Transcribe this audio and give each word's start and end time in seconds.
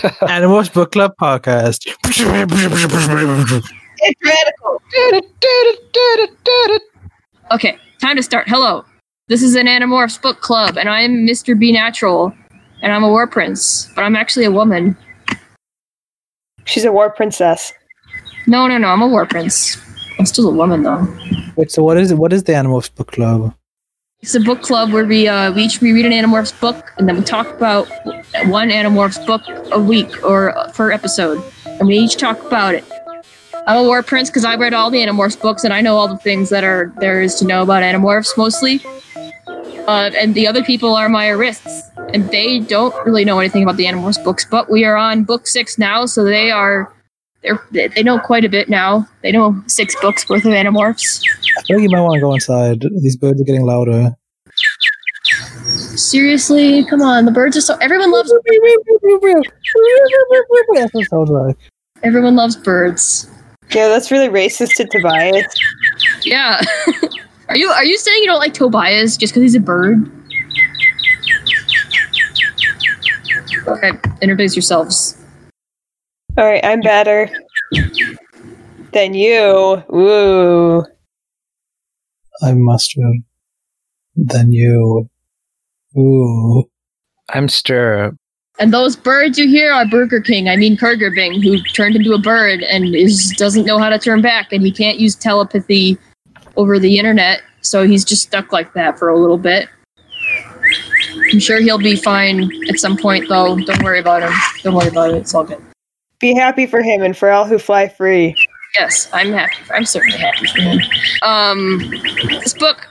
Animorphs 0.00 0.72
Book 0.72 0.92
Club 0.92 1.12
podcast. 1.20 1.80
It's 1.84 2.20
radical. 4.24 4.80
Okay, 7.52 7.76
time 8.00 8.16
to 8.16 8.22
start. 8.22 8.48
Hello. 8.48 8.82
This 9.28 9.42
is 9.42 9.56
an 9.56 9.66
Animorphs 9.66 10.20
book 10.22 10.40
club, 10.40 10.78
and 10.78 10.88
I'm 10.88 11.26
Mr. 11.26 11.58
B 11.58 11.70
Natural, 11.70 12.32
and 12.82 12.94
I'm 12.94 13.04
a 13.04 13.08
war 13.08 13.26
prince, 13.26 13.92
but 13.94 14.02
I'm 14.02 14.16
actually 14.16 14.46
a 14.46 14.50
woman. 14.50 14.96
She's 16.64 16.86
a 16.86 16.92
war 16.92 17.10
princess. 17.10 17.70
No, 18.46 18.66
no, 18.66 18.78
no, 18.78 18.88
I'm 18.88 19.02
a 19.02 19.08
war 19.08 19.26
prince. 19.26 19.76
I'm 20.18 20.24
still 20.24 20.48
a 20.48 20.54
woman, 20.54 20.82
though. 20.82 21.06
Wait, 21.56 21.70
so 21.70 21.84
what 21.84 21.98
is 21.98 22.10
it? 22.10 22.16
What 22.16 22.32
is 22.32 22.44
the 22.44 22.52
Animorphs 22.52 22.94
Book 22.94 23.12
Club? 23.12 23.54
It's 24.22 24.34
a 24.34 24.40
book 24.40 24.60
club 24.60 24.92
where 24.92 25.06
we 25.06 25.26
uh, 25.28 25.50
we 25.52 25.62
each 25.62 25.80
reread 25.80 26.04
an 26.04 26.12
Animorphs 26.12 26.58
book, 26.60 26.92
and 26.98 27.08
then 27.08 27.16
we 27.16 27.22
talk 27.22 27.48
about 27.48 27.88
one 28.48 28.68
Animorphs 28.68 29.24
book 29.26 29.40
a 29.72 29.80
week 29.80 30.22
or 30.22 30.54
per 30.74 30.92
episode, 30.92 31.42
and 31.64 31.88
we 31.88 31.96
each 31.96 32.18
talk 32.18 32.38
about 32.44 32.74
it. 32.74 32.84
I'm 33.66 33.78
a 33.78 33.82
war 33.82 34.02
prince 34.02 34.28
because 34.28 34.44
I 34.44 34.56
read 34.56 34.74
all 34.74 34.90
the 34.90 34.98
Animorphs 34.98 35.40
books, 35.40 35.64
and 35.64 35.72
I 35.72 35.80
know 35.80 35.96
all 35.96 36.06
the 36.06 36.18
things 36.18 36.50
that 36.50 36.64
are 36.64 36.92
there 36.98 37.22
is 37.22 37.34
to 37.36 37.46
know 37.46 37.62
about 37.62 37.82
Animorphs 37.82 38.36
mostly. 38.36 38.82
Uh, 39.88 40.10
and 40.14 40.34
the 40.34 40.46
other 40.46 40.62
people 40.62 40.94
are 40.94 41.08
my 41.08 41.28
arists, 41.30 41.90
and 42.12 42.28
they 42.28 42.58
don't 42.60 42.94
really 43.06 43.24
know 43.24 43.38
anything 43.38 43.62
about 43.62 43.78
the 43.78 43.86
Animorphs 43.86 44.22
books. 44.22 44.44
But 44.44 44.70
we 44.70 44.84
are 44.84 44.96
on 44.96 45.24
book 45.24 45.46
six 45.46 45.78
now, 45.78 46.04
so 46.04 46.24
they 46.24 46.50
are 46.50 46.92
they're 47.42 47.60
they 47.70 48.02
know 48.02 48.18
quite 48.18 48.44
a 48.44 48.48
bit 48.48 48.68
now. 48.68 49.06
They 49.22 49.32
know 49.32 49.62
six 49.66 49.94
books 50.00 50.28
worth 50.28 50.44
of 50.44 50.52
Animorphs. 50.52 51.22
I 51.58 51.62
feel 51.62 51.76
like 51.76 51.82
you 51.84 51.90
might 51.90 52.02
want 52.02 52.14
to 52.14 52.20
go 52.20 52.34
inside. 52.34 52.84
These 53.00 53.16
birds 53.16 53.40
are 53.40 53.44
getting 53.44 53.64
louder. 53.64 54.14
Seriously, 55.96 56.84
come 56.84 57.02
on, 57.02 57.24
the 57.24 57.30
birds 57.30 57.56
are 57.56 57.60
so 57.60 57.76
everyone 57.76 58.10
loves 58.10 58.32
That's 60.72 60.94
what 60.94 61.06
sounds 61.08 61.30
like. 61.30 61.56
everyone 62.02 62.36
loves 62.36 62.56
birds. 62.56 63.30
Yeah, 63.72 63.88
that's 63.88 64.10
really 64.10 64.28
racist 64.28 64.74
to 64.76 64.86
Tobias. 64.86 65.46
Yeah. 66.22 66.60
are 67.48 67.56
you 67.56 67.68
are 67.68 67.84
you 67.84 67.96
saying 67.96 68.22
you 68.22 68.26
don't 68.26 68.40
like 68.40 68.54
Tobias 68.54 69.16
just 69.16 69.32
because 69.32 69.42
he's 69.42 69.54
a 69.54 69.60
bird? 69.60 70.10
Okay, 73.68 73.92
introduce 74.20 74.56
yourselves. 74.56 75.19
All 76.38 76.46
right, 76.46 76.64
I'm 76.64 76.80
better 76.80 77.28
than 78.92 79.14
you. 79.14 79.82
Woo. 79.88 80.84
I'm 82.42 82.62
mustard. 82.62 83.04
than 84.16 84.52
you. 84.52 85.08
Ooh. 85.98 86.64
I'm 87.30 87.48
Stir. 87.48 88.12
And 88.58 88.72
those 88.72 88.96
birds 88.96 89.38
you 89.38 89.48
hear 89.48 89.72
are 89.72 89.86
Burger 89.86 90.20
King. 90.20 90.48
I 90.48 90.56
mean 90.56 90.76
Kurger 90.76 91.14
Bing, 91.14 91.42
who 91.42 91.58
turned 91.74 91.96
into 91.96 92.12
a 92.12 92.18
bird 92.18 92.62
and 92.62 92.94
is 92.94 93.34
doesn't 93.36 93.64
know 93.64 93.78
how 93.78 93.88
to 93.88 93.98
turn 93.98 94.20
back, 94.20 94.52
and 94.52 94.62
he 94.62 94.70
can't 94.70 94.98
use 94.98 95.14
telepathy 95.14 95.98
over 96.56 96.78
the 96.78 96.98
internet, 96.98 97.42
so 97.62 97.86
he's 97.86 98.04
just 98.04 98.22
stuck 98.22 98.52
like 98.52 98.72
that 98.74 98.98
for 98.98 99.08
a 99.08 99.18
little 99.18 99.38
bit. 99.38 99.68
I'm 101.32 101.40
sure 101.40 101.60
he'll 101.60 101.78
be 101.78 101.96
fine 101.96 102.50
at 102.68 102.78
some 102.78 102.96
point, 102.96 103.28
though. 103.28 103.56
Don't 103.56 103.82
worry 103.82 104.00
about 104.00 104.22
him. 104.22 104.32
Don't 104.62 104.74
worry 104.74 104.88
about 104.88 105.10
it. 105.10 105.16
It's 105.18 105.34
all 105.34 105.44
good. 105.44 105.62
Be 106.20 106.34
happy 106.34 106.66
for 106.66 106.82
him 106.82 107.02
and 107.02 107.16
for 107.16 107.30
all 107.30 107.46
who 107.46 107.58
fly 107.58 107.88
free. 107.88 108.34
Yes, 108.78 109.08
I'm 109.12 109.32
happy. 109.32 109.56
For, 109.64 109.74
I'm 109.74 109.84
certainly 109.84 110.18
happy 110.18 110.46
for 110.46 110.60
him. 110.60 110.78
Um, 111.22 111.78
this 112.28 112.54
book, 112.54 112.86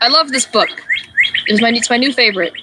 I 0.00 0.08
love 0.08 0.30
this 0.30 0.46
book. 0.46 0.68
It's 1.46 1.60
my 1.60 1.70
it's 1.70 1.90
my 1.90 1.98
new 1.98 2.12
favorite. 2.12 2.54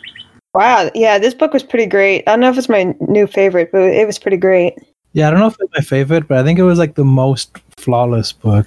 Wow, 0.53 0.91
yeah, 0.93 1.17
this 1.17 1.33
book 1.33 1.53
was 1.53 1.63
pretty 1.63 1.85
great. 1.85 2.23
I 2.27 2.31
don't 2.31 2.41
know 2.41 2.49
if 2.49 2.57
it's 2.57 2.67
my 2.67 2.93
new 3.07 3.25
favorite, 3.25 3.71
but 3.71 3.83
it 3.83 4.05
was 4.05 4.19
pretty 4.19 4.37
great. 4.37 4.77
Yeah, 5.13 5.27
I 5.27 5.31
don't 5.31 5.39
know 5.39 5.47
if 5.47 5.55
it's 5.59 5.73
my 5.73 5.81
favorite, 5.81 6.27
but 6.27 6.39
I 6.39 6.43
think 6.43 6.59
it 6.59 6.63
was 6.63 6.79
like 6.79 6.95
the 6.95 7.05
most 7.05 7.57
flawless 7.77 8.33
book. 8.33 8.65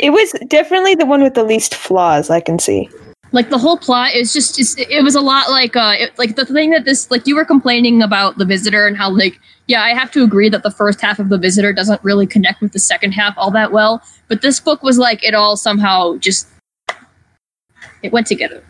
It 0.00 0.10
was 0.10 0.32
definitely 0.48 0.94
the 0.94 1.06
one 1.06 1.22
with 1.22 1.34
the 1.34 1.44
least 1.44 1.74
flaws 1.74 2.30
I 2.30 2.40
can 2.40 2.58
see. 2.58 2.88
Like 3.32 3.50
the 3.50 3.58
whole 3.58 3.76
plot 3.76 4.14
is 4.14 4.32
just 4.32 4.58
it's, 4.58 4.74
it 4.78 5.04
was 5.04 5.14
a 5.14 5.20
lot 5.20 5.50
like 5.50 5.76
uh 5.76 5.94
it, 5.98 6.18
like 6.18 6.36
the 6.36 6.46
thing 6.46 6.70
that 6.70 6.84
this 6.84 7.10
like 7.10 7.26
you 7.26 7.36
were 7.36 7.44
complaining 7.44 8.02
about 8.02 8.38
the 8.38 8.44
visitor 8.44 8.86
and 8.86 8.96
how 8.96 9.10
like 9.10 9.38
yeah 9.66 9.82
I 9.82 9.92
have 9.94 10.10
to 10.12 10.22
agree 10.22 10.48
that 10.48 10.62
the 10.62 10.70
first 10.70 11.00
half 11.00 11.18
of 11.18 11.28
the 11.28 11.36
visitor 11.36 11.72
doesn't 11.72 12.02
really 12.02 12.26
connect 12.26 12.62
with 12.62 12.72
the 12.72 12.78
second 12.78 13.12
half 13.12 13.34
all 13.36 13.50
that 13.50 13.70
well, 13.70 14.02
but 14.28 14.40
this 14.40 14.60
book 14.60 14.82
was 14.82 14.98
like 14.98 15.22
it 15.24 15.34
all 15.34 15.56
somehow 15.56 16.16
just 16.16 16.48
it 18.02 18.12
went 18.12 18.26
together. 18.26 18.62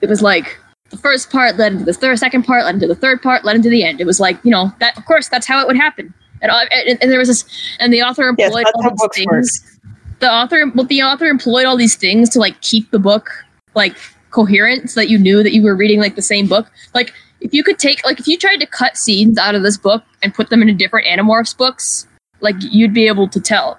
It 0.00 0.08
was 0.08 0.22
like 0.22 0.58
the 0.90 0.96
first 0.96 1.30
part 1.30 1.56
led 1.56 1.72
into 1.72 1.84
the 1.84 1.92
third, 1.92 2.18
second 2.18 2.44
part 2.44 2.64
led 2.64 2.74
into 2.76 2.86
the 2.86 2.94
third 2.94 3.20
part, 3.20 3.44
led 3.44 3.56
into 3.56 3.68
the 3.68 3.84
end. 3.84 4.00
It 4.00 4.06
was 4.06 4.20
like 4.20 4.38
you 4.44 4.50
know 4.50 4.72
that 4.80 4.96
of 4.96 5.04
course 5.04 5.28
that's 5.28 5.46
how 5.46 5.60
it 5.60 5.66
would 5.66 5.76
happen. 5.76 6.14
And, 6.42 6.52
and, 6.52 6.98
and 7.00 7.10
there 7.10 7.18
was 7.18 7.28
this, 7.28 7.44
and 7.80 7.92
the 7.92 8.02
author 8.02 8.28
employed 8.28 8.64
that's 8.64 8.72
all 8.74 8.90
these 8.90 9.24
things. 9.24 9.80
work. 9.82 9.92
The 10.20 10.30
author, 10.30 10.70
well, 10.74 10.86
the 10.86 11.02
author 11.02 11.26
employed 11.26 11.66
all 11.66 11.76
these 11.76 11.94
things 11.94 12.28
to 12.30 12.38
like 12.38 12.60
keep 12.60 12.90
the 12.90 12.98
book 12.98 13.30
like 13.76 13.96
coherent, 14.30 14.90
so 14.90 15.00
that 15.00 15.08
you 15.08 15.18
knew 15.18 15.44
that 15.44 15.52
you 15.52 15.62
were 15.62 15.76
reading 15.76 16.00
like 16.00 16.16
the 16.16 16.22
same 16.22 16.48
book. 16.48 16.66
Like 16.94 17.14
if 17.40 17.54
you 17.54 17.62
could 17.62 17.78
take, 17.78 18.04
like 18.04 18.18
if 18.18 18.26
you 18.26 18.36
tried 18.36 18.56
to 18.56 18.66
cut 18.66 18.96
scenes 18.96 19.38
out 19.38 19.54
of 19.54 19.62
this 19.62 19.76
book 19.76 20.02
and 20.22 20.34
put 20.34 20.50
them 20.50 20.62
into 20.62 20.74
different 20.74 21.06
Animorphs 21.06 21.56
books, 21.56 22.08
like 22.40 22.56
you'd 22.58 22.94
be 22.94 23.06
able 23.06 23.28
to 23.28 23.40
tell. 23.40 23.78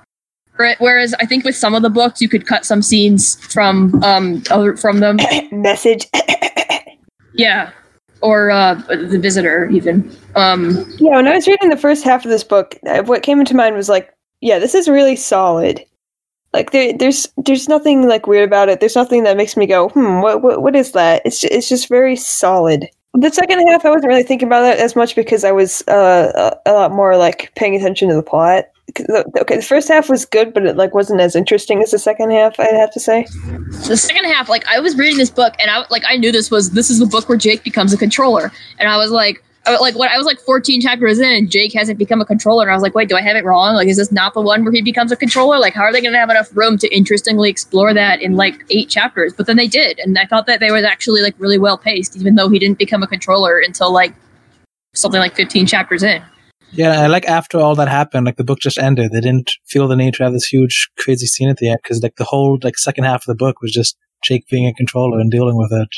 Whereas 0.80 1.14
I 1.20 1.26
think 1.26 1.44
with 1.44 1.56
some 1.56 1.76
of 1.76 1.84
the 1.84 1.90
books, 1.90 2.20
you 2.22 2.30
could 2.30 2.48
cut 2.48 2.66
some 2.66 2.82
scenes 2.82 3.36
from 3.54 4.02
um 4.04 4.42
other 4.50 4.78
from 4.78 5.02
them. 5.02 5.18
Message. 5.52 6.08
Yeah. 7.38 7.72
Or 8.22 8.50
uh, 8.50 8.74
the 8.74 9.20
visitor, 9.20 9.70
even. 9.70 10.12
Um, 10.36 10.86
yeah, 10.98 11.18
when 11.18 11.28
I 11.28 11.36
was 11.36 11.48
reading 11.48 11.70
the 11.70 11.78
first 11.78 12.04
half 12.04 12.26
of 12.26 12.32
this 12.32 12.44
book, 12.44 12.76
uh, 12.88 13.04
what 13.04 13.22
came 13.22 13.40
into 13.40 13.56
mind 13.56 13.76
was 13.76 13.90
like, 13.90 14.12
yeah, 14.42 14.58
this 14.58 14.74
is 14.74 14.90
really 14.90 15.16
solid. 15.16 15.86
Like 16.58 16.72
there, 16.72 16.92
there's 16.92 17.28
there's 17.38 17.70
nothing 17.70 18.08
like 18.08 18.26
weird 18.26 18.48
about 18.48 18.68
it. 18.68 18.80
There's 18.80 18.96
nothing 18.96 19.24
that 19.26 19.38
makes 19.38 19.56
me 19.56 19.68
go, 19.68 19.90
hmm, 19.90 20.22
what 20.22 20.42
what, 20.42 20.64
what 20.64 20.76
is 20.76 20.94
that? 20.94 21.22
It's 21.24 21.42
ju- 21.42 21.50
it's 21.52 21.70
just 21.70 21.88
very 21.88 22.16
solid. 22.16 22.90
The 23.14 23.30
second 23.30 23.68
half, 23.68 23.86
I 23.86 23.92
wasn't 23.92 24.08
really 24.08 24.24
thinking 24.24 24.48
about 24.48 24.66
it 24.66 24.80
as 24.80 24.96
much 24.96 25.16
because 25.16 25.44
I 25.44 25.52
was 25.52 25.88
uh, 25.88 26.52
a, 26.66 26.72
a 26.72 26.74
lot 26.74 26.92
more 26.92 27.16
like 27.16 27.54
paying 27.54 27.76
attention 27.76 28.10
to 28.10 28.16
the 28.16 28.24
plot. 28.24 28.66
Okay, 29.00 29.58
the 29.58 29.62
first 29.62 29.88
half 29.88 30.10
was 30.10 30.26
good, 30.26 30.52
but 30.52 30.66
it 30.66 30.78
like 30.78 30.96
wasn't 30.96 31.22
as 31.22 31.36
interesting 31.36 31.84
as 31.84 31.92
the 31.92 32.00
second 32.00 32.32
half. 32.32 32.60
I'd 32.60 32.74
have 32.74 32.92
to 32.94 33.00
say. 33.00 33.28
the 33.88 33.96
second 33.96 34.26
half, 34.26 34.50
like 34.50 34.66
I 34.66 34.80
was 34.80 34.98
reading 34.98 35.18
this 35.18 35.30
book, 35.30 35.54
and 35.60 35.70
I 35.70 35.86
like 35.92 36.04
I 36.08 36.18
knew 36.18 36.32
this 36.32 36.50
was 36.50 36.72
this 36.72 36.90
is 36.90 36.98
the 36.98 37.06
book 37.06 37.30
where 37.30 37.38
Jake 37.38 37.64
becomes 37.64 37.94
a 37.94 37.98
controller, 37.98 38.52
and 38.80 38.90
I 38.90 38.98
was 38.98 39.12
like, 39.12 39.44
Uh, 39.68 39.78
like 39.82 39.96
what 39.96 40.10
I 40.10 40.18
was 40.18 40.26
like 40.26 40.40
14 40.40 40.82
chapters 40.82 41.20
in, 41.20 41.30
and 41.30 41.52
Jake 41.52 41.74
hasn't 41.74 42.00
become 42.00 42.22
a 42.22 42.26
controller, 42.26 42.64
and 42.64 42.72
I 42.72 42.76
was 42.76 42.82
like, 42.82 42.96
wait, 42.96 43.10
do 43.10 43.16
I 43.16 43.22
have 43.22 43.36
it 43.36 43.44
wrong? 43.44 43.76
Like, 43.76 43.88
is 43.88 43.98
this 43.98 44.12
not 44.12 44.34
the 44.34 44.42
one 44.42 44.64
where 44.64 44.72
he 44.72 44.82
becomes 44.82 45.12
a 45.12 45.16
controller? 45.16 45.60
Like, 45.60 45.74
how 45.74 45.82
are 45.82 45.92
they 45.92 46.02
going 46.02 46.14
to 46.14 46.20
have 46.20 46.30
enough 46.30 46.56
room 46.56 46.78
to 46.80 46.96
interestingly 46.96 47.50
explore 47.50 47.94
that 47.94 48.22
in 48.22 48.36
like 48.36 48.64
eight 48.70 48.90
chapters? 48.90 49.34
But 49.34 49.46
then 49.46 49.58
they 49.58 49.68
did, 49.68 50.00
and 50.00 50.18
I 50.18 50.26
thought 50.26 50.46
that 50.48 50.60
they 50.60 50.72
was 50.72 50.84
actually 50.84 51.22
like 51.22 51.36
really 51.38 51.58
well 51.58 51.78
paced, 51.78 52.16
even 52.16 52.36
though 52.36 52.50
he 52.50 52.60
didn't 52.60 52.78
become 52.78 53.04
a 53.04 53.08
controller 53.08 53.60
until 53.60 53.92
like 53.92 54.14
something 54.94 55.20
like 55.20 55.36
15 55.36 55.68
chapters 55.68 56.04
in. 56.04 56.24
Yeah, 56.72 57.04
and 57.04 57.12
like 57.12 57.26
after 57.26 57.60
all 57.60 57.76
that 57.76 57.88
happened, 57.88 58.26
like 58.26 58.36
the 58.36 58.44
book 58.44 58.60
just 58.60 58.78
ended. 58.78 59.12
They 59.12 59.22
didn't 59.22 59.52
feel 59.66 59.88
the 59.88 59.96
need 59.96 60.16
to 60.16 60.24
have 60.24 60.34
this 60.34 60.48
huge, 60.48 60.90
crazy 60.98 61.26
scene 61.26 61.50
at 61.50 61.58
the 61.58 61.70
end 61.70 61.80
because 61.82 62.02
like 62.04 62.16
the 62.18 62.26
whole 62.26 62.60
like 62.62 62.78
second 62.78 63.06
half 63.06 63.22
of 63.22 63.28
the 63.28 63.36
book 63.36 63.62
was 63.62 63.72
just 63.72 63.98
Jake 64.24 64.48
being 64.50 64.68
a 64.68 64.74
controller 64.74 65.20
and 65.20 65.32
dealing 65.32 65.58
with 65.58 65.72
it. 65.72 65.90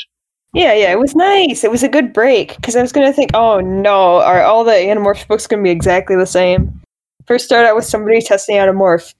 Yeah, 0.52 0.74
yeah, 0.74 0.90
it 0.92 0.98
was 0.98 1.14
nice. 1.14 1.62
It 1.62 1.70
was 1.70 1.82
a 1.82 1.88
good 1.88 2.12
break 2.12 2.56
because 2.56 2.74
I 2.74 2.82
was 2.82 2.92
gonna 2.92 3.12
think, 3.12 3.30
oh 3.34 3.60
no, 3.60 4.20
are 4.20 4.42
all 4.42 4.64
the 4.64 4.72
Animorphs 4.72 5.26
books 5.28 5.46
gonna 5.46 5.62
be 5.62 5.70
exactly 5.70 6.16
the 6.16 6.26
same? 6.26 6.80
First, 7.26 7.44
start 7.44 7.66
out 7.66 7.76
with 7.76 7.84
somebody 7.84 8.20
testing 8.20 8.56
out 8.58 8.68
a 8.68 8.72
morph, 8.72 9.14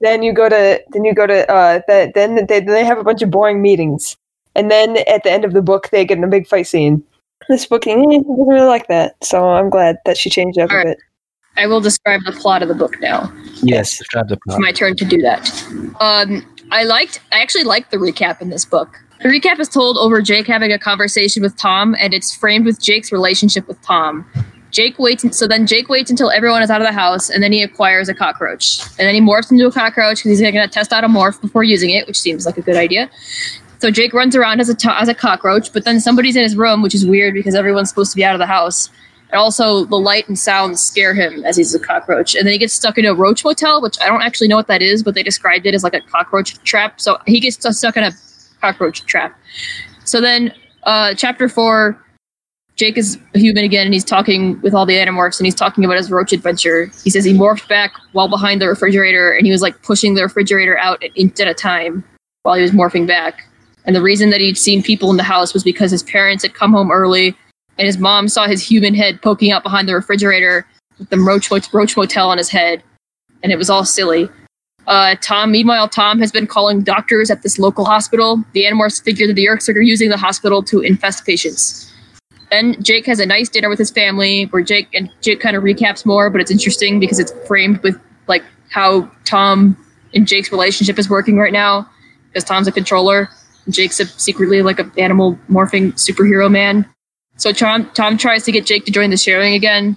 then 0.00 0.22
you 0.22 0.32
go 0.32 0.48
to 0.48 0.82
then 0.90 1.04
you 1.04 1.14
go 1.14 1.26
to 1.26 1.48
uh, 1.48 1.80
the, 1.86 2.10
then 2.14 2.34
they 2.34 2.58
then 2.60 2.66
they 2.66 2.84
have 2.84 2.98
a 2.98 3.04
bunch 3.04 3.22
of 3.22 3.30
boring 3.30 3.62
meetings, 3.62 4.16
and 4.56 4.70
then 4.70 4.96
at 5.06 5.22
the 5.22 5.30
end 5.30 5.44
of 5.44 5.52
the 5.52 5.62
book 5.62 5.88
they 5.90 6.04
get 6.04 6.18
in 6.18 6.24
a 6.24 6.28
big 6.28 6.48
fight 6.48 6.66
scene. 6.66 7.04
This 7.48 7.66
book, 7.66 7.86
eh, 7.86 7.92
I 7.92 7.96
didn't 7.96 8.26
really 8.28 8.66
like 8.66 8.88
that, 8.88 9.16
so 9.22 9.48
I'm 9.50 9.70
glad 9.70 9.98
that 10.04 10.16
she 10.16 10.30
changed 10.30 10.58
it 10.58 10.62
up 10.62 10.70
a 10.70 10.72
Alright. 10.72 10.86
bit. 10.86 10.98
I 11.56 11.66
will 11.66 11.80
describe 11.80 12.22
the 12.24 12.32
plot 12.32 12.62
of 12.62 12.68
the 12.68 12.74
book 12.74 12.98
now. 13.00 13.32
Yes, 13.62 13.98
describe 13.98 14.28
the 14.28 14.34
It's 14.34 14.42
plot. 14.46 14.60
my 14.60 14.72
turn 14.72 14.96
to 14.96 15.04
do 15.04 15.20
that. 15.22 15.50
Um, 16.00 16.46
I 16.70 16.84
liked, 16.84 17.20
I 17.32 17.40
actually 17.40 17.64
liked 17.64 17.90
the 17.90 17.98
recap 17.98 18.40
in 18.40 18.48
this 18.48 18.64
book. 18.64 18.96
The 19.22 19.28
recap 19.28 19.60
is 19.60 19.68
told 19.68 19.98
over 19.98 20.20
Jake 20.20 20.48
having 20.48 20.72
a 20.72 20.78
conversation 20.80 21.44
with 21.44 21.56
Tom, 21.56 21.94
and 22.00 22.12
it's 22.12 22.34
framed 22.34 22.66
with 22.66 22.80
Jake's 22.82 23.12
relationship 23.12 23.68
with 23.68 23.80
Tom. 23.82 24.26
Jake 24.72 24.98
waits, 24.98 25.38
so 25.38 25.46
then 25.46 25.64
Jake 25.64 25.88
waits 25.88 26.10
until 26.10 26.30
everyone 26.32 26.60
is 26.60 26.70
out 26.70 26.80
of 26.80 26.86
the 26.88 26.92
house, 26.92 27.30
and 27.30 27.40
then 27.40 27.52
he 27.52 27.62
acquires 27.62 28.08
a 28.08 28.14
cockroach. 28.14 28.80
And 28.98 29.06
then 29.06 29.14
he 29.14 29.20
morphs 29.20 29.52
into 29.52 29.66
a 29.68 29.70
cockroach 29.70 30.24
because 30.24 30.40
he's 30.40 30.40
going 30.40 30.54
to 30.54 30.66
test 30.66 30.92
out 30.92 31.04
a 31.04 31.08
morph 31.08 31.40
before 31.40 31.62
using 31.62 31.90
it, 31.90 32.08
which 32.08 32.18
seems 32.18 32.46
like 32.46 32.58
a 32.58 32.62
good 32.62 32.74
idea. 32.74 33.08
So 33.78 33.92
Jake 33.92 34.12
runs 34.12 34.34
around 34.34 34.60
as 34.60 34.68
a 34.68 34.74
to- 34.74 35.00
as 35.00 35.08
a 35.08 35.14
cockroach, 35.14 35.72
but 35.72 35.84
then 35.84 36.00
somebody's 36.00 36.34
in 36.34 36.42
his 36.42 36.56
room, 36.56 36.82
which 36.82 36.94
is 36.94 37.06
weird 37.06 37.34
because 37.34 37.54
everyone's 37.54 37.90
supposed 37.90 38.10
to 38.10 38.16
be 38.16 38.24
out 38.24 38.34
of 38.34 38.40
the 38.40 38.46
house. 38.46 38.90
And 39.30 39.38
also, 39.38 39.84
the 39.84 39.96
light 39.96 40.26
and 40.26 40.38
sound 40.38 40.80
scare 40.80 41.14
him 41.14 41.44
as 41.44 41.56
he's 41.56 41.74
a 41.74 41.78
cockroach. 41.78 42.34
And 42.34 42.44
then 42.44 42.52
he 42.52 42.58
gets 42.58 42.74
stuck 42.74 42.98
in 42.98 43.04
a 43.04 43.14
roach 43.14 43.44
motel, 43.44 43.80
which 43.80 44.00
I 44.00 44.06
don't 44.06 44.22
actually 44.22 44.48
know 44.48 44.56
what 44.56 44.66
that 44.66 44.82
is, 44.82 45.02
but 45.02 45.14
they 45.14 45.22
described 45.22 45.64
it 45.64 45.74
as 45.74 45.84
like 45.84 45.94
a 45.94 46.00
cockroach 46.00 46.60
trap. 46.64 47.00
So 47.00 47.18
he 47.26 47.40
gets 47.40 47.56
stuck 47.56 47.96
in 47.96 48.02
a 48.02 48.12
cockroach 48.62 49.04
trap. 49.04 49.38
So 50.04 50.20
then, 50.20 50.54
uh, 50.84 51.14
chapter 51.14 51.48
four, 51.48 52.02
Jake 52.76 52.96
is 52.96 53.18
human 53.34 53.64
again, 53.64 53.86
and 53.86 53.92
he's 53.92 54.04
talking 54.04 54.58
with 54.62 54.72
all 54.72 54.86
the 54.86 54.94
animorphs, 54.94 55.38
and 55.38 55.46
he's 55.46 55.54
talking 55.54 55.84
about 55.84 55.98
his 55.98 56.10
roach 56.10 56.32
adventure. 56.32 56.90
He 57.04 57.10
says 57.10 57.24
he 57.24 57.34
morphed 57.34 57.68
back 57.68 57.92
while 58.12 58.28
behind 58.28 58.62
the 58.62 58.68
refrigerator, 58.68 59.32
and 59.32 59.44
he 59.44 59.52
was 59.52 59.60
like 59.60 59.82
pushing 59.82 60.14
the 60.14 60.22
refrigerator 60.22 60.78
out 60.78 61.02
an 61.02 61.10
inch 61.14 61.38
at 61.40 61.48
a 61.48 61.54
time 61.54 62.02
while 62.44 62.54
he 62.54 62.62
was 62.62 62.70
morphing 62.70 63.06
back. 63.06 63.46
And 63.84 63.94
the 63.94 64.02
reason 64.02 64.30
that 64.30 64.40
he'd 64.40 64.56
seen 64.56 64.82
people 64.82 65.10
in 65.10 65.16
the 65.16 65.22
house 65.22 65.52
was 65.52 65.62
because 65.62 65.90
his 65.90 66.02
parents 66.02 66.44
had 66.44 66.54
come 66.54 66.72
home 66.72 66.90
early, 66.90 67.36
and 67.78 67.86
his 67.86 67.98
mom 67.98 68.28
saw 68.28 68.46
his 68.46 68.62
human 68.62 68.94
head 68.94 69.20
poking 69.20 69.52
out 69.52 69.62
behind 69.62 69.88
the 69.88 69.94
refrigerator 69.94 70.66
with 70.98 71.10
the 71.10 71.18
roach, 71.18 71.50
roach 71.50 71.96
motel 71.96 72.30
on 72.30 72.38
his 72.38 72.48
head, 72.48 72.82
and 73.42 73.52
it 73.52 73.56
was 73.56 73.68
all 73.68 73.84
silly. 73.84 74.28
Uh, 74.86 75.14
Tom, 75.20 75.52
meanwhile, 75.52 75.88
Tom 75.88 76.18
has 76.18 76.32
been 76.32 76.46
calling 76.46 76.82
doctors 76.82 77.30
at 77.30 77.42
this 77.42 77.58
local 77.58 77.84
hospital. 77.84 78.42
The 78.52 78.64
Animorphs 78.64 79.02
figure 79.02 79.26
that 79.26 79.34
the 79.34 79.46
Yeerks 79.46 79.72
are 79.72 79.80
using 79.80 80.08
the 80.08 80.16
hospital 80.16 80.62
to 80.64 80.80
infest 80.80 81.24
patients. 81.24 81.92
Then 82.50 82.82
Jake 82.82 83.06
has 83.06 83.20
a 83.20 83.26
nice 83.26 83.48
dinner 83.48 83.68
with 83.68 83.78
his 83.78 83.90
family 83.90 84.44
where 84.44 84.62
Jake 84.62 84.88
and 84.92 85.10
Jake 85.20 85.40
kind 85.40 85.56
of 85.56 85.62
recaps 85.62 86.04
more, 86.04 86.28
but 86.30 86.40
it's 86.40 86.50
interesting 86.50 87.00
because 87.00 87.18
it's 87.18 87.32
framed 87.46 87.78
with 87.82 87.98
like 88.26 88.42
how 88.70 89.10
Tom 89.24 89.76
and 90.14 90.26
Jake's 90.26 90.52
relationship 90.52 90.98
is 90.98 91.08
working 91.08 91.38
right 91.38 91.52
now 91.52 91.88
because 92.28 92.44
Tom's 92.44 92.66
a 92.66 92.72
controller. 92.72 93.30
And 93.64 93.72
Jake's 93.72 94.00
a, 94.00 94.06
secretly 94.06 94.62
like 94.62 94.80
an 94.80 94.92
animal 94.98 95.38
morphing 95.48 95.92
superhero 95.92 96.50
man. 96.50 96.86
So 97.36 97.52
Tom, 97.52 97.90
Tom 97.94 98.18
tries 98.18 98.44
to 98.44 98.52
get 98.52 98.66
Jake 98.66 98.84
to 98.84 98.92
join 98.92 99.10
the 99.10 99.16
sharing 99.16 99.54
again. 99.54 99.96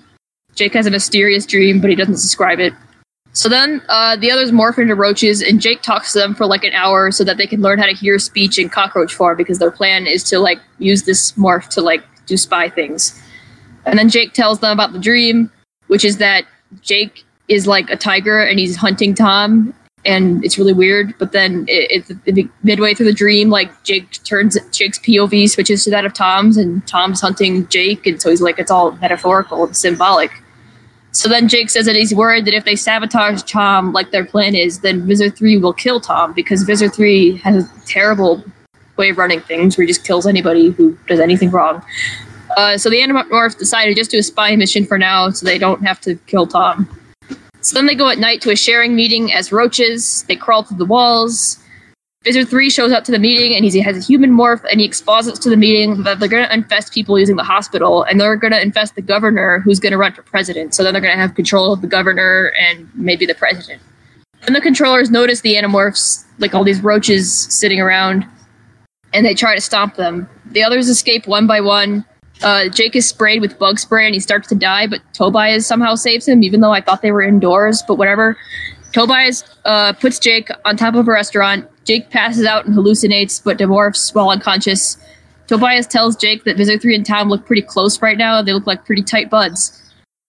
Jake 0.54 0.74
has 0.74 0.86
a 0.86 0.92
mysterious 0.92 1.46
dream, 1.46 1.82
but 1.82 1.90
he 1.90 1.96
doesn't 1.96 2.14
describe 2.14 2.60
it. 2.60 2.74
So 3.36 3.50
then 3.50 3.82
uh, 3.90 4.16
the 4.16 4.32
others 4.32 4.52
morph 4.52 4.80
into 4.80 4.96
roaches, 4.96 5.42
and 5.42 5.60
Jake 5.60 5.82
talks 5.82 6.14
to 6.14 6.20
them 6.20 6.34
for 6.34 6.46
like 6.46 6.64
an 6.64 6.72
hour 6.72 7.12
so 7.12 7.26
that 7.26 7.36
they 7.36 7.46
can 7.46 7.62
learn 7.62 7.78
how 7.78 7.86
to 7.86 7.94
hear 7.94 8.18
speech 8.18 8.58
in 8.58 8.70
cockroach 8.70 9.14
form 9.14 9.36
because 9.36 9.60
their 9.60 9.72
plan 9.72 10.08
is 10.08 10.24
to 10.24 10.40
like 10.40 10.60
use 10.80 11.04
this 11.04 11.34
morph 11.34 11.68
to 11.68 11.82
like 11.82 12.02
do 12.28 12.38
spy 12.38 12.70
things. 12.70 13.22
And 13.86 14.00
then 14.00 14.08
Jake 14.08 14.32
tells 14.32 14.62
them 14.62 14.72
about 14.72 14.94
the 14.94 15.00
dream, 15.00 15.52
which 15.88 16.06
is 16.06 16.18
that 16.18 16.46
Jake 16.82 17.26
is 17.50 17.68
like 17.68 17.90
a 17.90 17.98
tiger 17.98 18.42
and 18.42 18.58
he's 18.58 18.78
hunting 18.78 19.14
Tom, 19.14 19.74
and 20.06 20.44
it's 20.46 20.58
really 20.58 20.74
weird. 20.74 21.14
But 21.20 21.34
then 21.34 21.66
it, 21.68 22.10
it, 22.10 22.38
it, 22.38 22.50
midway 22.64 22.94
through 22.94 23.08
the 23.08 23.14
dream, 23.14 23.50
like 23.50 23.84
Jake 23.84 24.24
turns 24.24 24.58
Jake's 24.72 25.00
POV 25.00 25.50
switches 25.50 25.84
to 25.84 25.90
that 25.90 26.06
of 26.06 26.14
Tom's, 26.14 26.56
and 26.56 26.88
Tom's 26.88 27.20
hunting 27.20 27.68
Jake, 27.68 28.08
and 28.08 28.22
so 28.22 28.30
he's 28.30 28.42
like 28.42 28.60
it's 28.60 28.72
all 28.72 28.94
metaphorical 28.94 29.66
and 29.66 29.76
symbolic. 29.76 30.32
So 31.16 31.30
then 31.30 31.48
Jake 31.48 31.70
says 31.70 31.86
that 31.86 31.96
he's 31.96 32.14
worried 32.14 32.44
that 32.44 32.54
if 32.54 32.66
they 32.66 32.76
sabotage 32.76 33.42
Tom 33.44 33.94
like 33.94 34.12
their 34.12 34.26
plan 34.26 34.54
is, 34.54 34.82
then 34.82 35.08
Visser 35.08 35.30
3 35.30 35.58
will 35.60 35.72
kill 35.72 36.02
Tom 36.02 36.34
because 36.34 36.64
Visser 36.64 36.90
3 36.90 37.38
has 37.38 37.64
a 37.64 37.86
terrible 37.86 38.44
way 38.98 39.12
of 39.12 39.18
running 39.18 39.40
things 39.40 39.78
where 39.78 39.88
he 39.88 39.88
just 39.88 40.04
kills 40.04 40.28
anybody 40.28 40.72
who 40.72 40.98
does 41.08 41.22
anything 41.22 41.52
wrong. 41.52 41.82
Uh, 42.58 42.78
so 42.78 42.90
the 42.90 42.98
Animorphs 42.98 43.58
decided 43.58 43.96
just 43.96 44.12
do 44.12 44.20
a 44.20 44.24
spy 44.24 44.58
mission 44.58 44.86
for 44.86 44.98
now 44.98 45.30
so 45.30 45.46
they 45.46 45.58
don't 45.58 45.82
have 45.84 46.02
to 46.02 46.16
kill 46.28 46.48
Tom. 46.48 46.86
So 47.62 47.76
then 47.76 47.86
they 47.86 47.96
go 47.96 48.10
at 48.10 48.18
night 48.18 48.42
to 48.42 48.52
a 48.52 48.56
sharing 48.58 48.94
meeting 48.94 49.32
as 49.32 49.54
roaches. 49.54 50.24
They 50.28 50.36
crawl 50.36 50.64
through 50.64 50.78
the 50.78 50.86
walls. 50.86 51.58
Visser 52.26 52.44
3 52.44 52.72
shows 52.72 52.92
up 52.92 53.04
to 53.04 53.12
the 53.12 53.20
meeting 53.20 53.56
and 53.56 53.64
he 53.64 53.80
has 53.80 53.96
a 53.96 54.02
human 54.02 54.32
morph 54.32 54.66
and 54.72 54.80
he 54.80 54.86
exposits 54.86 55.38
to 55.38 55.50
the 55.50 55.56
meeting 55.56 56.02
that 56.02 56.20
they're 56.20 56.28
going 56.28 56.44
to 56.44 56.52
infest 56.52 56.92
people 56.92 57.20
using 57.20 57.36
the 57.36 57.44
hospital 57.44 58.02
and 58.02 58.20
they're 58.20 58.36
going 58.36 58.52
to 58.52 58.60
infest 58.60 58.96
the 58.96 59.02
governor 59.04 59.60
who's 59.60 59.80
going 59.80 59.92
to 59.92 59.98
run 59.98 60.12
for 60.12 60.24
president. 60.24 60.74
So 60.74 60.84
then 60.84 60.94
they're 60.94 61.04
going 61.04 61.14
to 61.14 61.22
have 61.22 61.36
control 61.36 61.72
of 61.72 61.82
the 61.82 61.88
governor 61.88 62.52
and 62.60 62.90
maybe 62.96 63.28
the 63.28 63.36
president. 63.36 63.80
And 64.42 64.56
the 64.56 64.62
controllers 64.62 65.12
notice 65.12 65.42
the 65.42 65.54
Animorphs, 65.54 66.26
like 66.40 66.56
all 66.56 66.64
these 66.64 66.82
roaches 66.82 67.32
sitting 67.32 67.80
around, 67.80 68.26
and 69.14 69.24
they 69.24 69.36
try 69.36 69.54
to 69.54 69.62
stomp 69.62 69.96
them. 69.96 70.28
The 70.48 70.64
others 70.64 70.90
escape 70.90 71.28
one 71.28 71.46
by 71.46 71.62
one. 71.62 72.04
Uh, 72.42 72.70
Jake 72.70 72.96
is 72.96 73.08
sprayed 73.08 73.40
with 73.40 73.60
bug 73.60 73.78
spray 73.78 74.06
and 74.06 74.16
he 74.16 74.20
starts 74.20 74.48
to 74.48 74.56
die, 74.56 74.88
but 74.88 75.00
Tobias 75.14 75.68
somehow 75.68 75.94
saves 75.94 76.28
him, 76.28 76.42
even 76.42 76.62
though 76.62 76.74
I 76.74 76.82
thought 76.82 77.04
they 77.04 77.12
were 77.12 77.22
indoors, 77.22 77.84
but 77.88 77.96
whatever. 77.96 78.36
Tobias 78.94 79.44
uh, 79.66 79.94
puts 79.94 80.18
Jake 80.18 80.50
on 80.66 80.76
top 80.76 80.96
of 80.96 81.08
a 81.08 81.12
restaurant. 81.12 81.70
Jake 81.86 82.10
passes 82.10 82.46
out 82.46 82.66
and 82.66 82.76
hallucinates, 82.76 83.42
but 83.44 83.58
demorphs 83.58 84.14
while 84.14 84.30
unconscious. 84.30 84.98
Tobias 85.48 85.86
tells 85.86 86.16
Jake 86.16 86.44
that 86.44 86.58
Visser 86.58 86.78
3 86.78 86.96
and 86.96 87.06
Tom 87.06 87.30
look 87.30 87.46
pretty 87.46 87.62
close 87.62 88.02
right 88.02 88.18
now. 88.18 88.42
They 88.42 88.54
look 88.54 88.66
like 88.66 88.86
pretty 88.86 89.04
tight 89.04 89.30
buds. 89.30 89.82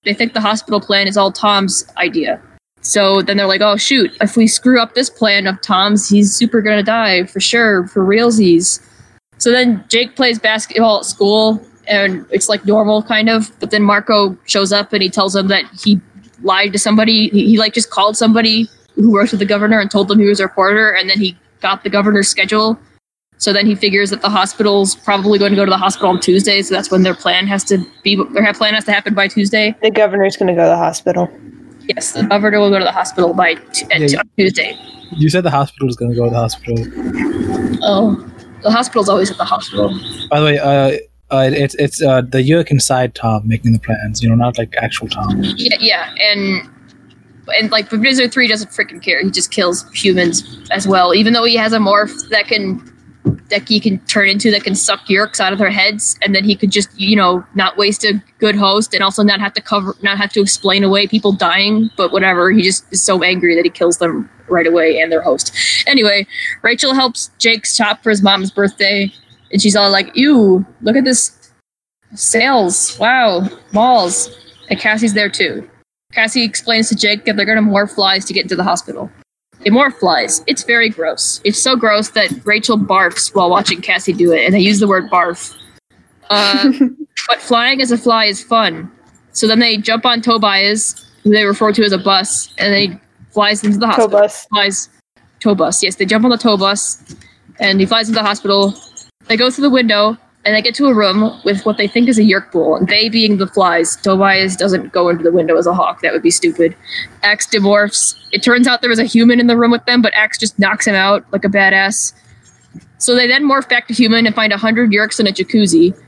They 0.05 0.13
think 0.13 0.35
the 0.35 0.41
hospital 0.41 0.81
plan 0.81 1.09
is 1.09 1.17
all 1.17 1.33
Tom's 1.33 1.85
idea. 1.97 2.41
So 2.83 3.23
then 3.23 3.37
they're 3.37 3.47
like, 3.47 3.63
oh, 3.63 3.77
shoot, 3.77 4.17
if 4.21 4.37
we 4.37 4.47
screw 4.47 4.81
up 4.81 4.95
this 4.95 5.11
plan 5.11 5.47
of 5.47 5.61
Tom's, 5.61 6.09
he's 6.09 6.33
super 6.33 6.61
gonna 6.61 6.83
die 6.83 7.25
for 7.25 7.41
sure, 7.41 7.89
for 7.89 8.05
realsies. 8.05 8.81
So 9.39 9.51
then 9.51 9.85
Jake 9.89 10.15
plays 10.15 10.39
basketball 10.39 10.99
at 10.99 11.05
school, 11.05 11.61
and 11.89 12.27
it's 12.31 12.49
like 12.49 12.65
normal, 12.65 13.03
kind 13.03 13.29
of. 13.29 13.51
But 13.59 13.71
then 13.71 13.83
Marco 13.83 14.37
shows 14.45 14.73
up 14.73 14.93
and 14.93 15.03
he 15.03 15.11
tells 15.11 15.35
him 15.35 15.49
that 15.49 15.65
he 15.83 16.01
lied 16.43 16.73
to 16.75 16.79
somebody. 16.79 17.29
He, 17.31 17.47
he 17.47 17.59
like 17.59 17.75
just 17.75 17.91
called 17.91 18.17
somebody 18.17 18.69
who 18.95 19.11
works 19.11 19.33
with 19.33 19.41
the 19.41 19.47
governor 19.47 19.81
and 19.81 19.91
told 19.91 20.09
them 20.09 20.19
he 20.19 20.27
was 20.27 20.39
a 20.39 20.45
reporter, 20.45 20.91
and 20.93 21.11
then 21.11 21.19
he 21.19 21.37
got 21.61 21.83
the 21.85 21.91
governor's 21.91 22.29
schedule. 22.29 22.79
So 23.39 23.53
then 23.53 23.67
he 23.67 23.75
figures 23.75 24.09
that 24.11 24.23
the 24.23 24.31
hospital's 24.31 24.97
probably 24.97 25.39
going 25.39 25.51
to 25.53 25.57
go 25.57 25.65
to 25.67 25.71
the 25.71 25.77
hospital 25.77 26.09
on 26.11 26.21
Tuesday. 26.21 26.63
So 26.63 26.75
that's 26.75 26.91
when 26.91 27.03
their 27.03 27.15
plan 27.15 27.47
has 27.47 27.65
to 27.65 27.85
be. 28.03 28.17
Their 28.33 28.53
plan 28.55 28.73
has 28.75 28.85
to 28.87 28.93
happen 28.93 29.13
by 29.15 29.29
Tuesday. 29.29 29.75
The 29.83 29.91
governor's 29.91 30.37
going 30.39 30.49
to 30.49 30.55
go 30.55 30.63
to 30.65 30.71
the 30.71 30.77
hospital. 30.77 31.29
Yes, 31.83 32.13
the 32.13 32.23
governor 32.25 32.59
will 32.61 32.71
go 32.71 32.79
to 32.79 32.85
the 32.85 32.93
hospital 32.93 33.35
by 33.35 33.55
t- 33.55 33.87
at 33.93 34.01
Yeah. 34.11 34.21
on 34.21 34.31
Tuesday. 34.39 34.77
You 35.13 35.29
said 35.29 35.45
the 35.45 35.51
hospital 35.51 35.89
is 35.89 35.97
going 35.97 36.11
to 36.13 36.17
go 36.17 36.25
to 36.25 36.31
the 36.31 36.37
hospital. 36.37 36.77
Oh, 37.83 38.17
the 38.63 38.71
hospital's 38.71 39.09
always 39.09 39.31
at 39.31 39.37
the 39.37 39.45
hospital. 39.45 39.91
By 40.31 40.41
the 40.41 40.47
way, 40.47 40.59
uh, 40.59 40.97
uh, 41.31 41.51
it's 41.53 41.75
it's 41.77 42.03
uh, 42.03 42.23
the 42.23 42.39
Yeerk 42.39 42.71
inside 42.71 43.15
Tom 43.15 43.47
making 43.47 43.73
the 43.73 43.79
plans. 43.79 44.23
You 44.23 44.31
know, 44.31 44.35
not 44.35 44.57
like 44.59 44.75
actual 44.79 45.09
Tom. 45.09 45.43
Yeah, 45.43 45.77
yeah, 45.79 46.15
and 46.19 46.69
and 47.59 47.71
like 47.71 47.89
Visser 47.91 48.29
Three 48.29 48.49
doesn't 48.49 48.71
freaking 48.71 49.03
care. 49.03 49.23
He 49.23 49.31
just 49.31 49.51
kills 49.51 49.89
humans 49.93 50.61
as 50.71 50.87
well, 50.87 51.15
even 51.15 51.33
though 51.33 51.45
he 51.45 51.57
has 51.57 51.73
a 51.73 51.79
morph 51.79 52.29
that 52.31 52.47
can 52.47 52.93
that 53.49 53.69
he 53.69 53.81
can 53.81 53.99
turn 54.07 54.29
into 54.29 54.51
that 54.51 54.65
can 54.65 54.75
suck 54.75 55.01
Yeerks 55.07 55.41
out 55.41 55.53
of 55.53 55.59
their 55.59 55.71
heads, 55.71 56.19
and 56.23 56.35
then 56.35 56.45
he 56.45 56.57
could 56.57 56.71
just 56.71 56.99
you 56.99 57.17
know 57.17 57.45
not 57.55 57.77
waste 57.77 58.05
a 58.05 58.23
good 58.39 58.57
host 58.57 58.95
and 58.95 59.03
also 59.03 59.23
not 59.23 59.41
have 59.41 59.53
to 59.55 59.61
cover 59.61 59.95
not 60.03 60.19
have 60.19 60.33
to 60.33 60.41
explain 60.41 60.85
away 60.85 61.07
people 61.07 61.33
dying. 61.33 61.91
But 61.97 62.13
whatever, 62.13 62.51
he 62.51 62.63
just 62.63 62.85
is 62.93 63.03
so 63.03 63.23
angry 63.23 63.55
that 63.55 63.65
he 63.65 63.71
kills 63.71 63.99
them 63.99 64.29
right 64.49 64.67
away 64.67 65.01
and 65.01 65.11
their 65.11 65.23
host. 65.23 65.55
Anyway, 65.87 66.27
Rachel 66.63 66.95
helps 66.95 67.31
Jake 67.39 67.67
shop 67.67 68.03
for 68.03 68.11
his 68.11 68.23
mom's 68.23 68.51
birthday, 68.51 69.13
and 69.53 69.61
she's 69.63 69.77
all 69.77 69.91
like, 69.91 70.15
"Ew, 70.17 70.65
look 70.83 70.97
at 70.97 71.05
this 71.05 71.53
sales! 72.15 72.99
Wow, 72.99 73.49
malls!" 73.73 74.31
And 74.69 74.81
Cassie's 74.81 75.15
there 75.15 75.31
too. 75.31 75.69
Cassie 76.13 76.45
explains 76.45 76.89
to 76.89 76.95
Jake 76.95 77.25
that 77.25 77.37
they're 77.37 77.47
going 77.47 77.63
to 77.63 77.71
morph 77.71 77.95
flies 77.95 78.25
to 78.27 78.33
get 78.33 78.43
into 78.43 78.57
the 78.57 78.65
hospital. 78.65 79.11
They 79.61 79.71
morph 79.71 79.95
flies. 79.95 80.43
It's 80.47 80.63
very 80.63 80.89
gross. 80.89 81.41
It's 81.45 81.61
so 81.61 81.77
gross 81.77 82.11
that 82.11 82.33
Rachel 82.45 82.79
barfs 82.79 83.35
while 83.35 83.51
watching 83.51 83.81
Cassie 83.81 84.13
do 84.13 84.33
it, 84.33 84.45
and 84.45 84.55
they 84.55 84.61
use 84.61 84.81
the 84.81 84.89
word 84.89 85.11
barf. 85.11 85.55
Uh, 86.31 86.73
but 87.29 87.41
flying 87.41 87.81
as 87.81 87.91
a 87.91 87.99
fly 87.99 88.27
is 88.27 88.43
fun. 88.43 88.91
So 89.33 89.47
then 89.47 89.59
they 89.59 89.77
jump 89.77 90.07
on 90.07 90.23
Tobias, 90.23 91.07
who 91.23 91.31
they 91.31 91.45
refer 91.45 91.73
to 91.73 91.83
as 91.83 91.93
a 91.93 91.99
bus, 91.99 92.55
and 92.59 92.73
then 92.73 92.91
he 92.91 92.99
flies 93.31 93.65
into 93.65 93.79
the 93.79 93.87
hospital. 93.87 94.09
bus. 94.09 94.47
Flies 94.47 94.89
tow 95.41 95.55
bus. 95.55 95.83
Yes, 95.83 95.97
they 95.97 96.07
jump 96.07 96.25
on 96.25 96.31
the 96.31 96.39
tow 96.39 96.57
bus, 96.57 97.15
and 97.59 97.81
he 97.81 97.87
flies 97.87 98.09
into 98.09 98.21
the 98.21 98.27
hospital. 98.27 98.75
They 99.27 99.37
go 99.37 99.51
through 99.51 99.63
the 99.63 99.71
window, 99.71 100.17
and 100.47 100.55
they 100.55 100.63
get 100.63 100.77
to 100.77 100.87
a 100.87 100.95
room 100.95 101.39
with 101.45 101.67
what 101.67 101.77
they 101.77 101.89
think 101.89 102.09
is 102.09 102.21
a 102.21 102.23
Yeerk 102.23 102.53
pool. 102.53 102.77
And 102.77 102.87
they 102.87 103.09
being 103.09 103.39
the 103.39 103.49
flies, 103.49 103.97
Tobias 103.97 104.55
doesn't 104.55 104.93
go 104.93 105.09
into 105.09 105.25
the 105.25 105.33
window 105.33 105.57
as 105.57 105.67
a 105.67 105.75
hawk. 105.75 106.03
That 106.03 106.13
would 106.13 106.23
be 106.23 106.31
stupid. 106.31 106.77
Ax 107.25 107.49
demorphs. 107.49 108.15
It 108.31 108.45
turns 108.45 108.69
out 108.69 108.81
there 108.81 108.89
was 108.89 109.01
a 109.01 109.05
human 109.05 109.41
in 109.41 109.49
the 109.49 109.57
room 109.57 109.73
with 109.73 109.85
them, 109.87 110.01
but 110.01 110.15
Ax 110.15 110.39
just 110.39 110.57
knocks 110.57 110.87
him 110.87 110.95
out 110.95 111.25
like 111.33 111.45
a 111.45 111.49
badass. 111.49 112.13
So 112.99 113.17
they 113.17 113.27
then 113.27 113.43
morph 113.43 113.69
back 113.69 113.89
to 113.89 113.95
human 113.95 114.25
and 114.25 114.37
find 114.37 114.53
a 114.53 114.57
hundred 114.57 114.93
Yeerks 114.93 115.19
in 115.19 115.27
a 115.27 115.33
jacuzzi. 115.33 116.01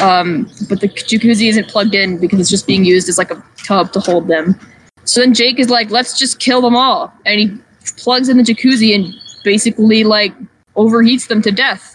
Um, 0.00 0.44
but 0.68 0.80
the 0.80 0.88
jacuzzi 0.88 1.48
isn't 1.48 1.66
plugged 1.66 1.96
in 1.96 2.18
because 2.18 2.38
it's 2.38 2.50
just 2.50 2.68
being 2.68 2.84
used 2.84 3.08
as 3.08 3.18
like 3.18 3.32
a 3.32 3.44
tub 3.66 3.92
to 3.94 4.00
hold 4.00 4.28
them. 4.28 4.58
So 5.04 5.20
then 5.20 5.34
Jake 5.34 5.58
is 5.58 5.70
like, 5.70 5.90
let's 5.90 6.16
just 6.16 6.38
kill 6.38 6.60
them 6.60 6.76
all. 6.76 7.12
And 7.26 7.40
he 7.40 7.58
plugs 7.96 8.28
in 8.28 8.36
the 8.36 8.44
jacuzzi 8.44 8.94
and 8.94 9.12
basically 9.42 10.04
like 10.04 10.32
overheats 10.76 11.26
them 11.26 11.42
to 11.42 11.50
death 11.50 11.91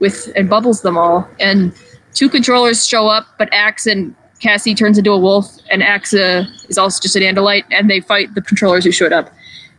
with 0.00 0.32
and 0.34 0.50
bubbles 0.50 0.82
them 0.82 0.98
all. 0.98 1.28
And 1.38 1.72
two 2.14 2.28
controllers 2.28 2.86
show 2.86 3.06
up, 3.06 3.26
but 3.38 3.48
Ax 3.52 3.86
and 3.86 4.14
Cassie 4.40 4.74
turns 4.74 4.98
into 4.98 5.12
a 5.12 5.18
wolf, 5.18 5.46
and 5.70 5.82
Ax 5.82 6.14
uh, 6.14 6.44
is 6.68 6.78
also 6.78 7.00
just 7.00 7.14
an 7.14 7.22
Andalite, 7.22 7.64
and 7.70 7.88
they 7.88 8.00
fight 8.00 8.34
the 8.34 8.42
controllers 8.42 8.84
who 8.84 8.90
showed 8.90 9.12
up. 9.12 9.30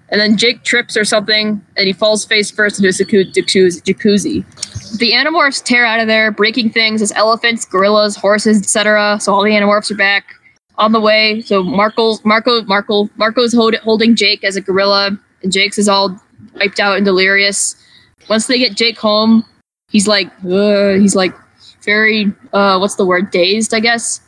And 0.10 0.20
then 0.20 0.38
Jake 0.38 0.64
trips 0.64 0.98
or 0.98 1.06
something, 1.06 1.66
and 1.78 1.88
he 1.88 1.94
falls 1.94 2.26
face 2.26 2.52
first 2.52 2.78
into 2.78 2.90
a 2.90 2.92
jacu- 2.92 3.34
jacu- 3.34 3.82
jacuzzi. 3.84 4.98
The 4.98 5.14
Animorphs 5.14 5.64
tear 5.64 5.86
out 5.86 6.00
of 6.00 6.08
there, 6.08 6.32
breaking 6.32 6.72
things 6.72 7.02
as 7.02 7.12
elephants, 7.14 7.66
gorillas, 7.66 8.16
horses, 8.18 8.60
etc. 8.60 9.20
So 9.22 9.34
all 9.34 9.42
the 9.42 9.52
Animorphs 9.52 9.90
are 9.90 9.96
back 9.96 10.36
on 10.78 10.92
the 10.92 11.00
way. 11.00 11.42
So 11.42 11.64
Marco's 11.64 12.24
Marco 12.26 12.64
Marco 12.66 13.10
Marco's 13.16 13.54
hold, 13.54 13.76
holding 13.76 14.16
Jake 14.16 14.44
as 14.44 14.58
a 14.58 14.62
gorilla, 14.62 15.18
and 15.44 15.52
Jake's 15.52 15.78
is 15.78 15.88
all 15.88 16.22
wiped 16.56 16.80
out 16.80 16.98
and 16.98 17.06
delirious. 17.06 17.76
Once 18.30 18.48
they 18.48 18.60
get 18.60 18.76
Jake 18.76 18.98
home, 18.98 19.46
he's 19.92 20.08
like, 20.08 20.28
uh, 20.46 20.94
he's 20.94 21.16
like, 21.16 21.34
very 21.84 22.32
uh, 22.54 22.78
what's 22.78 22.96
the 22.96 23.06
word? 23.06 23.32
Dazed, 23.32 23.74
I 23.74 23.80
guess. 23.80 24.22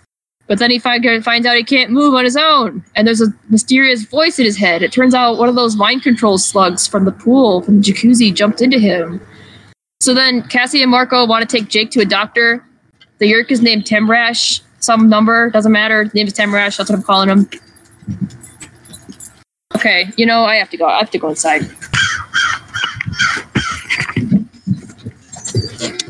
But 0.48 0.60
then 0.60 0.72
he 0.72 0.77
find, 0.77 1.05
finds 1.24 1.48
out 1.48 1.55
he 1.55 1.63
can't 1.63 1.89
move 1.89 2.13
on 2.13 2.25
his 2.25 2.36
own, 2.36 2.84
and 2.96 3.08
there's 3.08 3.22
a 3.22 3.27
mysterious 3.50 4.03
voice 4.03 4.38
in 4.39 4.46
his 4.46 4.58
head. 4.58 4.84
It 4.84 4.91
turns 4.91 5.13
out 5.13 5.38
one 5.38 5.48
of 5.48 5.55
those 5.55 5.77
mind 5.77 6.03
control 6.03 6.38
slugs 6.38 6.86
from 6.86 7.05
the 7.05 7.13
pool, 7.13 7.62
from 7.62 7.82
the 7.82 7.91
jacuzzi, 7.91 8.34
jumped 8.34 8.62
into 8.62 8.77
him. 8.77 9.22
So 10.01 10.13
then 10.13 10.43
Cassie 10.50 10.82
and 10.82 10.91
Marco 10.91 11.25
want 11.25 11.50
to 11.50 11.58
take 11.58 11.70
Jake 11.70 11.91
to 11.91 12.01
a 12.01 12.05
doctor. 12.05 12.63
The 13.20 13.32
Yeerk 13.32 13.51
is 13.51 13.62
named 13.62 13.86
Temrash, 13.86 14.62
some 14.79 15.08
number, 15.08 15.50
doesn't 15.50 15.72
matter. 15.72 16.03
His 16.03 16.13
name 16.13 16.27
is 16.27 16.34
Temrash, 16.34 16.77
that's 16.77 16.89
what 16.89 16.98
I'm 16.98 17.03
calling 17.03 17.29
him. 17.29 17.50
Okay, 19.77 20.12
you 20.17 20.25
know, 20.25 20.43
I 20.43 20.55
have 20.58 20.70
to 20.72 20.77
go. 20.77 20.86
I 20.86 21.00
have 21.00 21.12
to 21.12 21.17
go 21.17 21.29
inside. 21.29 21.63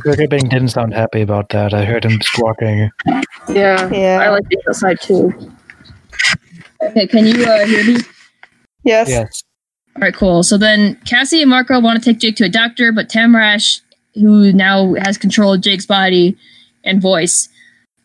Cricketbing 0.03 0.49
didn't 0.49 0.67
sound 0.67 0.93
happy 0.93 1.21
about 1.21 1.49
that. 1.49 1.73
I 1.73 1.85
heard 1.85 2.03
him 2.03 2.21
squawking. 2.21 2.91
Yeah. 3.47 3.89
Yeah. 3.89 4.19
I 4.21 4.29
like 4.29 4.47
being 4.49 4.61
outside 4.67 4.99
too. 4.99 5.33
Okay, 6.81 7.07
can 7.07 7.25
you 7.25 7.45
uh, 7.45 7.65
hear 7.65 7.85
me? 7.85 8.01
Yes. 8.83 9.07
Yes. 9.07 9.43
All 9.95 10.01
right, 10.01 10.13
cool. 10.13 10.43
So 10.43 10.57
then 10.57 10.95
Cassie 11.05 11.41
and 11.41 11.49
Marco 11.49 11.79
want 11.79 12.03
to 12.03 12.03
take 12.03 12.19
Jake 12.19 12.35
to 12.37 12.45
a 12.45 12.49
doctor, 12.49 12.91
but 12.91 13.09
Tamrash, 13.09 13.79
who 14.15 14.51
now 14.51 14.93
has 14.95 15.17
control 15.17 15.53
of 15.53 15.61
Jake's 15.61 15.85
body 15.85 16.35
and 16.83 17.01
voice, 17.01 17.47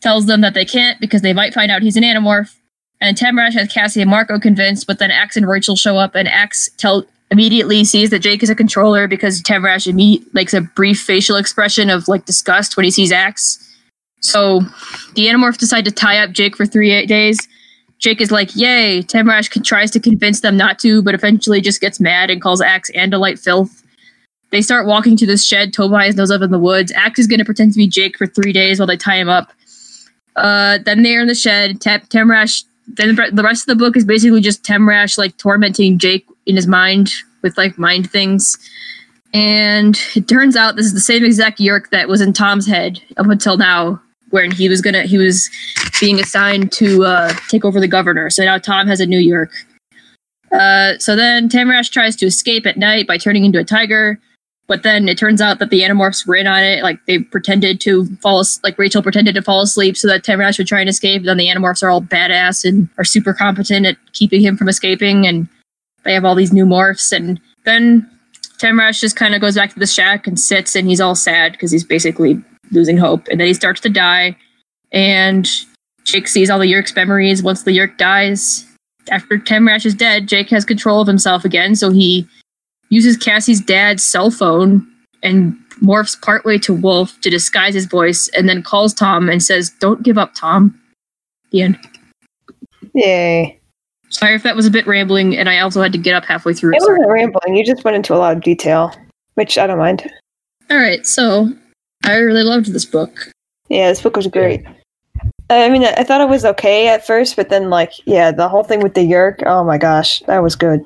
tells 0.01 0.27
them 0.27 0.41
that 0.43 0.55
they 0.55 0.65
can't 0.65 1.01
because 1.01 1.23
they 1.23 1.33
might 1.33 1.53
find 1.53 1.71
out 1.71 1.83
he's 1.83 1.97
an 1.97 2.05
animorph. 2.05 2.55
And 3.01 3.17
Tamrash 3.17 3.55
has 3.55 3.73
Cassie 3.73 4.01
and 4.03 4.11
Marco 4.11 4.39
convinced, 4.39 4.87
but 4.87 4.99
then 5.01 5.11
Ax 5.11 5.37
and 5.37 5.49
Rachel 5.49 5.77
show 5.77 5.97
up, 5.97 6.15
and 6.15 6.29
Ax 6.29 6.69
tell 6.79 7.05
immediately 7.31 7.85
sees 7.85 8.11
that 8.11 8.21
Jake 8.21 8.43
is 8.43 8.51
a 8.51 8.55
controller 8.55 9.07
because 9.07 9.43
Tamrash 9.43 9.93
imme- 9.93 10.25
makes 10.35 10.55
a 10.55 10.61
brief 10.61 11.01
facial 11.01 11.37
expression 11.37 11.91
of 11.91 12.09
like 12.09 12.25
disgust 12.25 12.77
when 12.77 12.85
he 12.85 12.91
sees 12.91 13.13
Ax. 13.13 13.65
So 14.21 14.61
the 15.15 15.27
Animorphs 15.27 15.59
decide 15.59 15.85
to 15.85 15.91
tie 15.91 16.19
up 16.19 16.33
Jake 16.33 16.57
for 16.57 16.67
three 16.67 17.07
days. 17.07 17.39
Jake 17.99 18.21
is 18.21 18.31
like, 18.31 18.55
yay. 18.55 19.03
Tamrash 19.03 19.51
con- 19.51 19.63
tries 19.63 19.91
to 19.91 20.01
convince 20.01 20.41
them 20.41 20.57
not 20.57 20.79
to, 20.81 21.03
but 21.03 21.15
eventually 21.15 21.61
just 21.61 21.81
gets 21.81 22.01
mad 22.01 22.31
and 22.31 22.41
calls 22.41 22.61
Ax 22.61 22.91
Andalite 22.93 23.39
filth. 23.39 23.83
They 24.51 24.63
start 24.63 24.87
walking 24.87 25.17
to 25.19 25.27
this 25.27 25.45
shed 25.45 25.73
Tobias 25.73 26.15
knows 26.15 26.31
of 26.31 26.41
in 26.43 26.51
the 26.51 26.59
woods. 26.59 26.93
Ax 26.93 27.19
is 27.19 27.27
going 27.27 27.39
to 27.41 27.45
pretend 27.45 27.73
to 27.73 27.77
be 27.77 27.87
Jake 27.87 28.17
for 28.17 28.27
three 28.27 28.53
days 28.53 28.79
while 28.79 28.87
they 28.87 28.97
tie 28.97 29.17
him 29.17 29.29
up. 29.29 29.53
Uh, 30.37 30.79
then 30.79 31.03
they're 31.03 31.21
in 31.21 31.27
the 31.27 31.35
shed. 31.35 31.81
Ta- 31.81 31.99
Tamrash. 32.09 32.65
Then 32.95 33.15
the 33.15 33.43
rest 33.43 33.63
of 33.63 33.67
the 33.67 33.85
book 33.85 33.97
is 33.97 34.05
basically 34.05 34.41
just 34.41 34.65
Tamrash 34.65 35.19
like 35.19 35.37
tormenting 35.37 35.99
Jake 35.99 36.27
in 36.47 36.57
his 36.57 36.67
mind 36.67 37.11
with 37.43 37.57
like 37.57 37.79
mind 37.79 38.11
things. 38.11 38.57
And 39.35 40.01
it 40.17 40.27
turns 40.27 40.57
out 40.57 40.77
this 40.77 40.87
is 40.87 40.95
the 40.95 41.01
same 41.01 41.25
exact 41.25 41.59
Yeerk 41.59 41.91
that 41.91 42.09
was 42.09 42.21
in 42.21 42.33
Tom's 42.33 42.67
head 42.67 43.01
up 43.19 43.27
until 43.27 43.59
now, 43.59 44.01
when 44.31 44.51
he 44.51 44.69
was 44.69 44.81
gonna 44.81 45.03
he 45.03 45.19
was 45.19 45.51
being 46.01 46.21
assigned 46.21 46.73
to 46.73 47.05
uh, 47.05 47.33
take 47.49 47.65
over 47.65 47.81
the 47.81 47.89
governor. 47.89 48.31
So 48.31 48.45
now 48.45 48.59
Tom 48.59 48.87
has 48.87 49.01
a 49.01 49.07
new 49.07 49.19
Yeerk. 49.19 49.51
Uh, 50.53 50.99
so 50.99 51.15
then 51.15 51.49
Tamarash 51.49 51.91
tries 51.91 52.17
to 52.17 52.27
escape 52.27 52.67
at 52.67 52.79
night 52.79 53.07
by 53.07 53.19
turning 53.19 53.45
into 53.45 53.59
a 53.59 53.65
tiger, 53.65 54.19
but 54.69 54.83
then 54.83 55.09
it 55.09 55.17
turns 55.17 55.41
out 55.41 55.59
that 55.59 55.71
the 55.71 55.81
Animorphs 55.81 56.27
were 56.27 56.37
in 56.37 56.47
on 56.47 56.63
it. 56.63 56.83
Like 56.83 57.05
they 57.07 57.19
pretended 57.19 57.81
to 57.81 58.05
fall, 58.17 58.45
like 58.63 58.79
Rachel 58.79 59.03
pretended 59.03 59.35
to 59.35 59.43
fall 59.43 59.63
asleep 59.63 59.97
so 59.97 60.07
that 60.09 60.23
Tamarash 60.23 60.59
would 60.59 60.69
try 60.69 60.81
and 60.81 60.91
escape. 60.91 61.25
Then 61.25 61.39
the 61.39 61.49
Animorphs 61.49 61.83
are 61.83 61.89
all 61.89 62.03
badass 62.03 62.69
and 62.69 62.89
are 62.99 63.05
super 63.05 63.33
competent 63.33 63.87
at 63.87 63.97
keeping 64.13 64.43
him 64.43 64.59
from 64.59 64.69
escaping, 64.69 65.27
and 65.27 65.49
they 66.05 66.13
have 66.13 66.27
all 66.27 66.35
these 66.35 66.53
new 66.53 66.67
morphs. 66.67 67.11
And 67.13 67.41
then 67.65 68.09
Tamarash 68.59 69.01
just 69.01 69.17
kind 69.17 69.35
of 69.35 69.41
goes 69.41 69.55
back 69.55 69.73
to 69.73 69.79
the 69.79 69.87
shack 69.87 70.27
and 70.27 70.39
sits, 70.39 70.77
and 70.77 70.87
he's 70.87 71.01
all 71.01 71.15
sad 71.15 71.53
because 71.53 71.73
he's 71.73 71.85
basically 71.85 72.41
losing 72.71 72.99
hope. 72.99 73.27
And 73.29 73.41
then 73.41 73.47
he 73.47 73.55
starts 73.55 73.81
to 73.81 73.89
die, 73.89 74.37
and 74.93 75.49
Jake 76.05 76.29
sees 76.29 76.51
all 76.51 76.59
the 76.59 76.71
Yeerk's 76.71 76.95
memories 76.95 77.43
once 77.43 77.63
the 77.63 77.73
Yeerk 77.73 77.97
dies. 77.97 78.67
After 79.11 79.39
Tamrash 79.39 79.87
is 79.87 79.95
dead, 79.95 80.29
Jake 80.29 80.51
has 80.51 80.67
control 80.67 81.01
of 81.01 81.09
himself 81.09 81.47
again, 81.47 81.75
so 81.75 81.91
he 81.91 82.29
uses 82.89 83.17
Cassie's 83.17 83.61
dad's 83.61 84.05
cell 84.05 84.31
phone 84.31 84.87
and 85.23 85.57
morphs 85.83 86.21
partway 86.21 86.59
to 86.59 86.75
Wolf 86.75 87.21
to 87.21 87.31
disguise 87.31 87.75
his 87.75 87.87
voice, 87.87 88.29
and 88.37 88.49
then 88.49 88.63
calls 88.63 88.95
Tom 88.95 89.29
and 89.29 89.43
says, 89.43 89.71
Don't 89.81 90.03
give 90.03 90.19
up, 90.19 90.35
Tom. 90.35 90.79
The 91.51 91.63
end. 91.63 91.79
Yay. 92.95 93.59
Sorry 94.11 94.35
if 94.35 94.43
that 94.43 94.57
was 94.57 94.67
a 94.67 94.71
bit 94.71 94.87
rambling, 94.87 95.37
and 95.37 95.49
I 95.49 95.61
also 95.61 95.83
had 95.83 95.93
to 95.93 95.99
get 95.99 96.15
up 96.15 96.25
halfway 96.25 96.55
through. 96.55 96.75
It 96.75 96.81
wasn't 96.81 97.09
rambling. 97.09 97.57
You 97.57 97.65
just 97.65 97.85
went 97.85 97.97
into 97.97 98.15
a 98.15 98.17
lot 98.17 98.37
of 98.37 98.43
detail, 98.43 98.93
which 99.35 99.59
I 99.59 99.67
don't 99.67 99.79
mind. 99.79 100.11
All 100.71 100.79
right, 100.79 101.07
so 101.07 101.53
I 102.05 102.17
really 102.17 102.43
loved 102.43 102.73
this 102.73 102.85
book. 102.85 103.31
Yeah, 103.69 103.89
this 103.89 104.03
book 104.03 104.17
was 104.17 104.27
great. 104.27 104.65
I 105.51 105.69
mean, 105.71 105.85
I 105.85 106.05
thought 106.05 106.21
it 106.21 106.29
was 106.29 106.45
okay 106.45 106.89
at 106.89 107.07
first, 107.07 107.37
but 107.37 107.49
then, 107.49 107.71
like, 107.71 107.93
yeah, 108.07 108.31
the 108.31 108.49
whole 108.49 108.65
thing 108.65 108.81
with 108.81 108.95
the 108.95 109.01
Yeerk, 109.01 109.43
oh 109.47 109.65
my 109.65 109.79
gosh, 109.79 110.21
that 110.21 110.43
was 110.43 110.57
good. 110.57 110.81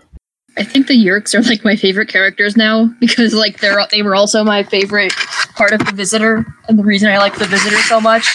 I 0.56 0.64
think 0.64 0.86
the 0.86 0.94
Yeerks 0.94 1.34
are 1.34 1.42
like 1.42 1.64
my 1.64 1.76
favorite 1.76 2.08
characters 2.08 2.56
now 2.56 2.90
because 3.00 3.32
like 3.32 3.60
they're 3.60 3.78
they 3.90 4.02
were 4.02 4.14
also 4.14 4.44
my 4.44 4.62
favorite 4.62 5.12
part 5.56 5.72
of 5.72 5.84
the 5.86 5.92
Visitor, 5.92 6.44
and 6.68 6.78
the 6.78 6.84
reason 6.84 7.08
I 7.08 7.18
like 7.18 7.36
the 7.36 7.46
Visitor 7.46 7.78
so 7.82 8.00
much. 8.00 8.26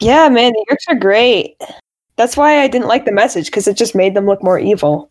Yeah, 0.00 0.28
man, 0.28 0.52
the 0.52 0.66
Yeerks 0.70 0.92
are 0.94 0.98
great. 0.98 1.56
That's 2.16 2.36
why 2.36 2.60
I 2.60 2.68
didn't 2.68 2.88
like 2.88 3.04
the 3.04 3.12
message, 3.12 3.46
because 3.46 3.66
it 3.66 3.76
just 3.76 3.94
made 3.94 4.14
them 4.14 4.26
look 4.26 4.42
more 4.42 4.58
evil. 4.58 5.10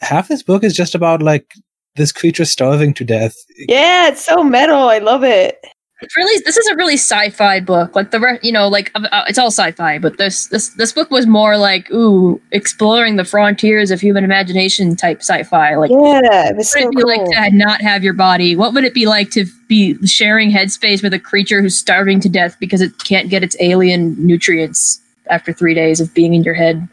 Half 0.00 0.28
this 0.28 0.42
book 0.42 0.64
is 0.64 0.74
just 0.74 0.94
about 0.94 1.22
like 1.22 1.54
this 1.96 2.12
creature 2.12 2.44
starving 2.44 2.94
to 2.94 3.04
death. 3.04 3.34
Yeah, 3.68 4.08
it's 4.08 4.24
so 4.24 4.42
metal. 4.42 4.88
I 4.88 4.98
love 4.98 5.24
it. 5.24 5.62
It's 6.00 6.16
really 6.16 6.40
this 6.44 6.56
is 6.56 6.66
a 6.68 6.76
really 6.76 6.94
sci-fi 6.94 7.58
book. 7.58 7.96
Like 7.96 8.12
the 8.12 8.20
re- 8.20 8.38
you 8.40 8.52
know 8.52 8.68
like 8.68 8.92
uh, 8.94 9.08
uh, 9.10 9.24
it's 9.26 9.36
all 9.38 9.48
sci-fi, 9.50 9.98
but 9.98 10.16
this 10.16 10.46
this 10.46 10.68
this 10.70 10.92
book 10.92 11.10
was 11.10 11.26
more 11.26 11.56
like 11.58 11.90
ooh 11.90 12.40
exploring 12.52 13.16
the 13.16 13.24
frontiers 13.24 13.90
of 13.90 14.00
human 14.00 14.22
imagination 14.22 14.94
type 14.94 15.18
sci-fi. 15.18 15.74
Like 15.74 15.90
Yeah, 15.90 16.50
it 16.50 16.56
was 16.56 16.66
what 16.72 16.80
so 16.80 16.80
would 16.86 16.92
it 16.92 16.96
be 16.96 17.02
cool. 17.02 17.08
like 17.34 17.50
to 17.50 17.56
not 17.56 17.82
have 17.82 18.04
your 18.04 18.12
body? 18.14 18.54
What 18.54 18.74
would 18.74 18.84
it 18.84 18.94
be 18.94 19.06
like 19.06 19.30
to 19.32 19.44
be 19.66 19.96
sharing 20.06 20.52
headspace 20.52 21.02
with 21.02 21.12
a 21.14 21.18
creature 21.18 21.60
who's 21.62 21.76
starving 21.76 22.20
to 22.20 22.28
death 22.28 22.56
because 22.60 22.80
it 22.80 22.92
can't 23.04 23.28
get 23.28 23.42
its 23.42 23.56
alien 23.58 24.14
nutrients 24.24 25.00
after 25.30 25.52
three 25.52 25.74
days 25.74 26.00
of 26.00 26.14
being 26.14 26.32
in 26.32 26.44
your 26.44 26.54
head 26.54 26.88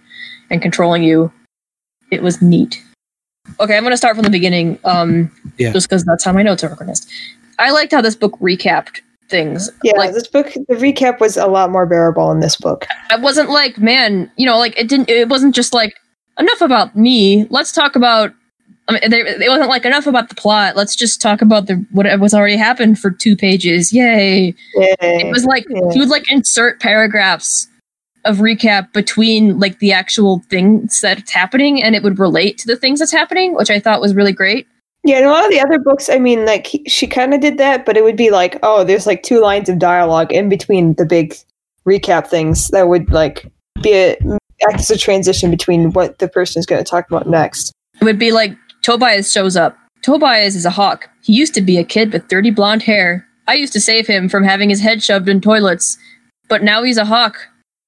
and 0.49 0.63
controlling 0.63 1.03
you? 1.03 1.31
It 2.11 2.23
was 2.23 2.41
neat. 2.41 2.81
Okay, 3.59 3.77
I'm 3.77 3.83
gonna 3.83 3.97
start 3.97 4.15
from 4.15 4.23
the 4.23 4.31
beginning. 4.31 4.79
Um, 4.83 5.31
Yeah. 5.59 5.71
just 5.73 5.87
because 5.87 6.03
that's 6.05 6.23
how 6.23 6.33
my 6.33 6.41
notes 6.41 6.63
are 6.63 6.69
organized. 6.71 7.07
I 7.59 7.71
liked 7.71 7.91
how 7.91 8.01
this 8.01 8.15
book 8.15 8.33
recapped 8.39 9.01
things. 9.29 9.69
yeah, 9.83 9.93
like 9.97 10.13
this 10.13 10.27
book, 10.27 10.53
the 10.67 10.75
recap 10.75 11.19
was 11.19 11.35
a 11.37 11.47
lot 11.47 11.71
more 11.71 11.85
bearable 11.85 12.31
in 12.31 12.39
this 12.39 12.55
book. 12.55 12.85
I 13.09 13.15
wasn't 13.17 13.49
like, 13.49 13.77
man, 13.79 14.31
you 14.37 14.45
know, 14.45 14.57
like 14.57 14.77
it 14.79 14.87
didn't. 14.87 15.09
It 15.09 15.29
wasn't 15.29 15.55
just 15.55 15.73
like 15.73 15.95
enough 16.39 16.61
about 16.61 16.95
me. 16.95 17.45
Let's 17.49 17.71
talk 17.71 17.95
about. 17.95 18.33
I 18.87 18.91
mean, 18.91 19.09
there, 19.09 19.25
it 19.25 19.49
wasn't 19.49 19.69
like 19.69 19.83
enough 19.83 20.05
about 20.05 20.29
the 20.29 20.35
plot. 20.35 20.75
Let's 20.75 20.95
just 20.95 21.19
talk 21.19 21.41
about 21.41 21.65
the 21.65 21.83
what 21.91 22.05
was 22.19 22.35
already 22.35 22.55
happened 22.55 22.99
for 22.99 23.09
two 23.09 23.35
pages. 23.35 23.91
Yay! 23.91 24.53
Yeah, 24.75 24.95
It 25.01 25.31
was 25.31 25.43
like 25.45 25.65
Yeah. 25.69 25.91
he 25.91 25.99
would 25.99 26.09
like 26.09 26.31
insert 26.31 26.79
paragraphs 26.79 27.67
of 28.25 28.37
recap 28.37 28.93
between 28.93 29.59
like 29.59 29.79
the 29.79 29.91
actual 29.91 30.43
things 30.51 31.01
that's 31.01 31.31
happening, 31.31 31.81
and 31.81 31.95
it 31.95 32.03
would 32.03 32.19
relate 32.19 32.59
to 32.59 32.67
the 32.67 32.75
things 32.75 32.99
that's 32.99 33.11
happening, 33.11 33.55
which 33.55 33.71
I 33.71 33.79
thought 33.79 34.01
was 34.01 34.13
really 34.13 34.33
great. 34.33 34.67
Yeah, 35.05 35.17
and 35.17 35.25
a 35.27 35.29
lot 35.29 35.45
of 35.45 35.51
the 35.51 35.61
other 35.61 35.77
books, 35.77 36.09
I 36.09 36.17
mean, 36.17 36.45
like 36.45 36.65
he, 36.65 36.83
she 36.87 37.05
kind 37.05 37.33
of 37.33 37.39
did 37.39 37.59
that, 37.59 37.85
but 37.85 37.95
it 37.95 38.03
would 38.03 38.17
be 38.17 38.31
like, 38.31 38.57
oh, 38.63 38.83
there's 38.83 39.05
like 39.05 39.21
two 39.21 39.39
lines 39.39 39.69
of 39.69 39.77
dialogue 39.77 40.33
in 40.33 40.49
between 40.49 40.95
the 40.95 41.05
big 41.05 41.35
recap 41.85 42.25
things 42.25 42.69
that 42.69 42.87
would 42.87 43.11
like 43.11 43.51
be 43.83 43.93
a 43.93 44.17
act 44.67 44.79
as 44.79 44.89
a 44.89 44.97
transition 44.97 45.51
between 45.51 45.91
what 45.91 46.17
the 46.17 46.27
person 46.27 46.59
is 46.59 46.65
going 46.65 46.83
to 46.83 46.89
talk 46.89 47.07
about 47.07 47.29
next. 47.29 47.71
It 48.01 48.03
would 48.03 48.17
be 48.17 48.31
like 48.31 48.57
Tobias 48.81 49.31
shows 49.31 49.55
up. 49.55 49.77
Tobias 50.01 50.55
is 50.55 50.65
a 50.65 50.71
hawk. 50.71 51.07
He 51.21 51.33
used 51.33 51.53
to 51.53 51.61
be 51.61 51.77
a 51.77 51.83
kid 51.83 52.11
with 52.11 52.27
dirty 52.27 52.49
blonde 52.49 52.81
hair. 52.81 53.27
I 53.47 53.53
used 53.53 53.73
to 53.73 53.81
save 53.81 54.07
him 54.07 54.27
from 54.27 54.43
having 54.43 54.69
his 54.69 54.81
head 54.81 55.03
shoved 55.03 55.29
in 55.29 55.39
toilets. 55.39 55.99
But 56.49 56.63
now 56.63 56.81
he's 56.81 56.97
a 56.97 57.05
hawk. 57.05 57.37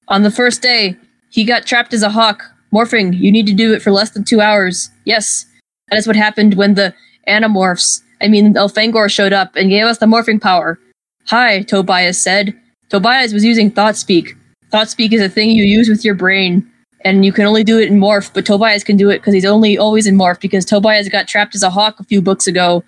On 0.07 0.21
the 0.21 0.31
first 0.31 0.61
day, 0.61 0.95
he 1.29 1.45
got 1.45 1.65
trapped 1.65 1.93
as 1.93 2.03
a 2.03 2.09
hawk. 2.09 2.43
Morphing, 2.71 3.17
you 3.17 3.31
need 3.31 3.47
to 3.47 3.53
do 3.53 3.73
it 3.73 3.81
for 3.81 3.91
less 3.91 4.11
than 4.11 4.23
two 4.23 4.41
hours. 4.41 4.91
Yes. 5.05 5.45
That 5.89 5.97
is 5.97 6.05
what 6.05 6.15
happened 6.15 6.55
when 6.55 6.75
the 6.75 6.93
Animorphs, 7.27 8.01
I 8.21 8.27
mean 8.27 8.53
Elfangor 8.53 9.09
showed 9.09 9.33
up 9.33 9.55
and 9.55 9.69
gave 9.69 9.85
us 9.85 9.97
the 9.97 10.05
morphing 10.05 10.41
power. 10.41 10.79
Hi, 11.27 11.63
Tobias 11.63 12.21
said. 12.21 12.53
Tobias 12.89 13.33
was 13.33 13.43
using 13.43 13.71
ThoughtSpeak. 13.71 14.37
ThoughtSpeak 14.71 15.13
is 15.13 15.21
a 15.21 15.29
thing 15.29 15.51
you 15.51 15.63
use 15.63 15.89
with 15.89 16.05
your 16.05 16.15
brain 16.15 16.69
and 17.03 17.25
you 17.25 17.31
can 17.31 17.45
only 17.45 17.63
do 17.63 17.79
it 17.79 17.89
in 17.89 17.99
morph, 17.99 18.33
but 18.33 18.45
Tobias 18.45 18.83
can 18.83 18.97
do 18.97 19.09
it 19.09 19.19
because 19.19 19.33
he's 19.33 19.45
only 19.45 19.77
always 19.77 20.07
in 20.07 20.15
morph 20.15 20.39
because 20.39 20.65
Tobias 20.65 21.09
got 21.09 21.27
trapped 21.27 21.55
as 21.55 21.63
a 21.63 21.69
hawk 21.69 21.99
a 21.99 22.03
few 22.03 22.21
books 22.21 22.47
ago 22.47 22.83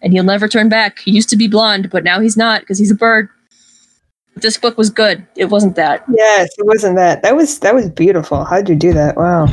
and 0.00 0.12
he'll 0.12 0.22
never 0.24 0.48
turn 0.48 0.68
back. 0.68 1.00
He 1.00 1.10
used 1.10 1.28
to 1.30 1.36
be 1.36 1.48
blonde, 1.48 1.90
but 1.90 2.04
now 2.04 2.20
he's 2.20 2.36
not 2.36 2.60
because 2.60 2.78
he's 2.78 2.90
a 2.90 2.94
bird. 2.94 3.28
This 4.36 4.56
book 4.56 4.78
was 4.78 4.90
good. 4.90 5.26
It 5.36 5.46
wasn't 5.46 5.74
that. 5.76 6.04
Yes, 6.12 6.50
it 6.56 6.66
wasn't 6.66 6.96
that. 6.96 7.22
That 7.22 7.34
was 7.34 7.58
that 7.60 7.74
was 7.74 7.90
beautiful. 7.90 8.44
How'd 8.44 8.68
you 8.68 8.76
do 8.76 8.92
that? 8.92 9.16
Wow. 9.16 9.48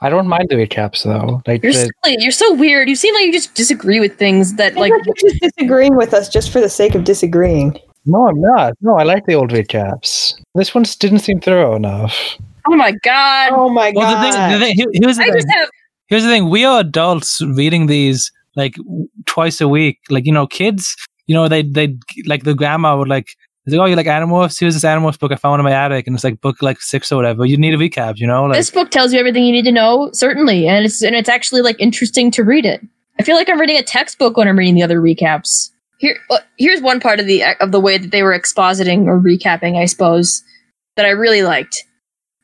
I 0.00 0.10
don't 0.10 0.26
mind 0.26 0.48
the 0.48 0.56
recaps 0.56 1.04
though. 1.04 1.42
Like 1.46 1.62
You're 1.62 1.72
the, 1.72 1.90
silly. 2.04 2.16
You're 2.20 2.32
so 2.32 2.52
weird. 2.54 2.88
You 2.88 2.96
seem 2.96 3.14
like 3.14 3.24
you 3.26 3.32
just 3.32 3.54
disagree 3.54 4.00
with 4.00 4.18
things 4.18 4.54
that 4.54 4.74
Like 4.74 4.90
like 4.92 5.02
you're 5.06 5.14
just 5.30 5.40
disagreeing 5.40 5.96
with 5.96 6.12
us 6.12 6.28
just 6.28 6.50
for 6.50 6.60
the 6.60 6.68
sake 6.68 6.94
of 6.94 7.04
disagreeing. 7.04 7.78
No, 8.06 8.28
I'm 8.28 8.40
not. 8.40 8.74
No, 8.82 8.96
I 8.96 9.02
like 9.04 9.24
the 9.26 9.34
old 9.34 9.50
recaps. 9.50 10.34
This 10.54 10.74
one 10.74 10.84
didn't 10.98 11.20
seem 11.20 11.40
thorough 11.40 11.74
enough. 11.74 12.36
Oh 12.68 12.76
my 12.76 12.92
god! 13.02 13.52
Oh 13.52 13.68
my 13.70 13.92
Well, 13.94 14.08
the 14.08 14.14
god! 14.30 14.32
thing, 14.32 14.76
the 14.76 14.84
thing, 14.84 15.00
here's 15.02 15.16
the 15.16 15.22
I 15.22 15.26
thing. 15.26 15.34
just 15.34 15.46
have 15.50 15.68
Here's 16.08 16.22
the 16.22 16.28
thing: 16.28 16.50
we 16.50 16.64
are 16.64 16.80
adults 16.80 17.40
reading 17.40 17.86
these 17.86 18.30
like 18.56 18.74
twice 19.26 19.60
a 19.60 19.68
week. 19.68 19.98
Like 20.10 20.26
you 20.26 20.32
know, 20.32 20.46
kids, 20.46 20.96
you 21.26 21.34
know, 21.34 21.48
they 21.48 21.62
they 21.62 21.96
like 22.26 22.44
the 22.44 22.54
grandma 22.54 22.96
would 22.98 23.08
like. 23.08 23.28
Like, 23.66 23.80
oh, 23.80 23.84
you 23.86 23.96
like 23.96 24.06
Animorphs? 24.06 24.60
Here's 24.60 24.74
this 24.74 24.84
Animorphs 24.84 25.18
book 25.18 25.32
I 25.32 25.36
found 25.36 25.58
in 25.58 25.64
my 25.64 25.72
attic, 25.72 26.06
and 26.06 26.14
it's 26.14 26.24
like 26.24 26.40
book 26.42 26.60
like 26.60 26.82
six 26.82 27.10
or 27.10 27.16
whatever. 27.16 27.46
You 27.46 27.56
need 27.56 27.72
a 27.72 27.78
recap, 27.78 28.18
you 28.18 28.26
know? 28.26 28.44
Like, 28.44 28.58
this 28.58 28.70
book 28.70 28.90
tells 28.90 29.12
you 29.12 29.18
everything 29.18 29.44
you 29.44 29.52
need 29.52 29.64
to 29.64 29.72
know, 29.72 30.10
certainly, 30.12 30.68
and 30.68 30.84
it's 30.84 31.02
and 31.02 31.16
it's 31.16 31.30
actually 31.30 31.62
like 31.62 31.76
interesting 31.80 32.30
to 32.32 32.44
read 32.44 32.66
it. 32.66 32.82
I 33.18 33.22
feel 33.22 33.36
like 33.36 33.48
I'm 33.48 33.58
reading 33.58 33.78
a 33.78 33.82
textbook 33.82 34.36
when 34.36 34.48
I'm 34.48 34.58
reading 34.58 34.74
the 34.74 34.82
other 34.82 35.00
recaps. 35.00 35.70
Here, 35.98 36.18
uh, 36.28 36.38
here's 36.58 36.82
one 36.82 37.00
part 37.00 37.20
of 37.20 37.26
the 37.26 37.42
of 37.60 37.72
the 37.72 37.80
way 37.80 37.96
that 37.96 38.10
they 38.10 38.22
were 38.22 38.38
expositing 38.38 39.06
or 39.06 39.18
recapping, 39.18 39.80
I 39.80 39.86
suppose, 39.86 40.42
that 40.96 41.06
I 41.06 41.10
really 41.10 41.42
liked, 41.42 41.84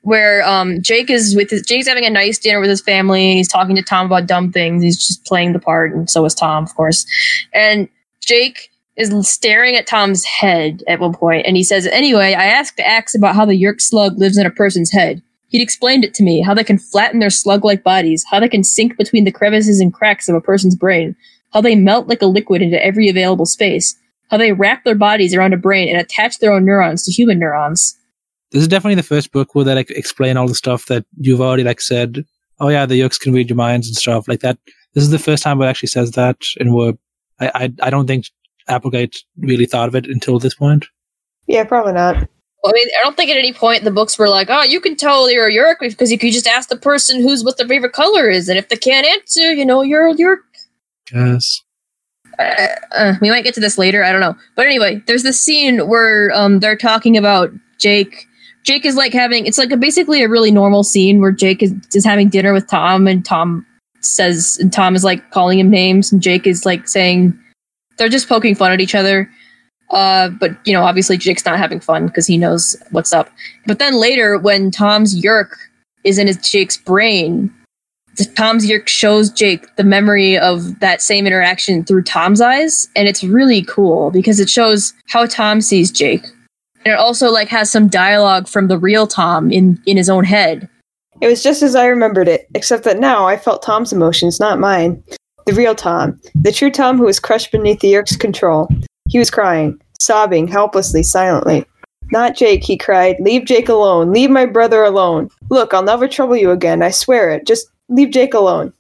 where 0.01 0.43
um 0.49 0.81
Jake 0.81 1.11
is 1.11 1.37
with 1.37 1.51
his 1.51 1.63
Jake's 1.63 1.87
having 1.87 2.07
a 2.07 2.11
nice 2.11 2.39
dinner 2.39 2.61
with 2.61 2.71
his 2.71 2.81
family, 2.81 3.29
and 3.29 3.37
he's 3.37 3.49
talking 3.49 3.77
to 3.77 3.83
Tom 3.83 4.07
about 4.07 4.27
dumb 4.27 4.53
things. 4.53 4.83
He's 4.83 4.97
just 4.97 5.27
playing 5.27 5.53
the 5.53 5.59
part, 5.59 5.93
and 5.93 6.09
so 6.09 6.25
is 6.25 6.35
Tom, 6.35 6.65
of 6.65 6.75
course. 6.75 7.05
And 7.53 7.91
Jake 8.23 8.70
is 9.01 9.29
staring 9.29 9.77
at 9.77 9.87
Tom's 9.87 10.25
head 10.25 10.83
at 10.87 11.01
one 11.01 11.15
point, 11.15 11.47
and 11.47 11.57
he 11.57 11.65
says, 11.65 11.87
"Anyway, 11.87 12.35
I 12.35 12.45
asked 12.45 12.79
Ax 12.81 13.15
about 13.15 13.35
how 13.35 13.45
the 13.45 13.61
Yeerk 13.61 13.81
slug 13.81 14.19
lives 14.19 14.39
in 14.39 14.47
a 14.47 14.51
person's 14.51 14.93
head." 14.93 15.23
He'd 15.49 15.63
explained 15.63 16.05
it 16.05 16.15
to 16.15 16.23
me 16.23 16.43
how 16.43 16.55
they 16.55 16.63
can 16.63 16.79
flatten 16.79 17.19
their 17.19 17.31
slug 17.31 17.65
like 17.65 17.83
bodies, 17.83 18.25
how 18.31 18.39
they 18.39 18.49
can 18.49 18.63
sink 18.63 18.97
between 18.97 19.25
the 19.25 19.33
crevices 19.33 19.81
and 19.81 19.93
cracks 19.93 20.29
of 20.29 20.37
a 20.37 20.41
person's 20.41 20.77
brain, 20.77 21.17
how 21.53 21.61
they 21.61 21.75
melt 21.75 22.07
like 22.07 22.23
a 22.23 22.27
liquid 22.27 22.63
into 22.63 22.83
every 22.85 23.09
available 23.09 23.47
space, 23.47 23.97
how 24.31 24.37
they 24.37 24.53
wrap 24.53 24.85
their 24.85 24.95
bodies 24.95 25.35
around 25.35 25.53
a 25.53 25.57
brain 25.57 25.89
and 25.89 26.01
attach 26.01 26.39
their 26.39 26.53
own 26.53 26.65
neurons 26.65 27.05
to 27.05 27.11
human 27.11 27.39
neurons. 27.39 27.97
this 28.53 28.63
is 28.63 28.69
definitely 28.69 28.95
the 28.97 29.03
first 29.03 29.33
book 29.33 29.55
where 29.55 29.65
they 29.65 29.75
like 29.75 29.91
explain 29.91 30.37
all 30.37 30.47
the 30.47 30.55
stuff 30.55 30.87
that 30.87 31.05
you've 31.17 31.41
already 31.41 31.65
like 31.65 31.81
said. 31.81 32.25
Oh 32.61 32.69
yeah, 32.69 32.87
the 32.87 32.97
Yooks 32.97 33.19
can 33.19 33.33
read 33.33 33.49
your 33.49 33.57
minds 33.57 33.89
and 33.89 33.97
stuff 33.97 34.29
like 34.29 34.41
that. 34.41 34.59
This 34.95 35.03
is 35.03 35.11
the 35.11 35.19
first 35.19 35.43
time 35.43 35.61
it 35.63 35.67
actually 35.67 35.89
says 35.89 36.13
that, 36.13 36.37
and 36.59 36.99
I 37.41 37.51
I, 37.55 37.73
I 37.83 37.91
don't 37.91 38.07
think 38.07 38.27
Applegate 38.71 39.17
really 39.39 39.67
thought 39.67 39.89
of 39.89 39.95
it 39.95 40.07
until 40.07 40.39
this 40.39 40.55
point. 40.55 40.87
yeah, 41.47 41.65
probably 41.65 41.93
not. 41.93 42.29
Well, 42.63 42.73
I 42.73 42.75
mean, 42.75 42.89
I 42.99 43.03
don't 43.03 43.17
think 43.17 43.31
at 43.31 43.39
any 43.39 43.55
point 43.55 43.85
the 43.85 43.91
books 43.91 44.19
were 44.19 44.29
like, 44.29 44.49
"Oh, 44.51 44.63
you 44.63 44.81
can 44.81 44.95
tell 44.95 45.31
you're 45.31 45.49
a 45.49 45.53
Yeerk 45.53 45.77
because 45.81 46.13
you 46.13 46.19
could 46.19 46.33
just 46.33 46.47
ask 46.47 46.69
the 46.69 46.77
person 46.77 47.23
who's 47.23 47.43
what 47.43 47.57
their 47.57 47.67
favorite 47.67 47.95
color 47.95 48.29
is, 48.29 48.49
and 48.49 48.59
if 48.59 48.69
they 48.69 48.77
can't 48.77 49.07
answer, 49.07 49.53
you 49.53 49.65
know, 49.65 49.81
you're 49.83 50.09
a 50.09 50.15
Yeerk." 50.15 50.39
Yes. 51.13 51.63
uh, 52.39 52.67
uh, 52.93 53.15
we 53.21 53.31
might 53.31 53.45
get 53.45 53.55
to 53.55 53.61
this 53.61 53.79
later. 53.79 54.05
I 54.05 54.13
don't 54.13 54.21
know. 54.21 54.37
But 54.57 54.67
anyway, 54.67 55.03
there's 55.07 55.23
this 55.23 55.41
scene 55.41 55.89
where 55.89 56.31
um, 56.35 56.61
they're 56.61 56.77
talking 56.77 57.17
about 57.17 57.51
Jake. 57.79 58.27
Jake 58.65 58.85
is 58.85 58.95
like 58.95 59.15
having 59.15 59.47
it's 59.47 59.59
like 59.59 59.73
a, 59.73 59.77
basically 59.79 60.23
a 60.23 60.29
really 60.29 60.51
normal 60.51 60.85
scene 60.85 61.21
where 61.21 61.33
Jake 61.33 61.63
is, 61.63 61.73
is 61.95 62.05
having 62.05 62.29
dinner 62.29 62.53
with 62.53 62.69
Tom, 62.69 63.07
and 63.07 63.25
Tom 63.25 63.65
says, 64.01 64.59
and 64.61 64.71
Tom 64.71 64.95
is 64.95 65.03
like 65.03 65.31
calling 65.31 65.59
him 65.59 65.71
names, 65.71 66.13
and 66.13 66.21
Jake 66.21 66.47
is 66.47 66.67
like 66.67 66.87
saying 66.87 67.39
they're 68.01 68.09
just 68.09 68.29
poking 68.29 68.55
fun 68.55 68.73
at 68.73 68.81
each 68.81 68.95
other. 68.95 69.31
Uh, 69.91 70.31
but 70.31 70.53
you 70.67 70.73
know, 70.73 70.83
obviously 70.83 71.19
Jake's 71.19 71.45
not 71.45 71.59
having 71.59 71.81
fun 71.81 72.07
because 72.07 72.27
he 72.27 72.39
knows 72.39 72.75
what's 72.93 73.13
up. 73.13 73.29
But 73.67 73.79
then 73.79 73.95
later, 73.95 74.39
when 74.39 74.71
Tom's 74.71 75.21
Yeerk 75.21 75.51
is 76.03 76.17
in 76.17 76.27
his 76.27 76.39
Jake's 76.39 76.79
brain, 76.79 77.55
Tom's 78.37 78.69
Yeerk 78.69 78.89
shows 78.89 79.31
Jake 79.31 79.77
the 79.77 79.85
memory 79.85 80.39
of 80.39 80.81
that 80.81 81.03
same 81.03 81.27
interaction 81.27 81.85
through 81.85 82.03
Tom's 82.05 82.41
eyes, 82.41 82.89
and 82.97 83.07
it's 83.07 83.23
really 83.23 83.63
cool 83.63 84.11
because 84.11 84.41
it 84.41 84.49
shows 84.49 84.95
how 85.09 85.27
Tom 85.27 85.61
sees 85.61 85.91
Jake. 85.91 86.25
And 86.85 86.95
it 86.95 86.99
also 86.99 87.31
like 87.31 87.49
has 87.49 87.71
some 87.71 87.89
dialogue 87.89 88.49
from 88.49 88.69
the 88.69 88.79
real 88.79 89.07
Tom 89.07 89.51
in 89.53 89.81
in 89.87 89.99
his 89.99 90.09
own 90.09 90.25
head. 90.25 90.69
It 91.21 91.27
was 91.27 91.43
just 91.43 91.63
as 91.63 91.75
I 91.75 91.87
remembered 91.87 92.29
it, 92.29 92.49
except 92.55 92.85
that 92.85 92.99
now 92.99 93.27
I 93.27 93.37
felt 93.37 93.63
Tom's 93.63 93.93
emotions, 93.93 94.41
not 94.41 94.59
mine. 94.59 95.03
The 95.51 95.57
real 95.57 95.75
Tom. 95.75 96.17
The 96.37 96.53
true 96.53 96.71
Tom 96.71 96.97
who 96.97 97.07
was 97.07 97.19
crushed 97.19 97.51
beneath 97.51 97.81
the 97.81 97.89
Yeerk's 97.89 98.15
control. 98.15 98.69
He 99.09 99.19
was 99.19 99.33
crying, 99.33 99.81
sobbing, 99.99 100.47
helplessly, 100.47 101.03
silently. 101.03 101.65
Not 102.13 102.37
Jake, 102.37 102.63
he 102.63 102.77
cried. 102.77 103.17
Leave 103.19 103.47
Jake 103.47 103.69
alone. 103.69 104.13
Leave 104.13 104.31
my 104.31 104.47
brother 104.47 104.85
alone. 104.85 105.29
Look, 105.49 105.75
I'll 105.75 105.83
never 105.83 106.07
trouble 106.07 106.37
you 106.37 106.53
again. 106.53 106.85
I 106.85 106.93
swear 106.93 107.31
it. 107.31 107.49
Just 107.49 107.67
leave 107.89 108.13
Jake 108.13 108.33
alone. 108.33 108.73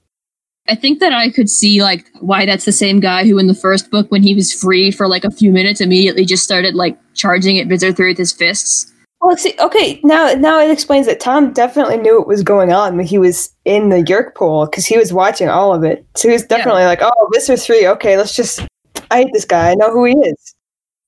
I 0.68 0.76
think 0.76 1.00
that 1.00 1.12
I 1.12 1.30
could 1.30 1.50
see 1.50 1.82
like 1.82 2.06
why 2.20 2.46
that's 2.46 2.66
the 2.66 2.72
same 2.72 3.00
guy 3.00 3.26
who 3.26 3.36
in 3.38 3.48
the 3.48 3.54
first 3.54 3.90
book 3.90 4.08
when 4.12 4.22
he 4.22 4.36
was 4.36 4.54
free 4.54 4.92
for 4.92 5.08
like 5.08 5.24
a 5.24 5.30
few 5.32 5.50
minutes 5.50 5.80
immediately 5.80 6.24
just 6.24 6.44
started 6.44 6.76
like 6.76 6.96
charging 7.14 7.58
at 7.58 7.66
Visser 7.66 7.92
3 7.92 8.10
with 8.10 8.18
his 8.18 8.32
fists. 8.32 8.92
Well, 9.20 9.36
see, 9.36 9.54
okay, 9.60 10.00
now 10.02 10.32
now 10.32 10.60
it 10.60 10.70
explains 10.70 11.06
that 11.06 11.20
Tom 11.20 11.52
definitely 11.52 11.98
knew 11.98 12.18
what 12.18 12.26
was 12.26 12.42
going 12.42 12.72
on 12.72 12.96
when 12.96 13.06
he 13.06 13.18
was 13.18 13.54
in 13.66 13.90
the 13.90 14.02
Yeerk 14.02 14.34
pool 14.34 14.66
because 14.66 14.86
he 14.86 14.96
was 14.96 15.12
watching 15.12 15.48
all 15.48 15.74
of 15.74 15.84
it. 15.84 16.06
So 16.16 16.28
he 16.28 16.32
was 16.32 16.44
definitely 16.44 16.84
like, 16.84 17.00
"Oh, 17.02 17.28
Visser 17.34 17.56
three. 17.56 17.86
Okay, 17.86 18.16
let's 18.16 18.34
just. 18.34 18.66
I 19.10 19.18
hate 19.18 19.30
this 19.32 19.44
guy. 19.44 19.70
I 19.70 19.74
know 19.74 19.92
who 19.92 20.04
he 20.06 20.14
is." 20.14 20.54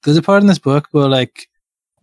There's 0.04 0.16
a 0.16 0.22
part 0.22 0.42
in 0.42 0.48
this 0.48 0.58
book 0.58 0.88
where 0.90 1.08
like 1.08 1.48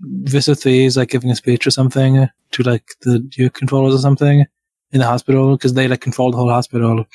Vista 0.02 0.56
Three 0.56 0.86
is 0.86 0.98
like 0.98 1.10
giving 1.10 1.30
a 1.30 1.36
speech 1.36 1.68
or 1.68 1.72
something 1.72 2.28
to 2.52 2.64
like 2.64 2.86
the 3.02 3.20
Duke 3.20 3.54
controllers 3.54 3.94
or 3.94 4.00
something 4.00 4.46
in 4.92 5.00
the 5.00 5.06
hospital 5.06 5.56
because 5.56 5.74
they 5.74 5.88
like 5.88 6.02
control 6.02 6.32
the 6.32 6.38
whole 6.38 6.50
hospital. 6.50 7.06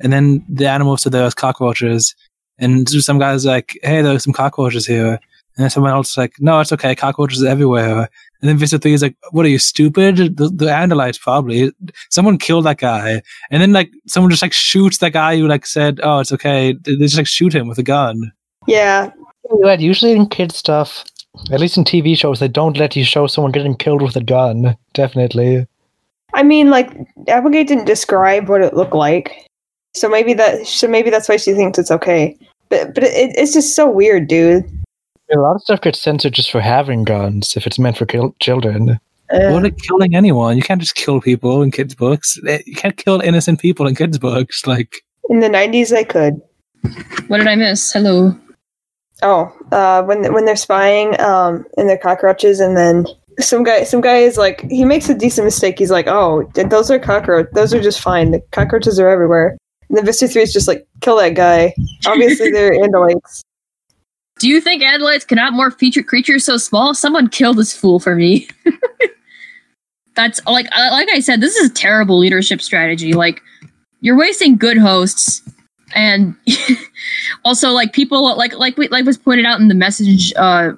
And 0.00 0.12
then 0.12 0.44
the 0.48 0.68
animals 0.68 1.02
said 1.02 1.12
there 1.12 1.24
was 1.24 1.34
cockroaches, 1.34 2.14
and 2.58 2.88
some 2.88 3.18
guys 3.18 3.44
like, 3.44 3.78
"Hey, 3.82 4.00
there's 4.02 4.24
some 4.24 4.32
cockroaches 4.32 4.86
here," 4.86 5.18
and 5.58 5.64
then 5.64 5.70
someone 5.70 5.90
else 5.90 6.12
is 6.12 6.16
like, 6.16 6.34
"No, 6.38 6.60
it's 6.60 6.72
okay, 6.72 6.94
cockroaches 6.94 7.42
are 7.42 7.48
everywhere." 7.48 8.08
And 8.40 8.48
then 8.48 8.56
Vista 8.58 8.78
Three 8.78 8.92
is 8.92 9.02
like, 9.02 9.16
"What 9.32 9.44
are 9.44 9.48
you 9.48 9.58
stupid? 9.58 10.36
The, 10.36 10.48
the 10.48 10.66
Andalites 10.66 11.20
probably. 11.20 11.72
Someone 12.10 12.38
killed 12.38 12.64
that 12.64 12.78
guy." 12.78 13.20
And 13.50 13.60
then 13.60 13.72
like 13.72 13.90
someone 14.06 14.30
just 14.30 14.42
like 14.42 14.52
shoots 14.52 14.98
that 14.98 15.12
guy 15.12 15.36
who 15.36 15.48
like 15.48 15.66
said, 15.66 15.98
"Oh, 16.04 16.20
it's 16.20 16.30
okay." 16.30 16.74
They 16.74 16.94
just 16.96 17.16
like 17.16 17.26
shoot 17.26 17.52
him 17.52 17.66
with 17.66 17.78
a 17.78 17.82
gun. 17.82 18.32
Yeah, 18.68 19.10
usually 19.78 20.12
in 20.12 20.28
kid 20.28 20.52
stuff, 20.52 21.04
at 21.50 21.58
least 21.58 21.76
in 21.76 21.82
TV 21.82 22.16
shows, 22.16 22.38
they 22.38 22.46
don't 22.46 22.76
let 22.76 22.94
you 22.94 23.04
show 23.04 23.26
someone 23.26 23.50
getting 23.50 23.76
killed 23.76 24.02
with 24.02 24.14
a 24.14 24.22
gun. 24.22 24.76
Definitely. 24.94 25.66
I 26.34 26.44
mean, 26.44 26.70
like 26.70 26.96
Applegate 27.26 27.66
didn't 27.66 27.86
describe 27.86 28.48
what 28.48 28.62
it 28.62 28.74
looked 28.74 28.94
like, 28.94 29.44
so 29.96 30.08
maybe 30.08 30.34
that 30.34 30.68
so 30.68 30.86
maybe 30.86 31.10
that's 31.10 31.28
why 31.28 31.36
she 31.36 31.52
thinks 31.54 31.80
it's 31.80 31.90
okay. 31.90 32.38
But 32.68 32.94
but 32.94 33.02
it, 33.02 33.32
it's 33.34 33.54
just 33.54 33.74
so 33.74 33.90
weird, 33.90 34.28
dude. 34.28 34.70
A 35.34 35.38
lot 35.38 35.56
of 35.56 35.62
stuff 35.62 35.80
gets 35.82 36.00
censored 36.00 36.32
just 36.32 36.50
for 36.50 36.60
having 36.60 37.04
guns 37.04 37.56
if 37.56 37.66
it's 37.66 37.78
meant 37.78 37.96
for 37.98 38.06
kill- 38.06 38.34
children. 38.40 38.98
Uh, 39.30 39.50
What 39.50 39.64
are 39.64 39.70
killing 39.70 40.14
anyone? 40.14 40.56
You 40.56 40.62
can't 40.62 40.80
just 40.80 40.94
kill 40.94 41.20
people 41.20 41.62
in 41.62 41.70
kids' 41.70 41.94
books. 41.94 42.38
Eh, 42.48 42.60
You 42.64 42.74
can't 42.74 42.96
kill 42.96 43.20
innocent 43.20 43.60
people 43.60 43.86
in 43.86 43.94
kids' 43.94 44.18
books. 44.18 44.66
Like, 44.66 45.02
in 45.28 45.40
the 45.40 45.48
'90s, 45.50 45.90
they 45.90 46.04
could. 46.04 46.40
What 47.26 47.38
did 47.38 47.46
I 47.46 47.54
miss? 47.56 47.92
Hello. 47.92 48.34
Oh, 49.22 49.52
uh, 49.72 50.02
when 50.04 50.32
when 50.32 50.44
they're 50.46 50.56
spying, 50.56 51.20
um, 51.20 51.66
and 51.76 51.88
they're 51.90 51.98
cockroaches, 51.98 52.60
and 52.60 52.76
then 52.76 53.04
some 53.40 53.64
guy, 53.64 53.82
some 53.84 54.00
guy 54.00 54.18
is 54.18 54.38
like, 54.38 54.62
he 54.70 54.84
makes 54.84 55.08
a 55.10 55.14
decent 55.14 55.44
mistake. 55.44 55.78
He's 55.78 55.90
like, 55.90 56.06
"Oh, 56.08 56.48
those 56.54 56.90
are 56.90 56.98
cockroach. 56.98 57.48
Those 57.52 57.74
are 57.74 57.82
just 57.82 58.00
fine. 58.00 58.30
The 58.30 58.40
cockroaches 58.52 58.98
are 58.98 59.08
everywhere." 59.10 59.58
And 59.90 59.98
then 59.98 60.06
Vista 60.06 60.26
Three 60.28 60.42
is 60.42 60.52
just 60.54 60.68
like, 60.68 60.86
"Kill 61.02 61.16
that 61.18 61.34
guy." 61.34 61.74
Obviously, 62.06 62.50
they're 62.54 62.72
Andalites. 62.72 63.42
Do 64.38 64.48
you 64.48 64.60
think 64.60 64.82
Andalites 64.82 65.26
can 65.26 65.38
outmorph 65.38 65.78
feature 65.78 66.02
creatures 66.02 66.44
so 66.44 66.56
small? 66.56 66.94
Someone 66.94 67.28
kill 67.28 67.54
this 67.54 67.76
fool 67.76 67.98
for 67.98 68.14
me. 68.14 68.48
That's 70.14 70.44
like 70.46 70.66
uh, 70.66 70.88
like 70.90 71.08
I 71.12 71.20
said, 71.20 71.40
this 71.40 71.56
is 71.56 71.70
a 71.70 71.74
terrible 71.74 72.18
leadership 72.18 72.60
strategy. 72.60 73.12
Like 73.12 73.42
you're 74.00 74.16
wasting 74.16 74.56
good 74.56 74.78
hosts, 74.78 75.42
and 75.94 76.34
also 77.44 77.70
like 77.70 77.92
people 77.92 78.36
like 78.36 78.54
like 78.54 78.76
we, 78.76 78.88
like 78.88 79.04
was 79.04 79.18
pointed 79.18 79.46
out 79.46 79.60
in 79.60 79.68
the 79.68 79.74
message. 79.74 80.32
Uh, 80.36 80.72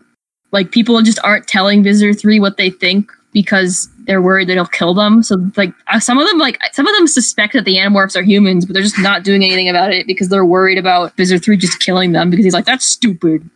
like 0.53 0.73
people 0.73 1.01
just 1.03 1.19
aren't 1.23 1.47
telling 1.47 1.83
Visitor 1.83 2.13
Three 2.13 2.41
what 2.41 2.57
they 2.57 2.71
think 2.71 3.11
because 3.33 3.89
they're 4.11 4.21
worried 4.21 4.49
that 4.49 4.55
it'll 4.55 4.67
kill 4.67 4.93
them. 4.93 5.23
So 5.23 5.37
like 5.57 5.73
uh, 5.87 6.01
some 6.01 6.19
of 6.19 6.27
them 6.27 6.39
like 6.39 6.59
some 6.73 6.87
of 6.87 6.97
them 6.97 7.07
suspect 7.07 7.53
that 7.53 7.65
the 7.65 7.77
Animorphs 7.77 8.17
are 8.17 8.23
humans, 8.23 8.67
but 8.67 8.75
they're 8.75 8.83
just 8.83 8.99
not 8.99 9.23
doing 9.23 9.45
anything 9.45 9.69
about 9.69 9.93
it 9.93 10.05
because 10.09 10.29
they're 10.29 10.45
worried 10.45 10.79
about 10.79 11.17
Visitor 11.17 11.39
Three 11.43 11.57
just 11.57 11.79
killing 11.79 12.11
them 12.11 12.29
because 12.29 12.45
he's 12.45 12.53
like 12.55 12.65
that's 12.65 12.85
stupid, 12.85 13.49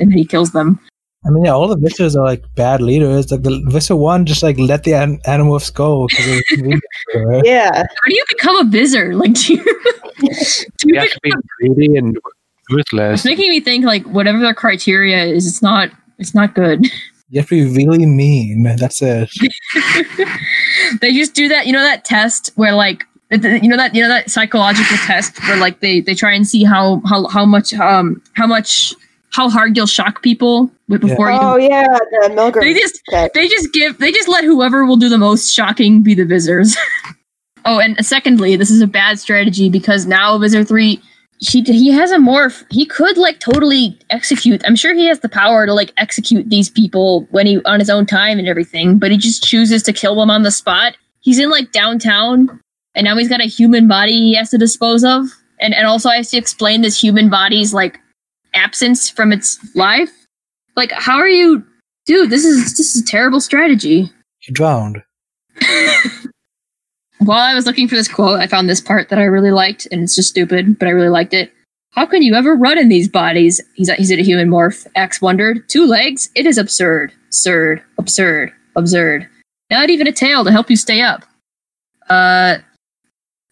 and 0.00 0.10
then 0.10 0.18
he 0.18 0.24
kills 0.24 0.50
them. 0.50 0.80
I 1.24 1.28
mean, 1.30 1.44
yeah, 1.44 1.52
all 1.52 1.68
the 1.68 1.76
Vistas 1.76 2.16
are 2.16 2.24
like 2.24 2.42
bad 2.56 2.80
leaders. 2.80 3.30
Like 3.30 3.42
the 3.42 3.62
Vista 3.68 3.94
one, 3.94 4.26
just 4.26 4.42
like 4.42 4.58
let 4.58 4.82
the 4.84 4.94
an- 4.94 5.20
animals 5.26 5.70
go 5.70 6.06
because 6.08 6.26
it 6.26 6.30
was 6.36 6.42
convenient 6.48 6.82
for 7.12 7.20
her. 7.20 7.42
Yeah, 7.44 7.70
How 7.76 7.82
do 8.08 8.14
you 8.14 8.24
become 8.30 8.56
a 8.56 8.64
Visor? 8.70 9.14
Like 9.20 9.34
do 9.34 9.54
you, 9.54 9.62
do 9.62 10.88
you 10.88 10.94
You 10.94 10.98
have 11.00 11.10
to 11.10 11.20
be 11.22 11.30
become- 11.30 11.42
greedy 11.60 11.96
and 11.96 12.16
it's 12.16 12.72
ruthless. 12.72 13.24
making 13.24 13.50
me 13.50 13.60
think 13.60 13.84
like 13.84 14.04
whatever 14.06 14.38
their 14.40 14.54
criteria 14.54 15.24
is, 15.24 15.46
it's 15.46 15.60
not 15.62 15.90
it's 16.18 16.34
not 16.34 16.54
good. 16.54 16.86
You 17.30 17.40
have 17.40 17.48
to 17.48 17.64
be 17.68 17.76
really 17.76 18.06
mean. 18.06 18.64
That's 18.76 19.00
it. 19.02 19.30
they 21.00 21.12
just 21.14 21.34
do 21.34 21.48
that 21.48 21.66
you 21.66 21.72
know 21.72 21.82
that 21.82 22.04
test 22.04 22.50
where 22.56 22.72
like 22.74 23.04
th- 23.30 23.42
th- 23.42 23.62
you 23.62 23.68
know 23.68 23.76
that 23.76 23.94
you 23.94 24.02
know 24.02 24.08
that 24.08 24.30
psychological 24.30 24.96
test 25.06 25.40
where 25.44 25.56
like 25.56 25.80
they 25.80 26.00
they 26.00 26.14
try 26.14 26.32
and 26.32 26.46
see 26.46 26.64
how 26.64 27.00
how 27.06 27.28
how 27.28 27.44
much 27.44 27.72
um 27.74 28.20
how 28.34 28.46
much 28.46 28.92
how 29.32 29.48
hard 29.48 29.76
you'll 29.76 29.86
shock 29.86 30.22
people 30.22 30.70
with- 30.88 31.02
Yeah. 31.04 31.08
before 31.10 31.30
Oh 31.30 31.56
yeah, 31.56 31.86
the 31.86 32.30
Milgram. 32.34 32.62
They 32.62 32.74
just 32.74 33.00
Okay. 33.08 33.28
they 33.32 33.46
just 33.48 33.72
give 33.72 33.98
they 33.98 34.10
just 34.10 34.28
let 34.28 34.42
whoever 34.44 34.84
will 34.84 34.96
do 34.96 35.08
the 35.08 35.18
most 35.18 35.52
shocking 35.54 36.02
be 36.02 36.14
the 36.14 36.24
visitors. 36.24 36.76
oh, 37.64 37.78
and 37.78 38.04
secondly, 38.04 38.56
this 38.56 38.70
is 38.70 38.80
a 38.80 38.86
bad 38.88 39.20
strategy 39.20 39.68
because 39.68 40.04
now 40.06 40.36
Visitor 40.38 40.64
Three, 40.64 41.00
he 41.40 41.62
he 41.62 41.90
has 41.90 42.10
a 42.10 42.18
morph. 42.18 42.64
He 42.70 42.84
could 42.84 43.16
like 43.16 43.40
totally 43.40 43.98
execute. 44.10 44.62
I'm 44.66 44.76
sure 44.76 44.94
he 44.94 45.06
has 45.06 45.20
the 45.20 45.28
power 45.28 45.66
to 45.66 45.72
like 45.72 45.92
execute 45.96 46.48
these 46.50 46.68
people 46.68 47.26
when 47.30 47.46
he 47.46 47.62
on 47.64 47.80
his 47.80 47.90
own 47.90 48.06
time 48.06 48.38
and 48.38 48.46
everything, 48.46 48.98
but 48.98 49.10
he 49.10 49.16
just 49.16 49.42
chooses 49.42 49.82
to 49.84 49.92
kill 49.92 50.14
them 50.16 50.30
on 50.30 50.42
the 50.42 50.50
spot. 50.50 50.96
He's 51.20 51.38
in 51.38 51.50
like 51.50 51.72
downtown, 51.72 52.60
and 52.94 53.04
now 53.06 53.16
he's 53.16 53.28
got 53.28 53.40
a 53.40 53.48
human 53.48 53.88
body 53.88 54.12
he 54.12 54.34
has 54.34 54.50
to 54.50 54.58
dispose 54.58 55.02
of, 55.02 55.26
and 55.58 55.74
and 55.74 55.86
also 55.86 56.10
has 56.10 56.30
to 56.30 56.36
explain 56.36 56.82
this 56.82 57.02
human 57.02 57.30
body's 57.30 57.72
like 57.72 57.98
absence 58.54 59.08
from 59.08 59.32
its 59.32 59.58
life. 59.74 60.12
Like, 60.76 60.92
how 60.92 61.16
are 61.16 61.28
you 61.28 61.64
dude, 62.04 62.30
this 62.30 62.44
is 62.44 62.76
this 62.76 62.94
is 62.94 63.02
a 63.02 63.06
terrible 63.06 63.40
strategy. 63.40 64.10
He 64.40 64.52
drowned. 64.52 65.02
While 67.20 67.40
I 67.40 67.54
was 67.54 67.66
looking 67.66 67.86
for 67.86 67.96
this 67.96 68.08
quote, 68.08 68.40
I 68.40 68.46
found 68.46 68.68
this 68.68 68.80
part 68.80 69.10
that 69.10 69.18
I 69.18 69.24
really 69.24 69.50
liked, 69.50 69.86
and 69.92 70.02
it's 70.02 70.16
just 70.16 70.30
stupid, 70.30 70.78
but 70.78 70.88
I 70.88 70.92
really 70.92 71.10
liked 71.10 71.34
it. 71.34 71.52
How 71.90 72.06
can 72.06 72.22
you 72.22 72.34
ever 72.34 72.54
run 72.54 72.78
in 72.78 72.88
these 72.88 73.08
bodies? 73.08 73.60
He's 73.74 73.92
he's 73.92 74.10
at 74.10 74.18
a 74.18 74.22
human 74.22 74.48
morph. 74.48 74.86
Ax 74.96 75.20
wondered. 75.20 75.68
Two 75.68 75.86
legs? 75.86 76.30
It 76.34 76.46
is 76.46 76.56
absurd. 76.56 77.12
Absurd. 77.28 77.82
Absurd. 77.98 78.52
Absurd. 78.74 79.28
Not 79.70 79.90
even 79.90 80.06
a 80.06 80.12
tail 80.12 80.44
to 80.44 80.50
help 80.50 80.70
you 80.70 80.76
stay 80.76 81.02
up. 81.02 81.24
Uh, 82.08 82.58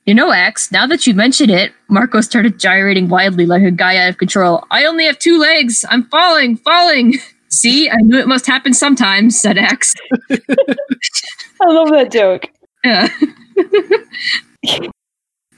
you 0.07 0.14
know, 0.14 0.33
Ax, 0.33 0.72
now 0.72 0.87
that 0.87 1.07
you 1.07 1.12
mention 1.12 1.50
it, 1.50 1.72
Marco 1.88 2.22
started 2.22 2.59
gyrating 2.59 3.09
wildly 3.09 3.44
like 3.44 3.62
a 3.62 3.70
guy 3.70 3.98
out 3.98 4.09
of 4.09 4.18
control. 4.18 4.64
I 4.70 4.87
only 4.87 5.04
have 5.04 5.18
two 5.18 5.38
legs. 5.38 5.85
I'm 5.90 6.04
falling, 6.04 6.57
falling. 6.57 7.16
See, 7.50 7.90
I 7.90 7.96
knew 7.96 8.18
it 8.18 8.28
must 8.28 8.46
happen 8.46 8.72
sometimes, 8.72 9.38
said 9.38 9.59
Ax. 9.59 9.94
I 10.31 11.66
love 11.66 11.90
that 11.90 12.11
joke. 12.11 12.48
Yeah. 12.84 13.08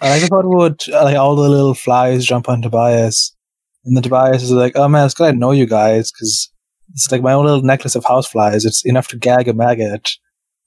I 0.02 0.08
like 0.08 0.22
the 0.22 0.28
part 0.30 0.48
where 0.48 0.74
uh, 0.94 1.04
like 1.04 1.16
all 1.16 1.36
the 1.36 1.48
little 1.48 1.74
flies 1.74 2.24
jump 2.24 2.48
on 2.48 2.62
Tobias, 2.62 3.36
and 3.84 3.96
the 3.96 4.00
Tobias 4.00 4.42
is 4.42 4.50
like, 4.50 4.72
"Oh 4.76 4.88
man, 4.88 5.04
it's 5.04 5.14
glad 5.14 5.34
I 5.34 5.38
know 5.38 5.52
you 5.52 5.66
guys 5.66 6.10
because 6.10 6.50
it's 6.92 7.12
like 7.12 7.22
my 7.22 7.34
own 7.34 7.44
little 7.44 7.62
necklace 7.62 7.94
of 7.94 8.04
houseflies. 8.04 8.64
It's 8.64 8.84
enough 8.84 9.08
to 9.08 9.18
gag 9.18 9.48
a 9.48 9.52
maggot." 9.52 10.10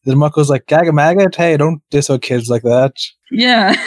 Then 0.06 0.18
Marco's 0.18 0.50
like, 0.50 0.68
"Gag 0.68 0.88
a 0.88 0.94
maggot? 0.94 1.36
Hey, 1.36 1.58
don't 1.58 1.82
diss 1.90 2.10
our 2.10 2.20
kids 2.20 2.48
like 2.50 2.64
that." 2.64 2.94
Yeah. 3.32 3.76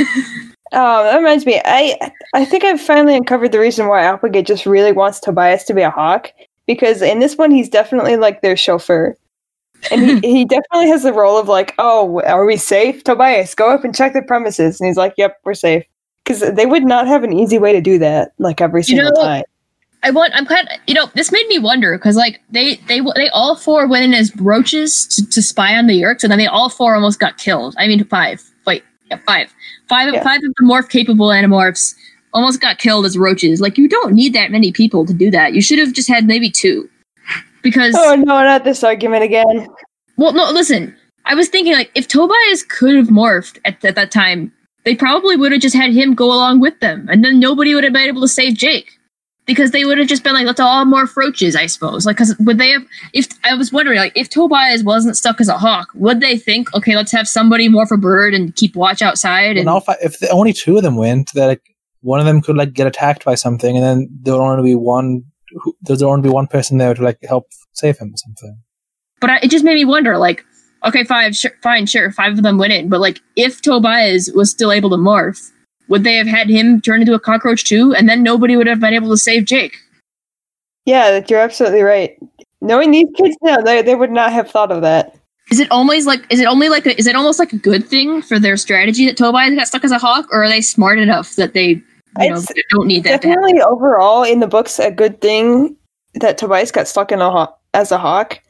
Oh, 0.72 1.04
that 1.04 1.16
reminds 1.16 1.46
me. 1.46 1.60
I 1.64 1.96
I 2.34 2.44
think 2.44 2.64
I've 2.64 2.80
finally 2.80 3.16
uncovered 3.16 3.52
the 3.52 3.60
reason 3.60 3.86
why 3.86 4.02
Applegate 4.02 4.46
just 4.46 4.66
really 4.66 4.92
wants 4.92 5.20
Tobias 5.20 5.64
to 5.64 5.74
be 5.74 5.82
a 5.82 5.90
hawk. 5.90 6.32
Because 6.66 7.02
in 7.02 7.20
this 7.20 7.36
one, 7.36 7.52
he's 7.52 7.68
definitely 7.68 8.16
like 8.16 8.42
their 8.42 8.56
chauffeur, 8.56 9.16
and 9.90 10.02
he, 10.02 10.20
he 10.38 10.44
definitely 10.44 10.88
has 10.88 11.02
the 11.02 11.12
role 11.12 11.38
of 11.38 11.48
like, 11.48 11.74
"Oh, 11.78 12.20
are 12.22 12.44
we 12.44 12.56
safe, 12.56 13.04
Tobias? 13.04 13.54
Go 13.54 13.70
up 13.70 13.84
and 13.84 13.94
check 13.94 14.12
the 14.12 14.22
premises." 14.22 14.80
And 14.80 14.86
he's 14.86 14.96
like, 14.96 15.14
"Yep, 15.16 15.38
we're 15.44 15.54
safe." 15.54 15.84
Because 16.24 16.40
they 16.54 16.66
would 16.66 16.84
not 16.84 17.06
have 17.06 17.22
an 17.22 17.32
easy 17.32 17.58
way 17.58 17.72
to 17.72 17.80
do 17.80 17.98
that, 17.98 18.32
like 18.38 18.60
every 18.60 18.80
You 18.80 18.84
single 18.84 19.12
know, 19.12 19.22
time. 19.22 19.44
I 20.02 20.10
want. 20.10 20.32
I'm 20.34 20.46
kind. 20.46 20.68
of 20.68 20.78
You 20.86 20.94
know, 20.94 21.10
this 21.14 21.32
made 21.32 21.46
me 21.48 21.58
wonder 21.58 21.96
because 21.96 22.16
like 22.16 22.40
they 22.50 22.76
they 22.88 23.00
they 23.14 23.28
all 23.30 23.56
four 23.56 23.86
went 23.86 24.04
in 24.04 24.14
as 24.14 24.34
roaches 24.36 25.06
to, 25.08 25.28
to 25.30 25.42
spy 25.42 25.76
on 25.76 25.86
the 25.86 26.00
Yeerks, 26.00 26.22
and 26.22 26.30
then 26.30 26.38
they 26.38 26.46
all 26.46 26.68
four 26.68 26.94
almost 26.94 27.20
got 27.20 27.38
killed. 27.38 27.74
I 27.78 27.86
mean, 27.86 28.04
five. 28.04 28.42
Wait, 28.66 28.82
yeah, 29.10 29.18
five. 29.26 29.54
Five. 29.88 30.12
Yeah. 30.12 30.22
Five 30.22 30.38
of 30.38 30.52
the 30.58 30.64
morph 30.64 30.88
capable 30.88 31.28
animorphs 31.28 31.94
almost 32.32 32.60
got 32.60 32.78
killed 32.78 33.06
as 33.06 33.16
roaches. 33.16 33.60
Like 33.60 33.78
you 33.78 33.88
don't 33.88 34.12
need 34.12 34.34
that 34.34 34.50
many 34.50 34.70
people 34.70 35.06
to 35.06 35.14
do 35.14 35.30
that. 35.30 35.54
You 35.54 35.62
should 35.62 35.78
have 35.78 35.92
just 35.92 36.08
had 36.08 36.26
maybe 36.26 36.50
two. 36.50 36.88
Because 37.66 37.96
Oh 37.98 38.14
no, 38.14 38.40
not 38.44 38.62
this 38.62 38.84
argument 38.84 39.24
again. 39.24 39.66
well, 40.16 40.32
no, 40.32 40.52
listen. 40.52 40.94
I 41.24 41.34
was 41.34 41.48
thinking 41.48 41.72
like 41.72 41.90
if 41.96 42.06
Tobias 42.06 42.62
could 42.62 42.94
have 42.94 43.08
morphed 43.08 43.58
at, 43.64 43.84
at 43.84 43.96
that 43.96 44.12
time, 44.12 44.52
they 44.84 44.94
probably 44.94 45.34
would 45.36 45.50
have 45.50 45.60
just 45.60 45.74
had 45.74 45.92
him 45.92 46.14
go 46.14 46.26
along 46.26 46.60
with 46.60 46.78
them, 46.78 47.08
and 47.10 47.24
then 47.24 47.40
nobody 47.40 47.74
would 47.74 47.82
have 47.82 47.92
been 47.92 48.08
able 48.08 48.20
to 48.20 48.28
save 48.28 48.54
Jake 48.54 48.96
because 49.46 49.72
they 49.72 49.84
would 49.84 49.98
have 49.98 50.06
just 50.06 50.22
been 50.22 50.34
like, 50.34 50.46
let's 50.46 50.60
all 50.60 50.84
morph 50.84 51.16
roaches, 51.16 51.56
I 51.56 51.66
suppose. 51.66 52.06
Like, 52.06 52.18
because 52.18 52.36
would 52.38 52.58
they 52.58 52.70
have? 52.70 52.86
If 53.12 53.26
I 53.42 53.54
was 53.54 53.72
wondering, 53.72 53.98
like, 53.98 54.12
if 54.14 54.28
Tobias 54.28 54.84
wasn't 54.84 55.16
stuck 55.16 55.40
as 55.40 55.48
a 55.48 55.58
hawk, 55.58 55.88
would 55.94 56.20
they 56.20 56.38
think, 56.38 56.72
okay, 56.72 56.94
let's 56.94 57.10
have 57.10 57.26
somebody 57.26 57.68
morph 57.68 57.90
a 57.90 57.96
bird 57.96 58.32
and 58.32 58.54
keep 58.54 58.76
watch 58.76 59.02
outside? 59.02 59.56
And 59.56 59.58
And 59.58 59.66
now, 59.66 59.78
if, 59.78 59.88
if 60.00 60.18
the, 60.20 60.30
only 60.30 60.52
two 60.52 60.76
of 60.76 60.84
them 60.84 60.96
went, 60.96 61.32
that 61.34 61.46
like, 61.46 61.74
one 62.02 62.20
of 62.20 62.26
them 62.26 62.42
could 62.42 62.56
like 62.56 62.74
get 62.74 62.86
attacked 62.86 63.24
by 63.24 63.34
something, 63.34 63.76
and 63.76 63.84
then 63.84 64.08
there 64.22 64.34
would 64.34 64.40
only 64.40 64.70
be 64.70 64.76
one. 64.76 65.24
Who- 65.62 65.76
There'd 65.82 66.02
only 66.02 66.22
be 66.22 66.28
one 66.32 66.46
person 66.46 66.78
there 66.78 66.94
to 66.94 67.02
like 67.02 67.18
help 67.28 67.46
save 67.72 67.98
him 67.98 68.12
or 68.14 68.16
something. 68.16 68.58
but 69.20 69.30
I, 69.30 69.36
it 69.42 69.50
just 69.50 69.64
made 69.64 69.74
me 69.74 69.84
wonder, 69.84 70.18
like, 70.18 70.44
okay, 70.84 71.04
five, 71.04 71.34
sure, 71.36 71.52
fine, 71.62 71.86
sure, 71.86 72.10
five 72.12 72.32
of 72.32 72.42
them 72.42 72.58
went 72.58 72.72
in, 72.72 72.88
but 72.88 73.00
like, 73.00 73.20
if 73.36 73.62
Tobias 73.62 74.30
was 74.34 74.50
still 74.50 74.72
able 74.72 74.90
to 74.90 74.96
morph, 74.96 75.50
would 75.88 76.04
they 76.04 76.16
have 76.16 76.26
had 76.26 76.48
him 76.50 76.80
turn 76.80 77.00
into 77.00 77.14
a 77.14 77.20
cockroach 77.20 77.64
too? 77.64 77.94
And 77.94 78.08
then 78.08 78.22
nobody 78.22 78.56
would 78.56 78.66
have 78.66 78.80
been 78.80 78.92
able 78.94 79.08
to 79.10 79.16
save 79.16 79.44
Jake. 79.44 79.76
Yeah, 80.84 81.10
that- 81.12 81.30
you're 81.30 81.40
absolutely 81.40 81.82
right. 81.82 82.16
Knowing 82.60 82.90
these 82.90 83.06
kids 83.16 83.36
now, 83.42 83.58
they, 83.58 83.82
they 83.82 83.94
would 83.94 84.10
not 84.10 84.32
have 84.32 84.50
thought 84.50 84.72
of 84.72 84.82
that. 84.82 85.16
Is 85.52 85.60
it 85.60 85.70
always 85.70 86.06
like? 86.06 86.24
Is 86.30 86.40
it 86.40 86.46
only 86.46 86.68
like? 86.68 86.86
A, 86.86 86.98
is 86.98 87.06
it 87.06 87.14
almost 87.14 87.38
like 87.38 87.52
a 87.52 87.56
good 87.58 87.86
thing 87.86 88.20
for 88.20 88.40
their 88.40 88.56
strategy 88.56 89.06
that 89.06 89.16
Tobias 89.16 89.54
got 89.54 89.68
stuck 89.68 89.84
as 89.84 89.92
a 89.92 89.98
hawk, 89.98 90.26
or 90.32 90.42
are 90.42 90.48
they 90.48 90.60
smart 90.60 90.98
enough 90.98 91.36
that 91.36 91.52
they, 91.54 91.80
you 92.20 92.30
know, 92.30 92.42
don't 92.70 92.86
need 92.86 93.04
that? 93.04 93.22
To? 93.22 93.28
Definitely 93.28 93.60
overall 93.62 94.22
in 94.22 94.40
the 94.40 94.46
books, 94.46 94.78
a 94.78 94.90
good 94.90 95.20
thing 95.20 95.76
that 96.14 96.38
Tobias 96.38 96.70
got 96.70 96.88
stuck 96.88 97.12
in 97.12 97.20
a 97.20 97.30
hawk 97.30 97.60
as 97.74 97.92
a 97.92 97.98
hawk. 97.98 98.40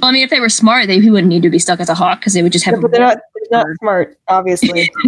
Well, 0.00 0.10
I 0.10 0.12
mean, 0.12 0.24
if 0.24 0.30
they 0.30 0.40
were 0.40 0.48
smart, 0.48 0.86
they 0.86 1.00
he 1.00 1.10
wouldn't 1.10 1.28
need 1.28 1.42
to 1.42 1.50
be 1.50 1.58
stuck 1.58 1.80
as 1.80 1.88
a 1.88 1.94
hawk 1.94 2.20
because 2.20 2.32
they 2.32 2.42
would 2.42 2.52
just 2.52 2.64
have. 2.64 2.80
but 2.80 2.90
they're 2.90 3.00
not 3.00 3.18
they're 3.50 3.64
not 3.64 3.66
smart, 3.80 4.18
obviously. 4.28 4.90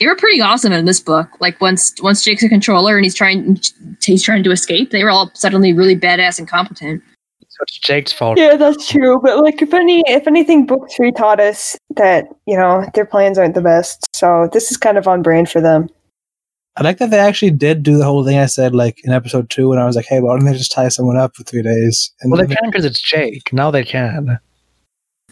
They 0.00 0.06
were 0.06 0.16
pretty 0.16 0.40
awesome 0.40 0.72
in 0.72 0.86
this 0.86 1.00
book. 1.00 1.28
Like 1.40 1.60
once 1.60 1.94
once 2.02 2.24
Jake's 2.24 2.42
a 2.42 2.48
controller 2.48 2.96
and 2.96 3.04
he's 3.04 3.14
trying 3.14 3.60
he's 4.02 4.22
trying 4.22 4.42
to 4.42 4.50
escape, 4.50 4.90
they 4.90 5.04
were 5.04 5.10
all 5.10 5.30
suddenly 5.34 5.72
really 5.72 5.96
badass 5.96 6.38
and 6.38 6.48
competent. 6.48 7.02
So 7.40 7.58
it's 7.62 7.78
Jake's 7.78 8.12
fault. 8.12 8.36
yeah, 8.36 8.56
that's 8.56 8.88
true. 8.88 9.20
But 9.22 9.38
like, 9.38 9.62
if 9.62 9.72
any, 9.72 10.02
if 10.08 10.26
anything, 10.26 10.66
book 10.66 10.90
three 10.90 11.12
taught 11.12 11.38
us 11.38 11.78
that 11.96 12.26
you 12.46 12.56
know 12.56 12.84
their 12.94 13.06
plans 13.06 13.38
aren't 13.38 13.54
the 13.54 13.62
best. 13.62 14.08
So 14.14 14.48
this 14.52 14.72
is 14.72 14.76
kind 14.76 14.98
of 14.98 15.06
on 15.06 15.22
brand 15.22 15.48
for 15.48 15.60
them. 15.60 15.88
I 16.76 16.82
like 16.82 16.98
that 16.98 17.10
they 17.10 17.18
actually 17.18 17.52
did 17.52 17.82
do 17.82 17.96
the 17.96 18.04
whole 18.04 18.24
thing 18.24 18.38
I 18.38 18.46
said 18.46 18.74
like 18.74 19.00
in 19.04 19.12
episode 19.12 19.48
two 19.48 19.68
when 19.68 19.78
I 19.78 19.86
was 19.86 19.94
like, 19.94 20.06
"Hey, 20.06 20.20
why 20.20 20.36
don't 20.36 20.44
they 20.44 20.52
just 20.52 20.72
tie 20.72 20.88
someone 20.88 21.16
up 21.16 21.36
for 21.36 21.44
three 21.44 21.62
days?" 21.62 22.12
And 22.20 22.32
Well, 22.32 22.44
they 22.44 22.52
can 22.54 22.70
because 22.70 22.84
it's 22.84 23.00
Jake. 23.00 23.52
Now 23.52 23.70
they 23.70 23.84
can. 23.84 24.40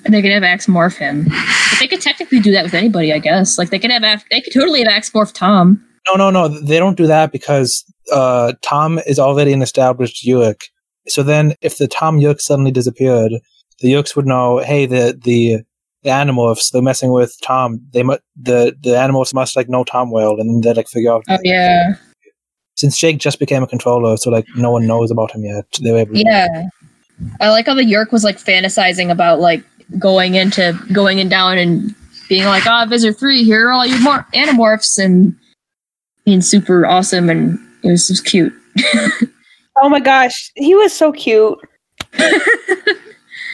And 0.05 0.14
they 0.14 0.22
could 0.22 0.33
have 0.33 0.42
Ax 0.42 0.66
morph 0.66 0.96
him. 0.96 1.24
But 1.24 1.78
they 1.81 1.88
could 1.88 2.00
technically 2.00 2.40
do 2.40 2.52
that 2.52 2.64
with 2.64 2.74
anybody, 2.74 3.12
I 3.12 3.18
guess. 3.18 3.59
Like 3.59 3.70
they 3.70 3.78
could 3.78 3.90
have 3.90 4.05
Ax- 4.05 4.24
they 4.31 4.40
could 4.40 4.52
totally 4.52 4.81
have 4.81 4.88
Ax 4.88 5.11
morph 5.11 5.33
Tom. 5.33 5.85
no, 6.09 6.14
no, 6.16 6.31
no, 6.31 6.48
they 6.48 6.78
don't 6.78 6.96
do 6.96 7.07
that 7.07 7.33
because 7.33 7.85
uh, 8.12 8.52
Tom 8.62 9.00
is 9.07 9.18
already 9.18 9.52
an 9.52 9.62
established 9.62 10.24
Yeerk. 10.24 10.61
So 11.09 11.22
then, 11.22 11.55
if 11.61 11.78
the 11.78 11.88
Tom 11.88 12.18
Yeerk 12.18 12.40
suddenly 12.40 12.70
disappeared, 12.70 13.33
the 13.81 13.92
Yeerks 13.92 14.14
would 14.14 14.26
know, 14.26 14.59
hey, 14.59 14.87
the 14.87 15.18
the 15.20 15.62
the 16.02 16.10
Animorphs 16.10 16.70
they're 16.72 16.82
messing 16.82 17.12
with 17.12 17.36
Tom. 17.42 17.80
They 17.92 18.02
mu- 18.02 18.16
the 18.36 18.76
the 18.82 18.90
Animorphs 18.90 19.34
must 19.34 19.56
like 19.56 19.68
know 19.68 19.84
Tom 19.84 20.10
well, 20.10 20.38
and 20.40 20.62
they 20.62 20.72
like 20.72 20.88
figure 20.88 21.12
out. 21.12 21.24
Oh 21.28 21.38
yeah. 21.42 21.94
Since 22.76 22.98
Jake 22.98 23.18
just 23.18 23.38
became 23.38 23.62
a 23.62 23.66
controller, 23.66 24.16
so 24.16 24.30
like 24.30 24.46
no 24.56 24.70
one 24.70 24.86
knows 24.86 25.10
about 25.10 25.30
him 25.30 25.44
yet. 25.44 25.66
They 25.82 25.92
were 25.92 25.98
able. 25.98 26.14
To, 26.14 26.20
Yeah. 26.24 26.64
I 27.40 27.50
like 27.50 27.66
how 27.66 27.74
the 27.74 27.82
Yeerk 27.84 28.10
was 28.10 28.24
like 28.24 28.38
fantasizing 28.38 29.10
about 29.10 29.38
like 29.40 29.62
going 29.98 30.34
into 30.34 30.76
going 30.92 31.18
in 31.18 31.28
down 31.28 31.58
and 31.58 31.94
being 32.28 32.44
like, 32.46 32.66
ah, 32.66 32.86
Visitor 32.88 33.12
3, 33.12 33.44
here 33.44 33.68
are 33.68 33.72
all 33.72 33.86
your 33.86 34.00
mor- 34.00 34.26
animorphs 34.34 34.98
and 34.98 35.36
being 36.24 36.40
super 36.40 36.86
awesome 36.86 37.28
and 37.28 37.58
it 37.84 37.90
was 37.90 38.08
just 38.08 38.24
cute. 38.24 38.52
Oh 39.82 39.88
my 39.88 40.00
gosh, 40.00 40.52
he 40.54 40.74
was 40.74 40.92
so 40.92 41.12
cute. 41.12 41.58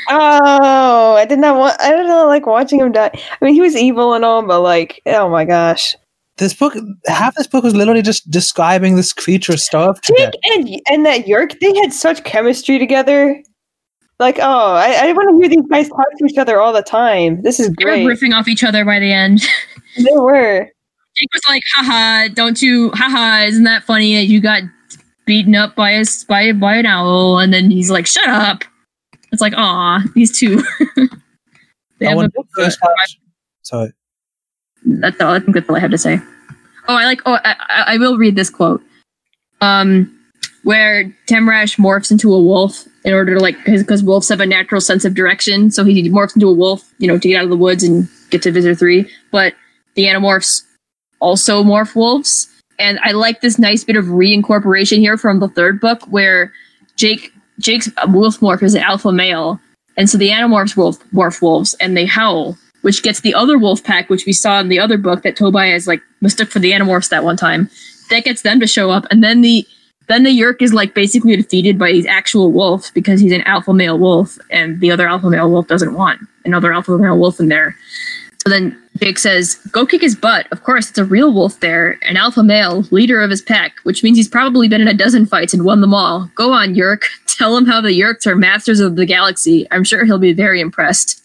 oh, 0.08 1.14
I 1.16 1.24
did 1.24 1.38
not 1.38 1.56
want. 1.58 1.80
I 1.80 1.90
don't 1.92 2.06
know, 2.08 2.26
like 2.26 2.46
watching 2.46 2.80
him 2.80 2.92
die. 2.92 3.10
I 3.14 3.44
mean, 3.44 3.54
he 3.54 3.60
was 3.60 3.76
evil 3.76 4.14
and 4.14 4.24
all, 4.24 4.42
but 4.42 4.60
like, 4.60 5.00
oh 5.06 5.28
my 5.28 5.44
gosh, 5.44 5.94
This 6.36 6.54
book, 6.54 6.74
half 7.06 7.34
this 7.34 7.46
book 7.46 7.64
was 7.64 7.74
literally 7.74 8.02
just 8.02 8.30
describing 8.30 8.96
this 8.96 9.12
creature 9.12 9.56
stuff. 9.56 10.00
Jake 10.02 10.34
and 10.54 10.80
and 10.90 11.06
that 11.06 11.26
Yeerk, 11.26 11.58
they 11.60 11.74
had 11.76 11.92
such 11.92 12.24
chemistry 12.24 12.78
together. 12.78 13.42
Like, 14.20 14.38
oh, 14.40 14.74
I, 14.74 15.08
I 15.08 15.12
want 15.12 15.28
to 15.30 15.38
hear 15.40 15.48
these 15.48 15.68
guys 15.70 15.88
talk 15.88 16.06
to 16.18 16.24
each 16.24 16.38
other 16.38 16.60
all 16.60 16.72
the 16.72 16.82
time. 16.82 17.40
This 17.42 17.60
is 17.60 17.68
They 17.78 17.84
were 17.84 17.90
great. 17.92 18.06
riffing 18.06 18.34
off 18.36 18.48
each 18.48 18.64
other 18.64 18.84
by 18.84 18.98
the 18.98 19.12
end. 19.12 19.42
They 19.96 20.12
were. 20.16 20.68
Jake 21.16 21.28
was 21.32 21.42
like, 21.48 21.62
haha, 21.74 22.28
don't 22.34 22.60
you, 22.62 22.90
haha, 22.94 23.44
isn't 23.46 23.64
that 23.64 23.82
funny 23.82 24.14
that 24.16 24.26
you 24.26 24.40
got 24.40 24.62
beaten 25.24 25.56
up 25.56 25.74
by 25.74 25.90
a, 25.92 26.04
by, 26.28 26.52
by 26.52 26.76
an 26.76 26.86
owl? 26.86 27.38
And 27.38 27.52
then 27.52 27.70
he's 27.70 27.90
like, 27.90 28.06
shut 28.06 28.28
up. 28.28 28.62
It's 29.32 29.40
like, 29.42 29.52
aw, 29.56 30.02
these 30.14 30.36
two. 30.38 30.62
they 31.98 32.06
I 32.06 32.10
have 32.10 32.12
a 32.12 32.16
wonder 32.16 32.30
big- 32.34 32.44
if 32.46 32.46
this 32.56 32.78
has- 32.82 33.16
Sorry. 33.62 33.92
that's 34.84 35.20
all 35.20 35.34
I 35.34 35.40
think 35.40 35.54
that's 35.54 35.68
all 35.68 35.76
I 35.76 35.80
have 35.80 35.90
to 35.90 35.98
say. 35.98 36.18
Oh, 36.88 36.94
I 36.96 37.04
like. 37.04 37.20
Oh, 37.26 37.34
I, 37.44 37.56
I 37.68 37.84
I 37.94 37.96
will 37.98 38.16
read 38.16 38.34
this 38.36 38.48
quote. 38.48 38.82
Um, 39.60 40.14
where 40.62 41.04
Temrash 41.26 41.78
morphs 41.78 42.10
into 42.10 42.32
a 42.32 42.40
wolf 42.42 42.86
in 43.04 43.12
order 43.12 43.34
to 43.34 43.40
like 43.40 43.62
because 43.64 44.02
wolves 44.02 44.28
have 44.28 44.40
a 44.40 44.46
natural 44.46 44.80
sense 44.80 45.04
of 45.04 45.14
direction, 45.14 45.70
so 45.70 45.84
he 45.84 46.08
morphs 46.10 46.34
into 46.34 46.48
a 46.48 46.54
wolf, 46.54 46.90
you 46.98 47.06
know, 47.06 47.18
to 47.18 47.28
get 47.28 47.36
out 47.36 47.44
of 47.44 47.50
the 47.50 47.56
woods 47.56 47.82
and 47.82 48.08
get 48.30 48.40
to 48.42 48.50
Visitor 48.52 48.74
Three. 48.74 49.10
But 49.30 49.54
the 49.94 50.04
Animorphs 50.04 50.62
also 51.20 51.62
morph 51.62 51.94
wolves, 51.94 52.48
and 52.78 52.98
I 53.02 53.10
like 53.12 53.40
this 53.42 53.58
nice 53.58 53.84
bit 53.84 53.96
of 53.96 54.06
reincorporation 54.06 54.98
here 54.98 55.18
from 55.18 55.40
the 55.40 55.48
third 55.48 55.80
book 55.80 56.02
where 56.04 56.52
Jake 56.96 57.32
Jake's 57.58 57.90
wolf 58.08 58.40
morph 58.40 58.62
is 58.62 58.74
an 58.74 58.82
alpha 58.82 59.12
male, 59.12 59.60
and 59.96 60.08
so 60.08 60.18
the 60.18 60.30
Animorphs 60.30 60.76
wolf 60.76 60.98
morph 61.10 61.42
wolves 61.42 61.74
and 61.74 61.96
they 61.96 62.06
howl, 62.06 62.56
which 62.82 63.02
gets 63.02 63.20
the 63.20 63.34
other 63.34 63.58
wolf 63.58 63.82
pack, 63.82 64.08
which 64.08 64.26
we 64.26 64.32
saw 64.32 64.60
in 64.60 64.68
the 64.68 64.78
other 64.78 64.98
book 64.98 65.22
that 65.22 65.36
Tobias 65.36 65.86
like 65.86 66.00
mistook 66.20 66.48
for 66.50 66.58
the 66.58 66.72
Animorphs 66.72 67.08
that 67.10 67.24
one 67.24 67.36
time. 67.36 67.68
That 68.10 68.24
gets 68.24 68.42
them 68.42 68.60
to 68.60 68.66
show 68.66 68.90
up, 68.90 69.06
and 69.10 69.22
then 69.22 69.42
the 69.42 69.66
then 70.08 70.22
the 70.22 70.30
Yeerk 70.30 70.62
is 70.62 70.72
like 70.72 70.94
basically 70.94 71.36
defeated 71.36 71.78
by 71.78 71.92
his 71.92 72.06
actual 72.06 72.50
wolf 72.50 72.92
because 72.94 73.20
he's 73.20 73.32
an 73.32 73.42
alpha 73.42 73.74
male 73.74 73.98
wolf, 73.98 74.38
and 74.50 74.80
the 74.80 74.90
other 74.90 75.06
alpha 75.06 75.28
male 75.28 75.50
wolf 75.50 75.66
doesn't 75.66 75.94
want 75.94 76.20
another 76.44 76.72
alpha 76.72 76.96
male 76.96 77.18
wolf 77.18 77.38
in 77.40 77.48
there. 77.48 77.76
So 78.44 78.50
then 78.50 78.80
Jake 78.98 79.18
says, 79.18 79.56
Go 79.72 79.86
kick 79.86 80.00
his 80.00 80.16
butt. 80.16 80.46
Of 80.52 80.62
course, 80.62 80.88
it's 80.88 80.98
a 80.98 81.04
real 81.04 81.32
wolf 81.32 81.60
there, 81.60 81.98
an 82.02 82.16
alpha 82.16 82.42
male, 82.42 82.82
leader 82.90 83.20
of 83.20 83.30
his 83.30 83.42
pack, 83.42 83.76
which 83.82 84.02
means 84.02 84.16
he's 84.16 84.28
probably 84.28 84.68
been 84.68 84.80
in 84.80 84.88
a 84.88 84.94
dozen 84.94 85.26
fights 85.26 85.54
and 85.54 85.64
won 85.64 85.80
them 85.80 85.94
all. 85.94 86.30
Go 86.34 86.52
on, 86.52 86.74
Yeerk. 86.74 87.02
Tell 87.26 87.56
him 87.56 87.66
how 87.66 87.80
the 87.80 87.90
Yeerks 87.90 88.26
are 88.26 88.34
masters 88.34 88.80
of 88.80 88.96
the 88.96 89.06
galaxy. 89.06 89.66
I'm 89.70 89.84
sure 89.84 90.04
he'll 90.04 90.18
be 90.18 90.32
very 90.32 90.60
impressed. 90.60 91.22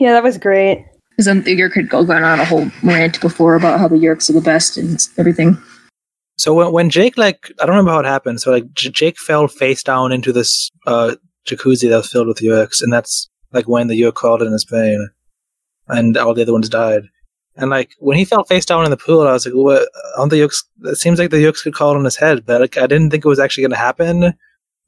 Yeah, 0.00 0.12
that 0.12 0.22
was 0.22 0.38
great. 0.38 0.86
Because 1.10 1.28
um, 1.28 1.42
the 1.42 1.54
Yeerk 1.54 1.74
had 1.74 1.88
gone 1.90 2.10
on 2.10 2.40
a 2.40 2.44
whole 2.44 2.70
rant 2.82 3.20
before 3.20 3.54
about 3.54 3.78
how 3.78 3.86
the 3.86 3.96
Yeerks 3.96 4.30
are 4.30 4.32
the 4.32 4.40
best 4.40 4.78
and 4.78 5.06
everything. 5.18 5.58
So 6.38 6.54
when, 6.54 6.72
when 6.72 6.90
Jake 6.90 7.16
like 7.16 7.52
I 7.60 7.66
don't 7.66 7.76
remember 7.76 7.92
how 7.92 8.00
it 8.00 8.06
happened. 8.06 8.40
So 8.40 8.50
like 8.50 8.72
J- 8.72 8.90
Jake 8.90 9.18
fell 9.18 9.46
face 9.48 9.82
down 9.82 10.12
into 10.12 10.32
this 10.32 10.70
uh, 10.86 11.14
jacuzzi 11.46 11.88
that 11.88 11.96
was 11.96 12.10
filled 12.10 12.26
with 12.26 12.38
Yeerks, 12.38 12.82
and 12.82 12.92
that's 12.92 13.28
like 13.52 13.68
when 13.68 13.86
the 13.86 14.00
Yeerk 14.00 14.14
called 14.14 14.42
in 14.42 14.52
his 14.52 14.64
pain, 14.64 15.10
and 15.88 16.16
all 16.16 16.34
the 16.34 16.42
other 16.42 16.52
ones 16.52 16.68
died. 16.68 17.04
And 17.56 17.70
like 17.70 17.90
when 17.98 18.16
he 18.18 18.24
fell 18.24 18.44
face 18.44 18.64
down 18.66 18.84
in 18.84 18.90
the 18.90 18.96
pool, 18.96 19.22
I 19.22 19.32
was 19.32 19.46
like, 19.46 19.54
"What? 19.54 19.88
On 20.18 20.28
the 20.28 20.36
Yeerks? 20.36 20.64
It 20.82 20.96
seems 20.96 21.18
like 21.18 21.30
the 21.30 21.36
Yeerks 21.36 21.62
could 21.62 21.74
call 21.74 21.92
it 21.92 21.96
on 21.96 22.04
his 22.04 22.16
head, 22.16 22.44
but 22.44 22.60
like 22.60 22.76
I 22.76 22.86
didn't 22.88 23.10
think 23.10 23.24
it 23.24 23.28
was 23.28 23.38
actually 23.38 23.62
going 23.62 23.70
to 23.70 23.76
happen." 23.76 24.34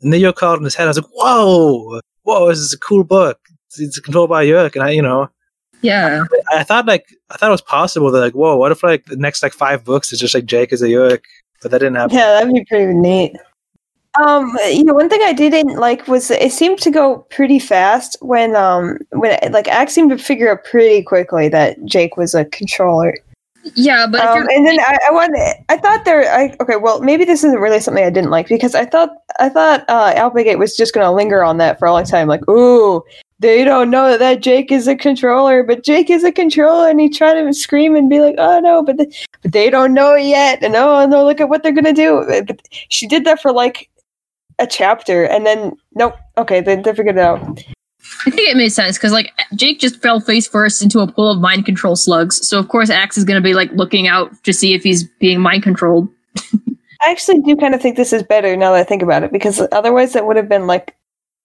And 0.00 0.12
the 0.12 0.20
Yeerk 0.20 0.34
called 0.34 0.58
on 0.58 0.64
his 0.64 0.74
head. 0.74 0.84
I 0.84 0.88
was 0.88 0.98
like, 0.98 1.10
"Whoa, 1.12 2.00
whoa! 2.24 2.48
This 2.48 2.58
is 2.58 2.72
a 2.74 2.78
cool 2.78 3.04
book. 3.04 3.38
It's, 3.68 3.80
it's 3.80 4.00
controlled 4.00 4.30
by 4.30 4.44
Yeerk," 4.44 4.74
and 4.74 4.82
I, 4.82 4.90
you 4.90 5.02
know, 5.02 5.28
Yeah. 5.80 6.24
I 6.50 6.64
thought 6.64 6.86
like 6.86 7.04
I 7.30 7.36
thought 7.36 7.50
it 7.50 7.52
was 7.52 7.62
possible 7.62 8.10
that 8.10 8.20
like, 8.20 8.34
whoa, 8.34 8.56
what 8.56 8.72
if 8.72 8.82
like 8.82 9.04
the 9.06 9.16
next 9.16 9.42
like 9.44 9.52
five 9.52 9.84
books 9.84 10.12
is 10.12 10.18
just 10.18 10.34
like 10.34 10.46
Jake 10.46 10.72
is 10.72 10.82
a 10.82 10.88
Yeerk, 10.88 11.22
but 11.62 11.70
that 11.70 11.78
didn't 11.78 11.94
happen. 11.94 12.16
Yeah, 12.16 12.32
that'd 12.32 12.52
be 12.52 12.64
pretty 12.64 12.94
neat. 12.94 13.36
Um, 14.22 14.56
you 14.68 14.84
know, 14.84 14.94
one 14.94 15.08
thing 15.08 15.20
I 15.22 15.32
didn't 15.32 15.76
like 15.76 16.08
was 16.08 16.30
it 16.30 16.52
seemed 16.52 16.78
to 16.80 16.90
go 16.90 17.26
pretty 17.30 17.58
fast 17.58 18.16
when 18.20 18.56
um 18.56 18.98
when 19.10 19.38
like 19.52 19.68
Ax 19.68 19.92
seemed 19.92 20.10
to 20.10 20.18
figure 20.18 20.50
out 20.50 20.64
pretty 20.64 21.02
quickly 21.02 21.48
that 21.48 21.84
Jake 21.84 22.16
was 22.16 22.34
a 22.34 22.44
controller. 22.46 23.14
Yeah, 23.74 24.06
but 24.06 24.20
Um, 24.24 24.46
and 24.54 24.64
then 24.64 24.78
I, 24.78 24.96
I 25.08 25.12
wanted, 25.12 25.56
I 25.68 25.76
thought 25.76 26.04
there, 26.04 26.32
I 26.32 26.54
okay, 26.60 26.76
well 26.76 27.00
maybe 27.00 27.24
this 27.24 27.42
isn't 27.42 27.58
really 27.58 27.80
something 27.80 28.04
I 28.04 28.10
didn't 28.10 28.30
like 28.30 28.48
because 28.48 28.74
I 28.74 28.84
thought 28.84 29.10
I 29.40 29.48
thought 29.48 29.84
uh, 29.88 30.12
Applegate 30.14 30.58
was 30.58 30.76
just 30.76 30.94
gonna 30.94 31.12
linger 31.12 31.42
on 31.42 31.58
that 31.58 31.78
for 31.78 31.86
a 31.86 31.92
long 31.92 32.04
time, 32.04 32.28
like 32.28 32.48
ooh. 32.48 33.02
They 33.38 33.64
don't 33.64 33.90
know 33.90 34.16
that 34.16 34.40
Jake 34.40 34.72
is 34.72 34.88
a 34.88 34.96
controller, 34.96 35.62
but 35.62 35.84
Jake 35.84 36.08
is 36.08 36.24
a 36.24 36.32
controller, 36.32 36.88
and 36.88 36.98
he 36.98 37.10
tried 37.10 37.34
to 37.34 37.52
scream 37.52 37.94
and 37.94 38.08
be 38.08 38.18
like, 38.20 38.36
"Oh 38.38 38.60
no!" 38.60 38.82
But 38.82 38.96
the, 38.96 39.14
but 39.42 39.52
they 39.52 39.68
don't 39.68 39.92
know 39.92 40.14
it 40.14 40.24
yet, 40.24 40.64
and 40.64 40.74
oh 40.74 41.04
no, 41.04 41.22
look 41.22 41.38
at 41.38 41.50
what 41.50 41.62
they're 41.62 41.72
gonna 41.72 41.92
do. 41.92 42.24
But 42.46 42.62
she 42.88 43.06
did 43.06 43.26
that 43.26 43.42
for 43.42 43.52
like 43.52 43.90
a 44.58 44.66
chapter, 44.66 45.24
and 45.24 45.46
then 45.46 45.76
nope. 45.94 46.16
Okay, 46.38 46.60
they, 46.60 46.76
they 46.76 46.94
figured 46.94 47.16
it 47.16 47.22
out. 47.22 47.40
I 48.26 48.30
think 48.30 48.48
it 48.48 48.56
made 48.56 48.70
sense 48.70 48.96
because 48.96 49.12
like 49.12 49.32
Jake 49.54 49.80
just 49.80 50.00
fell 50.00 50.20
face 50.20 50.46
first 50.46 50.82
into 50.82 51.00
a 51.00 51.10
pool 51.10 51.30
of 51.30 51.40
mind 51.40 51.64
control 51.64 51.96
slugs. 51.96 52.46
So 52.48 52.58
of 52.58 52.68
course 52.68 52.90
Ax 52.90 53.18
is 53.18 53.24
going 53.24 53.40
to 53.40 53.46
be 53.46 53.54
like 53.54 53.70
looking 53.72 54.06
out 54.06 54.32
to 54.44 54.52
see 54.52 54.74
if 54.74 54.82
he's 54.82 55.04
being 55.04 55.40
mind 55.40 55.62
controlled. 55.62 56.08
I 57.02 57.10
actually 57.10 57.40
do 57.40 57.56
kind 57.56 57.74
of 57.74 57.80
think 57.80 57.96
this 57.96 58.12
is 58.12 58.22
better 58.22 58.56
now 58.56 58.72
that 58.72 58.80
I 58.80 58.84
think 58.84 59.02
about 59.02 59.22
it, 59.22 59.32
because 59.32 59.60
otherwise 59.72 60.12
that 60.12 60.26
would 60.26 60.36
have 60.36 60.48
been 60.48 60.66
like 60.66 60.96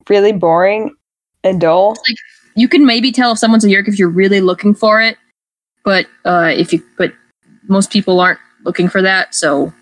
really 0.09 0.31
boring 0.31 0.95
and 1.43 1.59
dull. 1.59 1.89
Like 1.89 2.17
You 2.55 2.67
can 2.67 2.85
maybe 2.85 3.11
tell 3.11 3.31
if 3.31 3.39
someone's 3.39 3.65
a 3.65 3.67
Yeerk 3.67 3.87
if 3.87 3.99
you're 3.99 4.09
really 4.09 4.41
looking 4.41 4.73
for 4.73 5.01
it, 5.01 5.17
but 5.83 6.05
uh, 6.25 6.51
if 6.55 6.71
you 6.73 6.83
but 6.97 7.11
most 7.67 7.91
people 7.91 8.19
aren't 8.19 8.39
looking 8.63 8.87
for 8.87 9.01
that. 9.01 9.35
So 9.35 9.73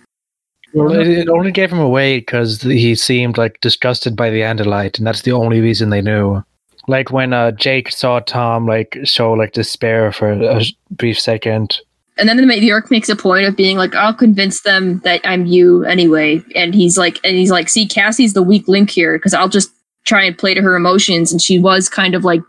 Well, 0.74 0.92
it, 0.94 1.08
it 1.08 1.30
only 1.30 1.52
gave 1.52 1.72
him 1.72 1.80
away 1.80 2.20
because 2.20 2.62
he 2.62 2.96
seemed 2.96 3.38
like 3.38 3.60
disgusted 3.62 4.16
by 4.16 4.30
the 4.30 4.42
Andalite, 4.42 4.98
and 4.98 5.08
that's 5.08 5.24
the 5.24 5.32
only 5.32 5.62
reason 5.62 5.90
they 5.90 6.02
knew. 6.02 6.44
Like 6.88 7.12
when 7.12 7.34
uh, 7.34 7.52
Jake 7.52 7.92
saw 7.92 8.20
Tom 8.20 8.66
like 8.66 8.98
show 9.04 9.34
like 9.34 9.54
despair 9.54 10.12
for 10.12 10.32
a 10.32 10.64
brief 10.92 11.20
second. 11.20 11.80
and 12.18 12.28
then 12.28 12.38
the 12.38 12.46
Yeerk 12.46 12.90
makes 12.90 13.10
a 13.10 13.16
point 13.16 13.46
of 13.46 13.56
being 13.56 13.78
like, 13.78 13.96
I'll 13.96 14.14
convince 14.14 14.62
them 14.62 15.00
that 15.00 15.22
I'm 15.24 15.46
you 15.46 15.84
anyway. 15.86 16.44
And 16.56 16.74
he's 16.74 16.98
like, 16.98 17.20
and 17.24 17.38
he's 17.38 17.52
like, 17.52 17.70
see, 17.70 17.88
Cassie's 17.88 18.34
the 18.34 18.44
weak 18.44 18.68
link 18.68 18.90
here 18.90 19.18
because 19.18 19.34
I'll 19.34 19.50
just 19.50 19.70
try 20.06 20.24
and 20.24 20.38
play 20.38 20.54
to 20.54 20.62
her 20.62 20.76
emotions. 20.76 21.32
And 21.32 21.42
she 21.42 21.60
was 21.60 21.90
kind 21.90 22.16
of 22.16 22.24
like 22.24 22.42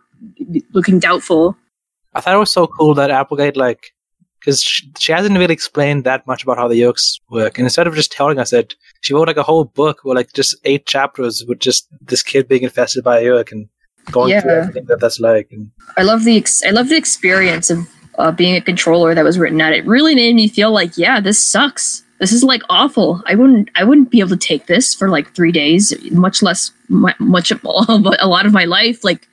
looking 0.72 0.98
doubtful. 0.98 1.56
I 2.14 2.20
thought 2.20 2.34
it 2.34 2.38
was 2.38 2.50
so 2.50 2.66
cool 2.66 2.94
that 2.94 3.10
Applegate 3.10 3.56
like 3.56 3.92
because 4.40 4.62
she, 4.62 4.90
she 4.98 5.12
hasn't 5.12 5.36
really 5.38 5.52
explained 5.52 6.04
that 6.04 6.26
much 6.26 6.42
about 6.42 6.56
how 6.58 6.66
the 6.66 6.76
yolks 6.76 7.20
work, 7.30 7.58
and 7.58 7.66
instead 7.66 7.86
of 7.86 7.94
just 7.94 8.10
telling 8.12 8.38
us 8.38 8.52
it, 8.52 8.74
she 9.02 9.14
wrote 9.14 9.28
like 9.28 9.36
a 9.36 9.42
whole 9.42 9.64
book 9.64 10.00
with 10.04 10.16
like 10.16 10.32
just 10.32 10.56
eight 10.64 10.86
chapters 10.86 11.44
with 11.46 11.60
just 11.60 11.86
this 12.00 12.22
kid 12.22 12.48
being 12.48 12.62
infested 12.62 13.04
by 13.04 13.20
a 13.20 13.24
yolk 13.24 13.52
and 13.52 13.68
going 14.10 14.30
through 14.40 14.52
everything 14.52 14.86
that 14.86 15.00
that's 15.00 15.20
like. 15.20 15.48
And 15.52 15.70
I 15.96 16.02
love 16.02 16.24
the 16.24 16.36
ex- 16.36 16.64
I 16.64 16.70
love 16.70 16.88
the 16.88 16.96
experience 16.96 17.70
of 17.70 17.88
uh, 18.18 18.32
being 18.32 18.56
a 18.56 18.60
controller 18.60 19.14
that 19.14 19.24
was 19.24 19.38
written 19.38 19.60
at 19.60 19.72
it. 19.72 19.86
Really 19.86 20.14
made 20.14 20.34
me 20.34 20.48
feel 20.48 20.72
like, 20.72 20.96
yeah, 20.96 21.20
this 21.20 21.44
sucks. 21.44 22.02
This 22.18 22.32
is 22.32 22.44
like 22.44 22.62
awful. 22.68 23.22
I 23.26 23.34
wouldn't 23.34 23.70
I 23.76 23.84
wouldn't 23.84 24.10
be 24.10 24.20
able 24.20 24.30
to 24.30 24.36
take 24.36 24.66
this 24.66 24.94
for 24.94 25.08
like 25.08 25.34
three 25.34 25.52
days, 25.52 25.94
much 26.10 26.42
less 26.42 26.70
mu- 26.88 27.12
much 27.18 27.50
of 27.50 27.60
all, 27.64 27.84
a 27.88 28.26
lot 28.28 28.46
of 28.46 28.52
my 28.52 28.64
life. 28.64 29.04
Like 29.04 29.26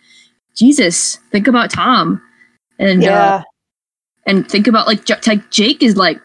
Jesus, 0.55 1.17
think 1.31 1.47
about 1.47 1.69
Tom, 1.69 2.21
and 2.79 3.03
uh, 3.03 3.07
Yeah. 3.07 3.43
And 4.27 4.47
think 4.47 4.67
about 4.67 4.85
like, 4.85 5.07
like 5.25 5.49
Jake 5.49 5.81
is 5.81 5.97
like 5.97 6.21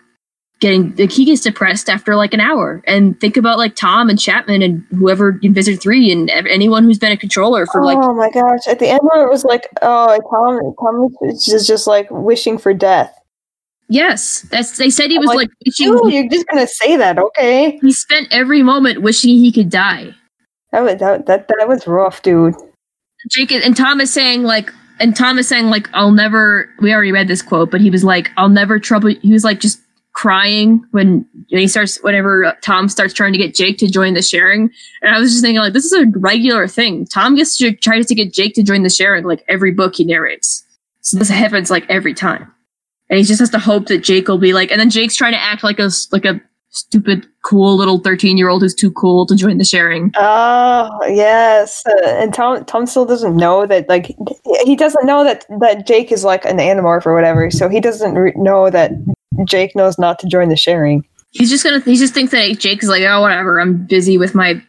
getting 0.60 0.94
like 0.96 1.10
he 1.10 1.24
gets 1.24 1.40
depressed 1.40 1.88
after 1.88 2.14
like 2.14 2.34
an 2.34 2.40
hour, 2.40 2.82
and 2.86 3.18
think 3.20 3.36
about 3.36 3.56
like 3.58 3.74
Tom 3.74 4.10
and 4.10 4.20
Chapman 4.20 4.60
and 4.62 4.84
whoever 4.90 5.38
in 5.42 5.54
Visit 5.54 5.80
Three 5.80 6.12
and 6.12 6.28
ev- 6.30 6.46
anyone 6.46 6.84
who's 6.84 6.98
been 6.98 7.12
a 7.12 7.16
controller 7.16 7.66
for 7.66 7.84
like 7.84 7.98
oh 8.00 8.14
my 8.14 8.30
gosh! 8.30 8.68
At 8.68 8.78
the 8.78 8.88
end 8.88 9.00
where 9.02 9.26
it 9.26 9.30
was 9.30 9.44
like, 9.44 9.66
oh, 9.80 10.18
Tom, 10.30 10.74
Tom 10.78 11.30
is 11.30 11.46
just, 11.46 11.66
just 11.66 11.86
like 11.86 12.06
wishing 12.10 12.58
for 12.58 12.74
death. 12.74 13.12
yes, 13.88 14.42
that's 14.50 14.78
they 14.78 14.90
said 14.90 15.10
he 15.10 15.18
was 15.18 15.28
like, 15.28 15.36
like 15.36 15.50
wishing 15.66 15.88
Ooh, 15.88 16.08
you're 16.10 16.28
just 16.28 16.46
gonna 16.46 16.66
say 16.66 16.96
that, 16.96 17.18
okay? 17.18 17.78
he 17.82 17.92
spent 17.92 18.28
every 18.30 18.62
moment 18.62 19.02
wishing 19.02 19.36
he 19.36 19.50
could 19.50 19.70
die. 19.70 20.14
That 20.70 20.82
was 20.82 21.00
that 21.00 21.26
that, 21.26 21.48
that 21.48 21.68
was 21.68 21.86
rough, 21.86 22.22
dude. 22.22 22.54
Jake 23.30 23.52
and 23.52 23.76
Tom 23.76 24.00
is 24.00 24.12
saying 24.12 24.42
like, 24.42 24.72
and 25.02 25.16
Tom 25.16 25.36
is 25.36 25.48
saying 25.48 25.66
like, 25.66 25.90
I'll 25.92 26.12
never. 26.12 26.70
We 26.78 26.94
already 26.94 27.10
read 27.10 27.26
this 27.26 27.42
quote, 27.42 27.70
but 27.72 27.80
he 27.80 27.90
was 27.90 28.04
like, 28.04 28.30
I'll 28.36 28.48
never 28.48 28.78
trouble. 28.78 29.10
He 29.20 29.32
was 29.32 29.42
like 29.42 29.58
just 29.58 29.80
crying 30.12 30.84
when, 30.92 31.26
when 31.48 31.60
he 31.60 31.66
starts. 31.66 31.98
Whenever 32.02 32.56
Tom 32.62 32.88
starts 32.88 33.12
trying 33.12 33.32
to 33.32 33.38
get 33.38 33.54
Jake 33.54 33.78
to 33.78 33.90
join 33.90 34.14
the 34.14 34.22
sharing, 34.22 34.70
and 35.02 35.14
I 35.14 35.18
was 35.18 35.32
just 35.32 35.42
thinking 35.42 35.58
like, 35.58 35.72
this 35.72 35.84
is 35.84 35.92
a 35.92 36.06
regular 36.18 36.68
thing. 36.68 37.04
Tom 37.06 37.34
gets 37.34 37.58
to 37.58 37.72
tries 37.72 38.06
to 38.06 38.14
get 38.14 38.32
Jake 38.32 38.54
to 38.54 38.62
join 38.62 38.84
the 38.84 38.90
sharing 38.90 39.24
like 39.24 39.44
every 39.48 39.72
book 39.72 39.96
he 39.96 40.04
narrates. 40.04 40.64
So 41.00 41.18
this 41.18 41.28
happens 41.28 41.68
like 41.68 41.84
every 41.90 42.14
time, 42.14 42.52
and 43.10 43.18
he 43.18 43.24
just 43.24 43.40
has 43.40 43.50
to 43.50 43.58
hope 43.58 43.88
that 43.88 44.04
Jake 44.04 44.28
will 44.28 44.38
be 44.38 44.52
like. 44.52 44.70
And 44.70 44.80
then 44.80 44.88
Jake's 44.88 45.16
trying 45.16 45.32
to 45.32 45.42
act 45.42 45.64
like 45.64 45.80
a 45.80 45.90
like 46.12 46.24
a 46.24 46.40
stupid, 46.72 47.26
cool 47.42 47.76
little 47.76 47.98
thirteen 48.00 48.36
year 48.36 48.48
old 48.48 48.62
who's 48.62 48.74
too 48.74 48.90
cool 48.92 49.24
to 49.26 49.36
join 49.36 49.58
the 49.58 49.64
sharing. 49.64 50.10
Oh 50.16 50.88
yes, 51.08 51.82
uh, 51.86 52.08
and 52.08 52.34
Tom 52.34 52.64
Tom 52.64 52.86
still 52.86 53.06
doesn't 53.06 53.36
know 53.36 53.66
that 53.66 53.88
like 53.88 54.14
he 54.64 54.74
doesn't 54.76 55.06
know 55.06 55.22
that 55.24 55.44
that 55.60 55.86
Jake 55.86 56.10
is 56.10 56.24
like 56.24 56.44
an 56.44 56.58
animorph 56.58 57.06
or 57.06 57.14
whatever, 57.14 57.50
so 57.50 57.68
he 57.68 57.80
doesn't 57.80 58.14
re- 58.14 58.32
know 58.36 58.68
that 58.70 58.90
Jake 59.44 59.74
knows 59.76 59.98
not 59.98 60.18
to 60.18 60.26
join 60.26 60.48
the 60.48 60.56
sharing. 60.56 61.04
He's 61.30 61.48
just 61.50 61.64
gonna. 61.64 61.80
He 61.80 61.96
just 61.96 62.12
thinks 62.14 62.32
that 62.32 62.58
Jake 62.58 62.82
is 62.82 62.88
like, 62.88 63.02
oh, 63.02 63.20
whatever. 63.22 63.60
I'm 63.60 63.86
busy 63.86 64.18
with 64.18 64.34
my, 64.34 64.62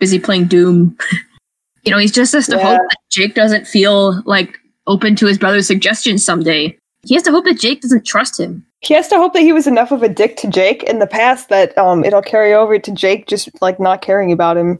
busy 0.00 0.18
playing 0.18 0.46
Doom. 0.46 0.96
you 1.84 1.92
know, 1.92 1.98
he's 1.98 2.10
just 2.12 2.32
has 2.32 2.46
to 2.48 2.56
Yeah. 2.56 2.76
hope 2.78 2.80
that 2.88 2.98
Jake 3.12 3.34
doesn't 3.34 3.66
feel 3.68 4.20
like 4.24 4.58
open 4.88 5.14
to 5.16 5.26
his 5.26 5.38
brother's 5.38 5.66
suggestions 5.68 6.24
someday. 6.24 6.76
He 7.04 7.14
has 7.14 7.22
to 7.24 7.30
hope 7.30 7.44
that 7.44 7.60
Jake 7.60 7.80
doesn't 7.82 8.04
trust 8.06 8.40
him. 8.40 8.66
He 8.84 8.94
has 8.94 9.08
to 9.08 9.16
hope 9.16 9.32
that 9.32 9.40
he 9.42 9.52
was 9.52 9.66
enough 9.66 9.92
of 9.92 10.02
a 10.02 10.08
dick 10.08 10.36
to 10.38 10.48
Jake 10.48 10.82
in 10.84 10.98
the 10.98 11.06
past 11.06 11.48
that 11.48 11.76
um 11.78 12.04
it'll 12.04 12.22
carry 12.22 12.52
over 12.54 12.78
to 12.78 12.92
Jake 12.92 13.26
just 13.26 13.48
like 13.62 13.80
not 13.80 14.02
caring 14.02 14.30
about 14.32 14.56
him. 14.56 14.78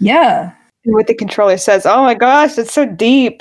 Yeah, 0.00 0.52
And 0.84 0.94
what 0.94 1.06
the 1.06 1.14
controller 1.14 1.56
says, 1.56 1.86
oh 1.86 2.02
my 2.02 2.14
gosh, 2.14 2.58
it's 2.58 2.74
so 2.74 2.84
deep. 2.84 3.40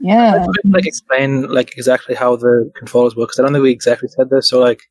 yeah. 0.00 0.46
like 0.66 0.86
explain 0.86 1.48
like 1.48 1.76
exactly 1.76 2.14
how 2.14 2.36
the 2.36 2.70
controllers 2.76 3.16
work. 3.16 3.28
Because 3.28 3.40
I 3.40 3.42
don't 3.42 3.52
think 3.52 3.62
we 3.64 3.72
exactly 3.72 4.08
said 4.08 4.30
this. 4.30 4.48
So 4.48 4.60
like, 4.60 4.82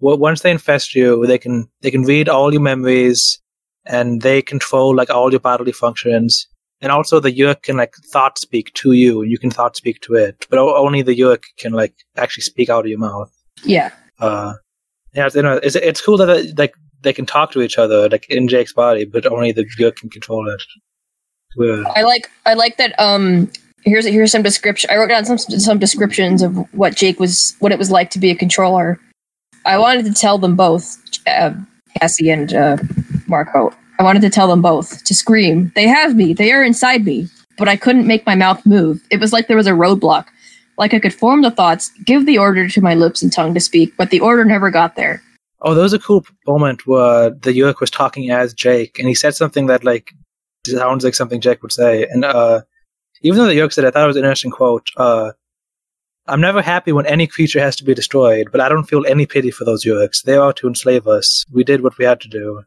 w- 0.00 0.18
once 0.20 0.42
they 0.42 0.50
infest 0.50 0.94
you, 0.94 1.26
they 1.26 1.38
can 1.38 1.66
they 1.80 1.90
can 1.90 2.02
read 2.02 2.28
all 2.28 2.52
your 2.52 2.60
memories, 2.62 3.40
and 3.86 4.20
they 4.22 4.42
control 4.42 4.94
like 4.94 5.10
all 5.10 5.30
your 5.30 5.40
bodily 5.40 5.72
functions. 5.72 6.46
And 6.82 6.92
also, 6.92 7.20
the 7.20 7.32
Yeerk 7.32 7.62
can 7.62 7.76
like 7.78 7.94
thought 8.12 8.38
speak 8.38 8.74
to 8.74 8.92
you, 8.92 9.22
and 9.22 9.30
you 9.30 9.38
can 9.38 9.50
thought 9.50 9.76
speak 9.76 10.00
to 10.02 10.14
it. 10.14 10.46
But 10.50 10.58
o- 10.58 10.76
only 10.76 11.00
the 11.02 11.14
Yeerk 11.18 11.44
can 11.56 11.72
like 11.72 11.94
actually 12.16 12.42
speak 12.42 12.68
out 12.68 12.84
of 12.84 12.90
your 12.90 12.98
mouth. 12.98 13.32
Yeah. 13.62 13.90
Uh, 14.18 14.54
yeah, 15.14 15.26
it's, 15.26 15.36
you 15.36 15.42
know, 15.42 15.60
it's 15.62 15.76
it's 15.76 16.00
cool 16.00 16.16
that 16.18 16.58
like 16.58 16.74
they 17.02 17.12
can 17.12 17.26
talk 17.26 17.52
to 17.52 17.62
each 17.62 17.78
other 17.78 18.08
like 18.08 18.28
in 18.28 18.48
Jake's 18.48 18.72
body, 18.72 19.04
but 19.04 19.26
only 19.26 19.52
the 19.52 19.64
Yeerk 19.78 19.96
can 19.96 20.10
control 20.10 20.48
it. 20.48 20.62
Weird. 21.56 21.86
I 21.94 22.02
like 22.02 22.30
I 22.46 22.54
like 22.54 22.76
that. 22.78 22.98
Um, 22.98 23.50
here's 23.84 24.06
here's 24.06 24.32
some 24.32 24.42
description. 24.42 24.90
I 24.90 24.96
wrote 24.96 25.08
down 25.08 25.24
some 25.24 25.38
some 25.38 25.78
descriptions 25.78 26.42
of 26.42 26.56
what 26.74 26.96
Jake 26.96 27.20
was, 27.20 27.54
what 27.60 27.70
it 27.70 27.78
was 27.78 27.90
like 27.90 28.10
to 28.10 28.18
be 28.18 28.30
a 28.30 28.34
controller. 28.34 28.98
I 29.66 29.78
wanted 29.78 30.04
to 30.06 30.12
tell 30.12 30.36
them 30.36 30.56
both, 30.56 30.98
uh, 31.26 31.54
Cassie 31.98 32.30
and 32.30 32.52
uh, 32.52 32.76
Marco. 33.28 33.72
I 33.98 34.02
wanted 34.02 34.22
to 34.22 34.30
tell 34.30 34.48
them 34.48 34.60
both 34.60 35.04
to 35.04 35.14
scream. 35.14 35.72
They 35.74 35.86
have 35.86 36.16
me. 36.16 36.32
They 36.32 36.50
are 36.52 36.62
inside 36.62 37.04
me. 37.04 37.28
But 37.56 37.68
I 37.68 37.76
couldn't 37.76 38.08
make 38.08 38.26
my 38.26 38.34
mouth 38.34 38.66
move. 38.66 39.00
It 39.10 39.20
was 39.20 39.32
like 39.32 39.46
there 39.46 39.56
was 39.56 39.68
a 39.68 39.72
roadblock. 39.72 40.26
Like 40.78 40.94
I 40.94 40.98
could 40.98 41.14
form 41.14 41.42
the 41.42 41.50
thoughts, 41.50 41.90
give 42.04 42.26
the 42.26 42.38
order 42.38 42.68
to 42.68 42.80
my 42.80 42.94
lips 42.94 43.22
and 43.22 43.32
tongue 43.32 43.54
to 43.54 43.60
speak, 43.60 43.96
but 43.96 44.10
the 44.10 44.20
order 44.20 44.44
never 44.44 44.70
got 44.70 44.96
there. 44.96 45.22
Oh, 45.60 45.74
there 45.74 45.82
was 45.82 45.92
a 45.92 45.98
cool 45.98 46.26
moment 46.46 46.86
where 46.86 47.30
the 47.30 47.52
Yeerk 47.52 47.80
was 47.80 47.90
talking 47.90 48.30
as 48.30 48.52
Jake, 48.52 48.98
and 48.98 49.08
he 49.08 49.14
said 49.14 49.34
something 49.34 49.66
that 49.66 49.84
like 49.84 50.12
sounds 50.66 51.04
like 51.04 51.14
something 51.14 51.40
Jake 51.40 51.62
would 51.62 51.72
say. 51.72 52.06
And 52.06 52.24
uh, 52.24 52.62
even 53.22 53.38
though 53.38 53.46
the 53.46 53.54
Yeerk 53.54 53.72
said, 53.72 53.84
I 53.84 53.90
thought 53.90 54.04
it 54.04 54.08
was 54.08 54.16
an 54.16 54.24
interesting 54.24 54.50
quote. 54.50 54.90
Uh, 54.96 55.32
I'm 56.26 56.40
never 56.40 56.62
happy 56.62 56.92
when 56.92 57.06
any 57.06 57.26
creature 57.26 57.60
has 57.60 57.76
to 57.76 57.84
be 57.84 57.94
destroyed, 57.94 58.48
but 58.50 58.60
I 58.60 58.68
don't 58.68 58.84
feel 58.84 59.04
any 59.06 59.26
pity 59.26 59.50
for 59.50 59.64
those 59.64 59.84
Yeerks. 59.84 60.22
They 60.22 60.36
are 60.36 60.52
to 60.54 60.66
enslave 60.66 61.06
us. 61.06 61.44
We 61.50 61.64
did 61.64 61.82
what 61.82 61.98
we 61.98 62.04
had 62.04 62.20
to 62.22 62.28
do. 62.28 62.62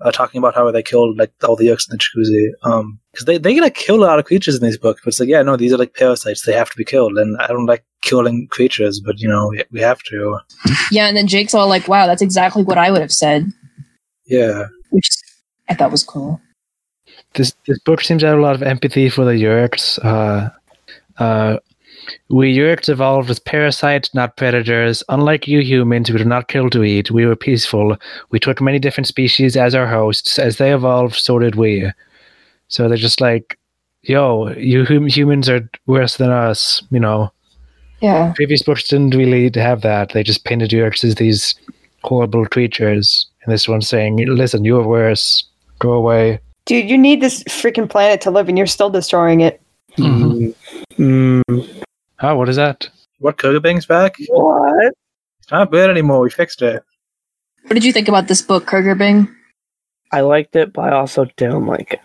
Uh, 0.00 0.12
talking 0.12 0.38
about 0.38 0.54
how 0.54 0.70
they 0.70 0.82
killed 0.82 1.18
like 1.18 1.32
all 1.42 1.56
the 1.56 1.66
Yeerks 1.66 1.90
in 1.90 1.96
the 1.96 1.98
jacuzzi. 1.98 2.50
Um, 2.62 3.00
because 3.12 3.24
they 3.26 3.36
they 3.38 3.58
like 3.60 3.74
kill 3.74 3.96
a 3.96 4.06
lot 4.06 4.18
of 4.20 4.24
creatures 4.26 4.54
in 4.56 4.62
these 4.62 4.78
books, 4.78 5.00
but 5.04 5.08
it's 5.08 5.18
like 5.20 5.28
yeah, 5.28 5.42
no, 5.42 5.56
these 5.56 5.72
are 5.72 5.76
like 5.78 5.94
parasites. 5.94 6.46
They 6.46 6.52
have 6.52 6.70
to 6.70 6.76
be 6.76 6.84
killed, 6.84 7.18
and 7.18 7.36
I 7.38 7.48
don't 7.48 7.66
like 7.66 7.84
killing 8.02 8.46
creatures, 8.48 9.00
but 9.00 9.18
you 9.20 9.28
know 9.28 9.48
we, 9.48 9.64
we 9.72 9.80
have 9.80 10.00
to. 10.04 10.38
Yeah, 10.92 11.08
and 11.08 11.16
then 11.16 11.26
Jake's 11.26 11.52
all 11.54 11.68
like, 11.68 11.88
"Wow, 11.88 12.06
that's 12.06 12.22
exactly 12.22 12.62
what 12.62 12.78
I 12.78 12.90
would 12.92 13.00
have 13.00 13.12
said," 13.12 13.46
Yeah. 14.26 14.66
which 14.90 15.10
I 15.68 15.74
thought 15.74 15.90
was 15.90 16.04
cool. 16.04 16.40
This 17.34 17.54
this 17.66 17.78
book 17.80 18.00
seems 18.02 18.22
to 18.22 18.28
have 18.28 18.38
a 18.38 18.42
lot 18.42 18.54
of 18.54 18.62
empathy 18.62 19.08
for 19.10 19.24
the 19.24 19.32
Yeerks. 19.32 19.98
Uh, 20.04 20.50
uh, 21.22 21.58
we 22.28 22.56
Yeerks 22.56 22.88
evolved 22.88 23.30
as 23.30 23.38
parasites, 23.38 24.14
not 24.14 24.36
predators. 24.36 25.02
Unlike 25.08 25.48
you 25.48 25.60
humans, 25.60 26.10
we 26.10 26.18
did 26.18 26.26
not 26.26 26.48
kill 26.48 26.70
to 26.70 26.82
eat. 26.84 27.10
We 27.10 27.26
were 27.26 27.36
peaceful. 27.36 27.96
We 28.30 28.38
took 28.38 28.60
many 28.60 28.78
different 28.78 29.06
species 29.06 29.56
as 29.56 29.74
our 29.74 29.86
hosts. 29.86 30.38
As 30.38 30.56
they 30.56 30.72
evolved, 30.74 31.14
so 31.16 31.38
did 31.38 31.54
we. 31.54 31.90
So 32.68 32.88
they're 32.88 32.96
just 32.96 33.20
like, 33.20 33.58
yo, 34.02 34.48
you 34.50 34.84
hum- 34.84 35.06
humans 35.08 35.48
are 35.48 35.68
worse 35.86 36.16
than 36.16 36.30
us. 36.30 36.82
You 36.90 37.00
know, 37.00 37.32
Yeah. 38.00 38.32
previous 38.36 38.62
books 38.62 38.88
didn't 38.88 39.14
really 39.14 39.50
have 39.54 39.80
that. 39.82 40.10
They 40.12 40.22
just 40.22 40.44
painted 40.44 40.70
Yeerks 40.70 41.02
as 41.04 41.14
these 41.16 41.54
horrible 42.04 42.46
creatures. 42.46 43.26
And 43.44 43.52
this 43.52 43.66
one's 43.68 43.88
saying, 43.88 44.16
listen, 44.26 44.64
you're 44.64 44.86
worse. 44.86 45.44
Go 45.78 45.92
away. 45.92 46.40
Dude, 46.66 46.90
you 46.90 46.98
need 46.98 47.22
this 47.22 47.42
freaking 47.44 47.88
planet 47.88 48.20
to 48.22 48.30
live, 48.30 48.48
and 48.48 48.58
you're 48.58 48.66
still 48.66 48.90
destroying 48.90 49.40
it. 49.40 49.60
Mhm. 49.96 50.54
Mm, 50.98 51.84
Oh, 52.20 52.36
what 52.36 52.48
is 52.48 52.56
that? 52.56 52.88
What 53.18 53.36
Kurgabing's 53.38 53.86
back? 53.86 54.16
what? 54.28 54.92
It's 55.40 55.50
not 55.50 55.70
bad 55.70 55.90
anymore. 55.90 56.20
We 56.20 56.30
fixed 56.30 56.62
it. 56.62 56.82
What 57.64 57.74
did 57.74 57.84
you 57.84 57.92
think 57.92 58.08
about 58.08 58.28
this 58.28 58.42
book, 58.42 58.66
Kurger 58.66 58.96
Bing? 58.96 59.34
I 60.12 60.20
liked 60.22 60.56
it, 60.56 60.72
but 60.72 60.92
I 60.92 60.96
also 60.96 61.26
didn't 61.36 61.66
like 61.66 61.94
it. 61.94 62.00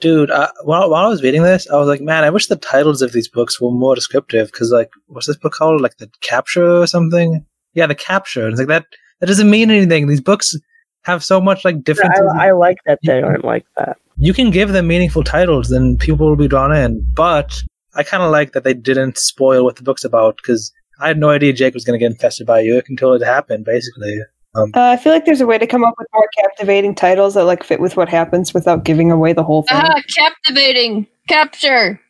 Dude, 0.00 0.30
uh, 0.30 0.48
while, 0.62 0.90
while 0.90 1.06
I 1.06 1.08
was 1.08 1.22
reading 1.22 1.42
this, 1.42 1.68
I 1.68 1.76
was 1.76 1.88
like, 1.88 2.00
man, 2.00 2.24
I 2.24 2.30
wish 2.30 2.46
the 2.46 2.56
titles 2.56 3.02
of 3.02 3.12
these 3.12 3.28
books 3.28 3.60
were 3.60 3.70
more 3.70 3.94
descriptive. 3.94 4.50
Because, 4.50 4.70
like, 4.70 4.90
what's 5.06 5.26
this 5.26 5.36
book 5.36 5.52
called? 5.52 5.80
Like, 5.80 5.96
The 5.98 6.10
Capture 6.20 6.80
or 6.82 6.86
something? 6.86 7.44
Yeah, 7.74 7.86
The 7.86 7.94
Capture. 7.94 8.48
It's 8.48 8.58
like, 8.58 8.68
that 8.68 8.86
that 9.20 9.26
doesn't 9.26 9.50
mean 9.50 9.70
anything. 9.70 10.06
These 10.06 10.20
books 10.20 10.54
have 11.02 11.24
so 11.24 11.40
much, 11.40 11.64
like, 11.64 11.82
differences. 11.82 12.22
I, 12.38 12.48
I 12.48 12.52
like 12.52 12.78
that 12.86 13.00
they 13.04 13.20
aren't 13.22 13.44
like 13.44 13.66
that. 13.76 13.98
you 14.16 14.32
can 14.32 14.50
give 14.50 14.70
them 14.72 14.86
meaningful 14.86 15.24
titles, 15.24 15.68
then 15.68 15.96
people 15.98 16.28
will 16.28 16.36
be 16.36 16.48
drawn 16.48 16.74
in. 16.74 17.04
But 17.14 17.60
I 17.98 18.02
kind 18.02 18.22
of 18.22 18.30
like 18.30 18.52
that 18.52 18.64
they 18.64 18.72
didn't 18.72 19.18
spoil 19.18 19.64
what 19.64 19.76
the 19.76 19.82
book's 19.82 20.04
about. 20.04 20.38
Because 20.38 20.72
I 21.00 21.08
had 21.08 21.18
no 21.18 21.28
idea 21.28 21.52
Jake 21.52 21.74
was 21.74 21.84
going 21.84 21.98
to 21.98 22.02
get 22.02 22.10
infested 22.10 22.46
by 22.46 22.60
a 22.60 22.64
Yeerk 22.64 22.88
until 22.88 23.12
it 23.12 23.22
happened, 23.22 23.66
basically. 23.66 24.18
Um, 24.54 24.72
Uh, 24.74 24.88
I 24.88 24.96
feel 24.96 25.12
like 25.12 25.26
there's 25.26 25.42
a 25.42 25.46
way 25.46 25.58
to 25.58 25.66
come 25.66 25.84
up 25.84 25.92
with 25.98 26.08
more 26.14 26.26
captivating 26.38 26.94
titles 26.94 27.34
that 27.34 27.44
like 27.44 27.62
fit 27.62 27.80
with 27.80 27.98
what 27.98 28.08
happens 28.08 28.54
without 28.54 28.84
giving 28.84 29.12
away 29.12 29.34
the 29.34 29.44
whole 29.44 29.64
thing. 29.64 29.76
Ah, 29.78 30.00
captivating. 30.16 31.06
Capture. 31.28 32.00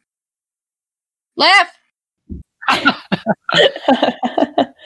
Laugh. 1.37 1.73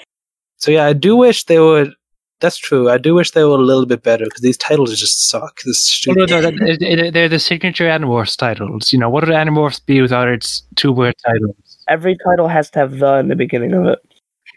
So 0.63 0.71
yeah, 0.71 0.85
I 0.85 0.93
do 0.93 1.17
wish 1.17 1.47
they 1.47 1.59
would. 1.59 1.93
That's 2.43 2.59
true. 2.59 2.91
I 2.91 2.99
do 2.99 3.15
wish 3.15 3.31
they 3.31 3.45
were 3.45 3.55
a 3.55 3.57
little 3.57 3.87
bit 3.87 4.03
better 4.03 4.25
because 4.27 4.43
these 4.43 4.59
titles 4.59 4.99
just 4.99 5.31
suck. 5.31 5.61
This 5.65 6.03
Well, 6.07 6.27
stupid. 6.27 6.31
no, 6.31 6.41
no, 6.41 6.51
that- 6.51 6.69
it- 6.69 6.83
it- 6.83 7.15
they're 7.15 7.29
the 7.29 7.39
signature 7.39 7.85
Animorphs 7.85 8.37
titles. 8.37 8.93
You 8.93 8.99
know, 8.99 9.09
what 9.09 9.25
would 9.25 9.33
Animorphs 9.33 9.81
be 9.87 10.03
without 10.03 10.29
its 10.29 10.63
two 10.77 10.93
word 10.93 11.15
titles? 11.25 11.57
Every 11.89 12.17
title 12.27 12.49
has 12.49 12.69
to 12.73 12.81
have 12.81 12.99
the 12.99 13.15
in 13.19 13.29
the 13.29 13.37
beginning 13.37 13.73
of 13.73 13.87
it. 13.87 13.99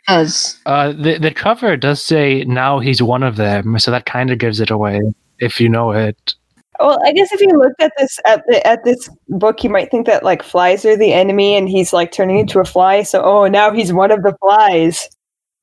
Does. 0.08 0.60
Uh, 0.66 0.92
the, 0.92 1.18
the 1.20 1.32
cover 1.32 1.78
does 1.78 2.04
say 2.04 2.44
now 2.46 2.80
he's 2.80 3.02
one 3.02 3.24
of 3.24 3.38
them, 3.38 3.80
so 3.80 3.90
that 3.92 4.06
kind 4.06 4.30
of 4.32 4.38
gives 4.40 4.60
it 4.60 4.70
away 4.70 5.00
if 5.40 5.60
you 5.62 5.70
know 5.70 5.92
it. 5.92 6.34
well, 6.80 7.00
I 7.06 7.12
guess 7.14 7.32
if 7.32 7.40
you 7.42 7.50
looked 7.58 7.82
at 7.82 7.92
this 7.98 8.20
at 8.26 8.44
the, 8.48 8.66
at 8.68 8.84
this 8.84 9.10
book, 9.30 9.64
you 9.64 9.70
might 9.70 9.90
think 9.92 10.06
that 10.08 10.24
like 10.24 10.44
flies 10.44 10.86
are 10.86 10.98
the 10.98 11.14
enemy, 11.14 11.56
and 11.56 11.70
he's 11.70 11.94
like 11.94 12.12
turning 12.12 12.38
into 12.40 12.60
a 12.60 12.66
fly. 12.66 13.04
So, 13.04 13.22
oh, 13.24 13.48
now 13.48 13.72
he's 13.72 13.94
one 13.94 14.12
of 14.12 14.22
the 14.24 14.36
flies. 14.42 15.08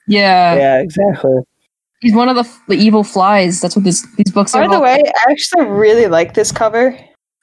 Yeah. 0.09 0.55
yeah, 0.57 0.81
exactly. 0.81 1.33
He's 2.03 2.15
one 2.15 2.29
of 2.29 2.35
the, 2.35 2.51
the 2.67 2.75
evil 2.75 3.05
flies. 3.05 3.61
That's 3.61 3.77
what 3.77 3.85
this, 3.85 4.05
these 4.17 4.33
books 4.33 4.57
are. 4.57 4.63
By 4.63 4.67
the 4.67 4.77
about. 4.79 4.83
way, 4.83 5.03
I 5.07 5.31
actually 5.31 5.67
really 5.67 6.09
like 6.09 6.35
this 6.35 6.51
cover. 6.51 6.99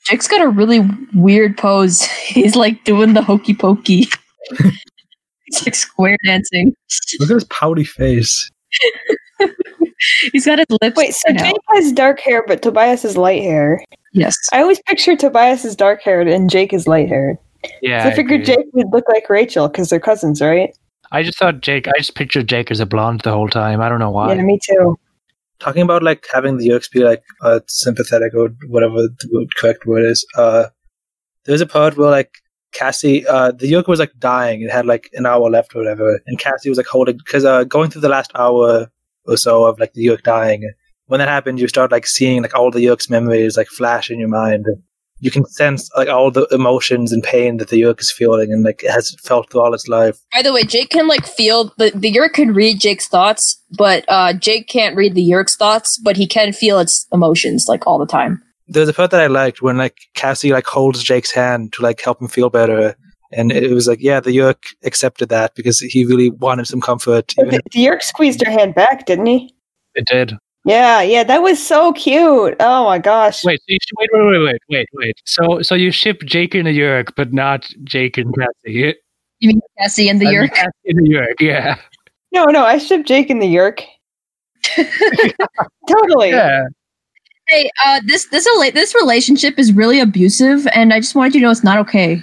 Jake's 0.05 0.27
got 0.27 0.41
a 0.41 0.49
really 0.49 0.81
weird 1.13 1.57
pose. 1.57 2.03
He's 2.25 2.57
like 2.57 2.83
doing 2.83 3.13
the 3.13 3.21
hokey 3.21 3.53
pokey. 3.53 4.09
He's 5.45 5.65
like 5.65 5.75
square 5.75 6.17
dancing. 6.25 6.75
Look 7.21 7.29
at 7.29 7.35
his 7.35 7.43
pouty 7.45 7.85
face. 7.85 8.51
He's 10.33 10.45
got 10.45 10.59
his 10.59 10.67
lips. 10.81 10.97
Wait, 10.97 11.13
so 11.13 11.19
sticking 11.19 11.41
out. 11.41 11.45
Jake 11.45 11.61
has 11.73 11.91
dark 11.93 12.19
hair, 12.19 12.43
but 12.45 12.61
Tobias 12.61 13.05
is 13.05 13.15
light 13.15 13.41
hair. 13.41 13.83
Yes. 14.13 14.35
I 14.51 14.61
always 14.61 14.81
picture 14.81 15.15
Tobias 15.15 15.63
is 15.63 15.75
dark 15.75 16.01
haired 16.01 16.27
and 16.27 16.49
Jake 16.49 16.73
is 16.73 16.85
light 16.85 17.07
haired. 17.07 17.37
Yeah, 17.81 18.03
so 18.03 18.09
I 18.09 18.13
figured 18.13 18.41
agree. 18.41 18.55
Jake 18.55 18.65
would 18.73 18.91
look 18.91 19.05
like 19.09 19.29
Rachel 19.29 19.69
because 19.69 19.89
they're 19.89 19.99
cousins, 19.99 20.41
right? 20.41 20.75
I 21.11 21.23
just 21.23 21.37
thought 21.37 21.61
Jake. 21.61 21.87
I 21.87 21.93
just 21.97 22.15
pictured 22.15 22.47
Jake 22.47 22.71
as 22.71 22.79
a 22.79 22.85
blonde 22.85 23.21
the 23.21 23.31
whole 23.31 23.47
time. 23.49 23.81
I 23.81 23.89
don't 23.89 23.99
know 23.99 24.11
why. 24.11 24.33
Yeah, 24.33 24.41
me 24.43 24.59
too. 24.61 24.97
Talking 25.59 25.81
about 25.81 26.03
like 26.03 26.25
having 26.31 26.57
the 26.57 26.69
Yeerks 26.69 26.89
be 26.89 27.03
like 27.03 27.23
uh, 27.41 27.59
sympathetic 27.67 28.33
or 28.33 28.49
whatever 28.67 28.95
the 28.95 29.29
word- 29.31 29.55
correct 29.57 29.85
word 29.85 30.05
is. 30.05 30.25
Uh, 30.37 30.67
there's 31.45 31.61
a 31.61 31.65
part 31.65 31.97
where 31.97 32.11
like 32.11 32.31
Cassie, 32.71 33.25
uh, 33.27 33.51
the 33.51 33.69
Yeerk 33.71 33.87
was 33.87 33.99
like 33.99 34.13
dying. 34.19 34.61
It 34.61 34.71
had 34.71 34.85
like 34.85 35.09
an 35.13 35.25
hour 35.25 35.49
left 35.49 35.75
or 35.75 35.79
whatever, 35.79 36.21
and 36.27 36.39
Cassie 36.39 36.69
was 36.69 36.77
like 36.77 36.87
holding 36.87 37.17
because 37.17 37.43
uh, 37.43 37.63
going 37.63 37.89
through 37.89 38.01
the 38.01 38.09
last 38.09 38.31
hour 38.35 38.89
or 39.25 39.37
so 39.37 39.65
of 39.65 39.79
like 39.79 39.93
the 39.93 40.05
Yeerk 40.05 40.23
dying. 40.23 40.71
When 41.07 41.19
that 41.19 41.27
happened, 41.27 41.59
you 41.59 41.67
start 41.67 41.91
like 41.91 42.05
seeing 42.05 42.43
like 42.43 42.53
all 42.53 42.69
the 42.69 42.85
Yeerk's 42.85 43.09
memories 43.09 43.57
like 43.57 43.67
flash 43.67 44.11
in 44.11 44.19
your 44.19 44.29
mind. 44.29 44.67
You 45.21 45.31
can 45.31 45.45
sense 45.45 45.89
like 45.97 46.07
all 46.07 46.31
the 46.31 46.47
emotions 46.51 47.11
and 47.11 47.21
pain 47.21 47.57
that 47.57 47.69
the 47.69 47.81
Yeerk 47.81 47.99
is 47.99 48.11
feeling, 48.11 48.51
and 48.53 48.63
like 48.63 48.83
has 48.87 49.15
felt 49.21 49.49
through 49.49 49.61
all 49.61 49.73
its 49.73 49.87
life. 49.87 50.17
By 50.33 50.41
the 50.41 50.53
way, 50.53 50.63
Jake 50.63 50.89
can 50.89 51.07
like 51.07 51.25
feel 51.25 51.73
the 51.77 51.91
the 51.93 52.11
Yeerk 52.11 52.33
can 52.33 52.53
read 52.53 52.79
Jake's 52.79 53.07
thoughts, 53.07 53.61
but 53.77 54.05
uh 54.07 54.33
Jake 54.33 54.67
can't 54.67 54.95
read 54.95 55.15
the 55.15 55.27
Yeerk's 55.29 55.55
thoughts, 55.55 55.97
but 55.97 56.17
he 56.17 56.25
can 56.27 56.53
feel 56.53 56.79
its 56.79 57.05
emotions 57.11 57.65
like 57.67 57.85
all 57.85 57.99
the 57.99 58.05
time. 58.05 58.41
there's 58.67 58.87
a 58.87 58.93
part 58.93 59.11
that 59.11 59.21
I 59.21 59.27
liked 59.27 59.61
when 59.61 59.77
like 59.77 59.97
Cassie 60.13 60.53
like 60.53 60.65
holds 60.67 61.03
Jake's 61.03 61.31
hand 61.31 61.73
to 61.73 61.81
like 61.81 61.99
help 62.01 62.21
him 62.21 62.27
feel 62.27 62.49
better, 62.49 62.95
and 63.33 63.51
it 63.51 63.71
was 63.71 63.87
like 63.87 63.99
yeah, 64.01 64.19
the 64.19 64.31
Yeerk 64.31 64.63
accepted 64.85 65.29
that 65.29 65.55
because 65.55 65.79
he 65.79 66.05
really 66.05 66.29
wanted 66.29 66.67
some 66.67 66.79
comfort. 66.81 67.33
Even 67.37 67.55
the, 67.55 67.61
the 67.73 67.85
Yeerk 67.85 68.03
squeezed 68.03 68.45
her 68.45 68.51
hand 68.51 68.73
back, 68.75 69.05
didn't 69.05 69.25
he? 69.25 69.53
It 69.95 70.05
did. 70.07 70.33
Yeah, 70.69 71.01
yeah, 71.01 71.23
that 71.23 71.41
was 71.41 71.65
so 71.65 71.93
cute. 71.93 72.55
Oh 72.59 72.85
my 72.85 72.99
gosh. 72.99 73.43
Wait, 73.43 73.59
wait, 73.67 73.81
wait, 73.97 74.09
wait, 74.13 74.39
wait, 74.39 74.61
wait, 74.69 74.87
wait. 74.93 75.21
So, 75.25 75.63
so 75.63 75.73
you 75.73 75.89
ship 75.89 76.21
Jake 76.25 76.53
and 76.53 76.67
the 76.67 76.77
Yeerk, 76.77 77.15
but 77.15 77.33
not 77.33 77.67
Jake 77.83 78.19
and 78.19 78.31
Cassie. 78.37 78.93
You 79.39 79.47
mean 79.47 79.61
Cassie 79.79 80.09
and 80.09 80.21
the 80.21 80.27
I 80.27 80.41
mean, 80.41 80.49
Cassie 80.49 80.69
and 80.85 80.97
the 80.99 81.09
Yeerk, 81.09 81.41
yeah, 81.41 81.77
No, 82.31 82.45
no, 82.45 82.65
I 82.65 82.77
shipped 82.77 83.07
Jake 83.07 83.31
and 83.31 83.41
the 83.41 83.47
Yeerk. 83.47 83.81
totally. 85.87 86.29
yeah. 86.29 86.65
Hey, 87.47 87.67
uh, 87.83 88.01
this 88.05 88.25
this 88.25 88.47
this 88.75 88.93
relationship 88.93 89.57
is 89.57 89.73
really 89.73 89.99
abusive, 89.99 90.67
and 90.75 90.93
I 90.93 90.99
just 90.99 91.15
wanted 91.15 91.33
you 91.33 91.39
to 91.39 91.45
know 91.47 91.51
it's 91.51 91.63
not 91.63 91.79
okay. 91.79 92.21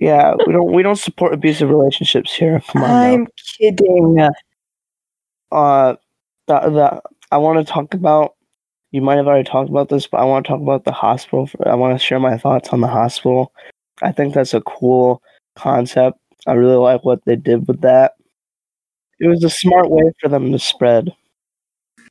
Yeah, 0.00 0.34
we 0.48 0.52
don't 0.52 0.72
we 0.72 0.82
don't 0.82 0.98
support 0.98 1.32
abusive 1.32 1.70
relationships 1.70 2.34
here. 2.34 2.60
Come 2.72 2.82
on. 2.82 2.90
I'm 2.90 3.28
kidding. 3.56 4.18
uh 5.52 5.94
the, 6.46 6.60
the 6.60 7.02
I 7.34 7.38
want 7.38 7.58
to 7.58 7.72
talk 7.72 7.94
about 7.94 8.36
you 8.92 9.02
might 9.02 9.16
have 9.16 9.26
already 9.26 9.42
talked 9.42 9.68
about 9.68 9.88
this, 9.88 10.06
but 10.06 10.20
I 10.20 10.24
want 10.24 10.46
to 10.46 10.52
talk 10.52 10.60
about 10.60 10.84
the 10.84 10.92
hospital. 10.92 11.48
For, 11.48 11.68
I 11.68 11.74
want 11.74 11.98
to 11.98 12.04
share 12.04 12.20
my 12.20 12.38
thoughts 12.38 12.68
on 12.68 12.80
the 12.80 12.86
hospital. 12.86 13.52
I 14.02 14.12
think 14.12 14.34
that's 14.34 14.54
a 14.54 14.60
cool 14.60 15.20
concept. 15.56 16.16
I 16.46 16.52
really 16.52 16.76
like 16.76 17.04
what 17.04 17.24
they 17.24 17.34
did 17.34 17.66
with 17.66 17.80
that. 17.80 18.12
It 19.18 19.26
was 19.26 19.42
a 19.42 19.50
smart 19.50 19.90
way 19.90 20.12
for 20.20 20.28
them 20.28 20.52
to 20.52 20.60
spread. 20.60 21.12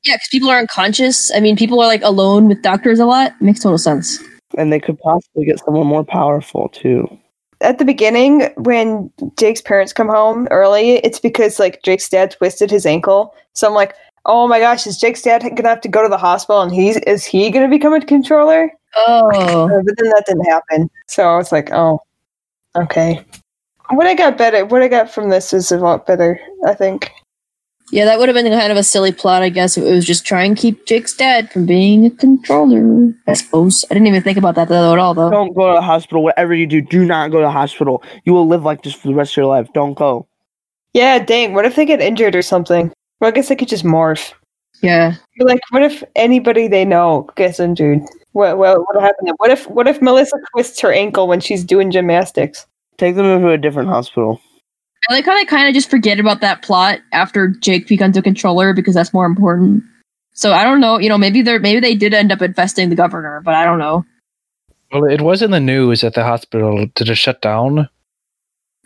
Yeah, 0.03 0.17
because 0.17 0.27
people 0.29 0.49
are 0.49 0.59
unconscious. 0.59 1.33
I 1.33 1.39
mean, 1.39 1.55
people 1.55 1.79
are 1.79 1.87
like 1.87 2.03
alone 2.03 2.49
with 2.49 2.61
doctors 2.61 2.99
a 2.99 3.05
lot. 3.05 3.31
Makes 3.41 3.61
total 3.61 3.77
sense. 3.77 4.21
And 4.57 4.73
they 4.73 4.79
could 4.81 4.99
possibly 4.99 5.45
get 5.45 5.63
someone 5.63 5.87
more 5.87 6.03
powerful 6.03 6.67
too. 6.67 7.07
At 7.61 7.77
the 7.77 7.85
beginning, 7.85 8.49
when 8.57 9.09
Jake's 9.39 9.61
parents 9.61 9.93
come 9.93 10.09
home 10.09 10.49
early, 10.51 10.95
it's 10.97 11.21
because 11.21 11.59
like 11.59 11.81
Jake's 11.81 12.09
dad 12.09 12.31
twisted 12.31 12.69
his 12.69 12.85
ankle. 12.85 13.33
So 13.53 13.69
I'm 13.69 13.73
like, 13.73 13.95
oh 14.25 14.47
my 14.47 14.59
gosh, 14.59 14.87
is 14.87 14.97
Jake's 14.97 15.21
dad 15.21 15.41
gonna 15.55 15.69
have 15.69 15.81
to 15.81 15.89
go 15.89 16.03
to 16.03 16.09
the 16.09 16.17
hospital? 16.17 16.61
And 16.61 16.73
he's 16.73 16.97
is 16.97 17.25
he 17.25 17.49
gonna 17.51 17.69
become 17.69 17.93
a 17.93 18.01
controller? 18.01 18.71
Oh, 18.95 19.67
but 19.85 19.97
then 19.97 20.09
that 20.09 20.23
didn't 20.25 20.45
happen. 20.45 20.89
So 21.07 21.23
I 21.23 21.37
was 21.37 21.51
like, 21.51 21.71
oh, 21.71 21.99
okay. 22.75 23.23
What 23.89 24.07
I 24.07 24.15
got 24.15 24.37
better, 24.37 24.65
what 24.65 24.81
I 24.81 24.87
got 24.87 25.09
from 25.11 25.29
this 25.29 25.53
is 25.53 25.71
a 25.71 25.77
lot 25.77 26.05
better. 26.05 26.39
I 26.65 26.73
think. 26.73 27.11
yeah, 27.91 28.05
that 28.05 28.17
would 28.17 28.29
have 28.29 28.35
been 28.35 28.51
kind 28.51 28.71
of 28.71 28.77
a 28.77 28.83
silly 28.83 29.11
plot, 29.11 29.43
I 29.43 29.49
guess. 29.49 29.77
It 29.77 29.83
was 29.83 30.05
just 30.05 30.25
try 30.25 30.43
and 30.43 30.57
keep 30.57 30.85
Jake's 30.85 31.13
dad 31.13 31.51
from 31.51 31.65
being 31.65 32.05
a 32.05 32.09
controller. 32.09 33.13
I 33.27 33.33
suppose. 33.33 33.83
I 33.91 33.93
didn't 33.93 34.07
even 34.07 34.23
think 34.23 34.37
about 34.37 34.55
that 34.55 34.69
though 34.69 34.93
at 34.93 34.99
all, 34.99 35.13
though. 35.13 35.29
Don't 35.29 35.53
go 35.53 35.67
to 35.69 35.75
the 35.75 35.81
hospital. 35.81 36.23
Whatever 36.23 36.55
you 36.55 36.65
do, 36.65 36.81
do 36.81 37.05
not 37.05 37.29
go 37.29 37.39
to 37.39 37.45
the 37.45 37.51
hospital. 37.51 38.01
You 38.23 38.33
will 38.33 38.47
live 38.47 38.63
like 38.63 38.83
this 38.83 38.93
for 38.93 39.09
the 39.09 39.15
rest 39.15 39.33
of 39.33 39.37
your 39.37 39.45
life. 39.47 39.67
Don't 39.73 39.95
go. 39.95 40.27
Yeah, 40.93 41.19
dang. 41.19 41.53
What 41.53 41.65
if 41.65 41.75
they 41.75 41.85
get 41.85 41.99
injured 42.01 42.35
or 42.35 42.41
something? 42.41 42.91
Well, 43.23 43.29
I 43.29 43.35
guess 43.35 43.47
they 43.47 43.55
could 43.55 43.69
just 43.69 43.85
morph. 43.85 44.33
Yeah. 44.81 45.15
But, 45.37 45.47
Like, 45.47 45.61
what 45.69 45.81
if 45.81 46.03
anybody 46.13 46.67
they 46.67 46.83
know 46.83 47.29
gets 47.37 47.57
injured? 47.57 48.01
What 48.33 48.57
what 48.57 48.77
what 48.79 49.01
happened? 49.01 49.31
What 49.37 49.49
if 49.49 49.65
what 49.69 49.87
if 49.87 50.01
Melissa 50.01 50.35
twists 50.51 50.81
her 50.81 50.91
ankle 50.91 51.29
when 51.29 51.39
she's 51.39 51.63
doing 51.63 51.89
gymnastics? 51.89 52.67
Take 52.97 53.15
them 53.15 53.41
to 53.41 53.49
a 53.51 53.57
different 53.57 53.87
hospital. 53.87 54.41
I 55.09 55.13
like 55.13 55.23
how 55.23 55.35
they 55.35 55.45
kind 55.45 55.69
of 55.69 55.73
just 55.73 55.89
forget 55.89 56.19
about 56.19 56.41
that 56.41 56.63
plot 56.63 56.99
after 57.13 57.47
Jake 57.47 57.87
becomes 57.87 58.17
a 58.17 58.21
controller 58.21 58.73
because 58.73 58.93
that's 58.93 59.13
more 59.13 59.25
important. 59.25 59.85
So 60.33 60.51
I 60.51 60.65
don't 60.65 60.81
know. 60.81 60.99
You 60.99 61.07
know, 61.07 61.17
maybe 61.17 61.41
they 61.41 61.53
are 61.53 61.59
maybe 61.59 61.79
they 61.79 61.95
did 61.95 62.13
end 62.13 62.33
up 62.33 62.41
infesting 62.41 62.89
the 62.89 62.95
governor, 62.97 63.39
but 63.45 63.53
I 63.53 63.63
don't 63.63 63.79
know. 63.79 64.03
Well, 64.91 65.05
it 65.05 65.21
was 65.21 65.41
in 65.41 65.51
the 65.51 65.61
news 65.61 66.01
that 66.01 66.13
the 66.13 66.25
hospital 66.25 66.87
did 66.95 67.07
it 67.07 67.15
shut 67.15 67.41
down. 67.41 67.87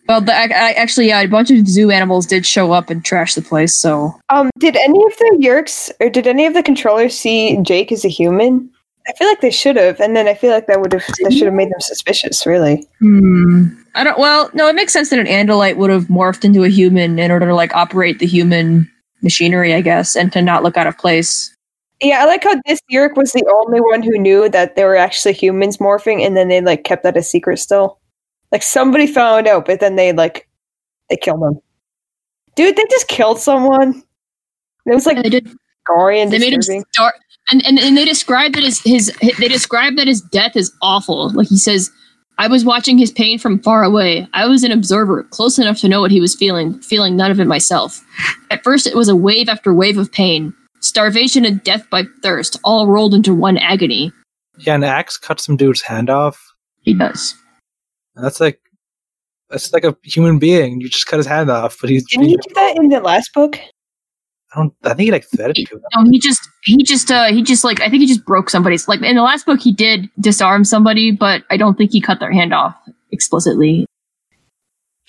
Well, 0.08 0.22
the, 0.22 0.34
I, 0.34 0.43
I, 0.45 0.72
actually, 0.74 1.08
yeah, 1.08 1.22
a 1.22 1.28
bunch 1.28 1.51
of 1.51 1.68
zoo 1.68 1.91
animals 1.91 2.26
did 2.26 2.45
show 2.45 2.72
up 2.72 2.89
and 2.89 3.03
trash 3.03 3.36
the 3.36 3.41
place. 3.41 3.76
So 3.76 4.14
Um, 4.30 4.49
did 4.60 4.76
any 4.78 5.03
of 5.05 5.18
the 5.18 5.38
Yeerks 5.41 5.91
or 5.99 6.10
did 6.10 6.28
any 6.28 6.45
of 6.45 6.53
the 6.53 6.64
controllers 6.64 7.18
see 7.18 7.58
Jake 7.64 7.91
as 7.91 8.05
a 8.05 8.10
human? 8.10 8.70
I 9.10 9.14
feel 9.14 9.28
like 9.30 9.39
they 9.41 9.51
should 9.51 9.78
have, 9.78 9.99
and 10.01 10.16
then 10.18 10.28
I 10.28 10.34
feel 10.34 10.51
like 10.51 10.68
that 10.68 10.82
would 10.82 10.91
have 10.91 11.05
that 11.22 11.32
should 11.32 11.45
have 11.45 11.53
made 11.53 11.70
them 11.72 11.80
suspicious. 11.80 12.45
Really, 12.45 12.86
Hmm. 12.99 13.68
I 13.95 14.03
don't. 14.03 14.20
Well, 14.20 14.49
no, 14.53 14.68
it 14.68 14.76
makes 14.76 14.91
sense 14.91 15.10
that 15.12 15.20
an 15.20 15.28
Andalite 15.28 15.78
would 15.78 15.89
have 15.89 16.05
morphed 16.08 16.43
into 16.43 16.64
a 16.66 16.70
human 16.70 17.18
in 17.18 17.32
order 17.32 17.45
to 17.47 17.55
like 17.55 17.74
operate 17.74 18.20
the 18.20 18.26
human 18.28 18.91
machinery, 19.24 19.74
I 19.74 19.80
guess, 19.82 20.16
and 20.18 20.32
to 20.34 20.41
not 20.41 20.62
look 20.64 20.76
out 20.78 20.88
of 20.88 20.97
place. 20.97 21.53
yeah. 22.01 22.22
I 22.22 22.26
like 22.26 22.43
how 22.43 22.55
this 22.66 22.80
Yeerk 22.91 23.16
was 23.16 23.32
the 23.32 23.45
only 23.66 23.80
one 23.80 24.03
who 24.03 24.18
knew 24.18 24.49
that 24.49 24.76
they 24.76 24.84
were 24.84 24.97
actually 24.97 25.34
humans 25.34 25.78
morphing, 25.78 26.26
and 26.26 26.36
then 26.36 26.49
they 26.49 26.60
like 26.60 26.84
kept 26.84 27.03
that 27.03 27.16
a 27.16 27.24
secret 27.24 27.60
still. 27.60 27.99
Like 28.52 28.64
somebody 28.64 29.08
found 29.08 29.48
out, 29.48 29.66
but 29.66 29.80
then 29.80 29.95
they 29.95 30.14
like 30.14 30.48
they 31.10 31.18
killed 31.18 31.43
him. 31.43 31.60
Dude, 32.56 32.76
they 32.76 32.86
just 32.89 33.08
killed 33.08 33.39
someone. 33.39 34.02
It 34.86 34.93
was 34.93 35.06
like 35.06 35.18
And 35.18 35.26
they 35.26 35.30
did. 35.30 35.50
gory 35.86 36.22
and 36.22 36.32
They 36.32 36.39
made 36.39 36.54
him 36.54 36.62
start, 36.62 37.16
and, 37.52 37.66
and 37.66 37.78
and 37.78 37.98
they 37.98 38.06
described 38.06 38.56
that 38.56 38.64
his 38.64 38.82
his 38.82 39.12
they 39.38 39.48
described 39.48 39.98
that 39.98 40.08
his 40.08 40.22
death 40.22 40.56
is 40.56 40.72
awful. 40.82 41.30
Like 41.32 41.48
he 41.50 41.58
says, 41.58 41.91
I 42.38 42.48
was 42.48 42.64
watching 42.64 42.98
his 42.98 43.12
pain 43.12 43.38
from 43.38 43.60
far 43.60 43.84
away. 43.84 44.28
I 44.34 44.48
was 44.48 44.64
an 44.64 44.72
observer, 44.72 45.24
close 45.26 45.60
enough 45.60 45.80
to 45.82 45.89
know 45.89 46.00
what 46.02 46.12
he 46.12 46.22
was 46.22 46.36
feeling, 46.36 46.80
feeling 46.82 47.16
none 47.18 47.32
of 47.32 47.39
it 47.39 47.45
myself. 47.45 48.04
At 48.50 48.64
first, 48.64 48.88
it 48.88 48.95
was 48.95 49.10
a 49.10 49.16
wave 49.16 49.50
after 49.50 49.74
wave 49.74 49.98
of 49.98 50.12
pain, 50.12 50.54
starvation 50.80 51.43
and 51.45 51.62
death 51.64 51.88
by 51.89 52.04
thirst, 52.24 52.58
all 52.64 52.88
rolled 52.88 53.14
into 53.14 53.34
one 53.36 53.58
agony. 53.58 54.12
Yeah, 54.60 54.76
an 54.76 54.84
Ax 54.84 55.18
cut 55.18 55.39
some 55.41 55.58
dude's 55.58 55.82
hand 55.82 56.10
off. 56.10 56.41
He 56.82 56.93
does. 56.93 57.36
That's 58.22 58.39
like 58.39 58.59
that's 59.49 59.72
like 59.72 59.84
a 59.84 59.95
human 60.03 60.39
being. 60.39 60.82
You 60.82 60.89
just 60.89 61.07
cut 61.07 61.18
his 61.18 61.26
hand 61.26 61.49
off, 61.49 61.78
but 61.80 61.89
he's. 61.89 62.05
Didn't 62.09 62.28
he 62.28 62.36
do 62.36 62.53
that 62.55 62.76
in 62.78 62.89
the 62.89 62.99
last 62.99 63.34
book? 63.34 63.57
I 64.53 64.59
don't. 64.59 64.74
I 64.84 64.89
think 64.89 65.05
he 65.05 65.11
like 65.11 65.26
fed 65.26 65.51
it 65.51 65.55
to 65.55 65.76
him. 65.76 65.82
No, 65.95 66.09
he 66.09 66.20
just 66.20 66.41
he 66.63 66.84
just 66.84 67.11
uh 67.11 67.28
he 67.28 67.43
just 67.43 67.63
like 67.63 67.82
I 67.82 67.89
think 67.89 68.01
he 68.01 68.07
just 68.07 68.26
broke 68.26 68.49
somebody's 68.49 68.88
like 68.88 69.01
in 69.01 69.15
the 69.15 69.22
last 69.22 69.45
book 69.45 69.59
he 69.59 69.72
did 69.72 70.09
disarm 70.20 70.63
somebody, 70.63 71.11
but 71.11 71.43
I 71.49 71.57
don't 71.57 71.78
think 71.78 71.91
he 71.91 72.01
cut 72.01 72.20
their 72.20 72.32
hand 72.32 72.53
off 72.53 72.76
explicitly. 73.11 73.86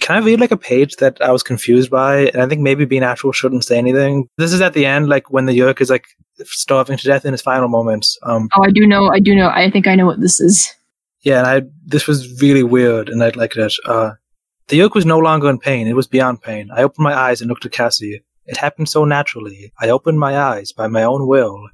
Can 0.01 0.17
I 0.17 0.25
read 0.25 0.41
like 0.41 0.53
a 0.53 0.57
page 0.57 0.97
that 0.97 1.21
I 1.21 1.33
was 1.33 1.43
confused 1.43 1.91
by? 1.91 2.29
And 2.29 2.41
I 2.41 2.47
think 2.47 2.61
maybe 2.61 2.85
being 2.85 3.03
actual 3.03 3.33
shouldn't 3.33 3.65
say 3.65 3.79
anything. 3.79 4.29
This 4.39 4.53
is 4.53 4.61
at 4.61 4.73
the 4.73 4.87
end, 4.87 5.09
like 5.09 5.31
when 5.31 5.47
the 5.47 5.53
Yeerk 5.53 5.81
is 5.81 5.91
like 5.91 6.07
starving 6.45 6.97
to 6.97 7.05
death 7.05 7.25
in 7.25 7.33
his 7.33 7.43
final 7.43 7.69
moments. 7.69 8.17
Um, 8.23 8.49
Oh, 8.57 8.63
I 8.63 8.71
do 8.71 8.87
know. 8.87 9.09
I 9.11 9.19
do 9.19 9.35
know. 9.35 9.49
I 9.49 9.71
think 9.71 9.89
I 9.89 9.97
know 9.97 10.07
what 10.07 10.21
this 10.21 10.39
is. 10.39 10.73
Yeah, 11.29 11.41
and 11.41 11.47
I 11.47 11.63
this 11.85 12.07
was 12.07 12.41
really 12.41 12.63
weird, 12.63 13.11
and 13.11 13.23
I 13.23 13.29
liked 13.29 13.59
it. 13.59 13.75
Uh, 13.85 14.13
the 14.69 14.79
Yeerk 14.79 14.95
was 14.95 15.05
no 15.05 15.19
longer 15.19 15.51
in 15.51 15.59
pain; 15.59 15.87
it 15.87 15.95
was 15.95 16.07
beyond 16.07 16.41
pain. 16.41 16.71
I 16.75 16.83
opened 16.83 17.05
my 17.05 17.15
eyes 17.15 17.43
and 17.43 17.51
looked 17.51 17.67
at 17.67 17.73
Cassie. 17.73 18.23
It 18.47 18.57
happened 18.57 18.89
so 18.89 19.05
naturally. 19.05 19.71
I 19.79 19.91
opened 19.91 20.19
my 20.19 20.39
eyes 20.39 20.73
by 20.73 20.87
my 20.87 21.03
own 21.03 21.27
will. 21.27 21.69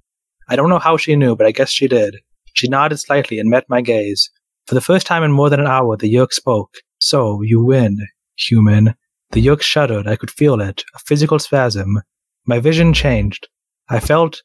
I 0.48 0.56
don't 0.56 0.70
know 0.70 0.80
how 0.80 0.96
she 0.96 1.14
knew, 1.14 1.36
but 1.36 1.46
I 1.46 1.52
guess 1.52 1.70
she 1.70 1.86
did. 1.86 2.16
She 2.54 2.66
nodded 2.66 2.98
slightly 2.98 3.38
and 3.38 3.48
met 3.48 3.68
my 3.68 3.80
gaze. 3.80 4.28
For 4.66 4.74
the 4.74 4.80
first 4.80 5.06
time 5.06 5.22
in 5.22 5.30
more 5.30 5.50
than 5.50 5.60
an 5.60 5.68
hour, 5.68 5.96
the 5.96 6.12
Yeerk 6.12 6.32
spoke. 6.32 6.74
So, 6.98 7.40
you 7.42 7.64
win, 7.64 8.08
human. 8.36 8.96
The 9.30 9.46
Yeerk 9.46 9.62
shuddered. 9.62 10.08
I 10.08 10.16
could 10.16 10.32
feel 10.32 10.60
it. 10.60 10.82
A 10.96 10.98
physical 10.98 11.38
spasm. 11.38 12.02
My 12.44 12.58
vision 12.58 12.92
changed. 12.92 13.46
I 13.88 14.00
felt. 14.00 14.42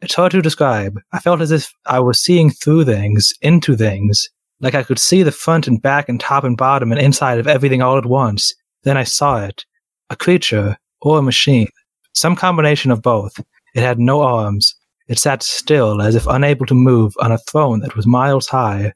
It's 0.00 0.14
hard 0.14 0.30
to 0.30 0.40
describe. 0.40 1.00
I 1.12 1.18
felt 1.18 1.40
as 1.40 1.50
if 1.50 1.74
I 1.84 1.98
was 1.98 2.22
seeing 2.22 2.50
through 2.50 2.84
things, 2.84 3.32
into 3.40 3.76
things. 3.76 4.28
Like 4.62 4.74
I 4.76 4.84
could 4.84 4.98
see 4.98 5.22
the 5.22 5.32
front 5.32 5.66
and 5.66 5.82
back 5.82 6.08
and 6.08 6.18
top 6.18 6.44
and 6.44 6.56
bottom 6.56 6.92
and 6.92 7.00
inside 7.00 7.38
of 7.38 7.48
everything 7.48 7.82
all 7.82 7.98
at 7.98 8.06
once. 8.06 8.54
Then 8.84 8.96
I 8.96 9.04
saw 9.04 9.44
it. 9.44 9.64
A 10.08 10.16
creature, 10.16 10.76
or 11.00 11.18
a 11.18 11.22
machine. 11.22 11.68
Some 12.14 12.36
combination 12.36 12.90
of 12.90 13.02
both. 13.02 13.38
It 13.74 13.82
had 13.82 13.98
no 13.98 14.22
arms. 14.22 14.74
It 15.08 15.18
sat 15.18 15.42
still, 15.42 16.00
as 16.00 16.14
if 16.14 16.26
unable 16.26 16.66
to 16.66 16.74
move, 16.74 17.12
on 17.20 17.32
a 17.32 17.38
throne 17.38 17.80
that 17.80 17.96
was 17.96 18.06
miles 18.06 18.46
high. 18.46 18.92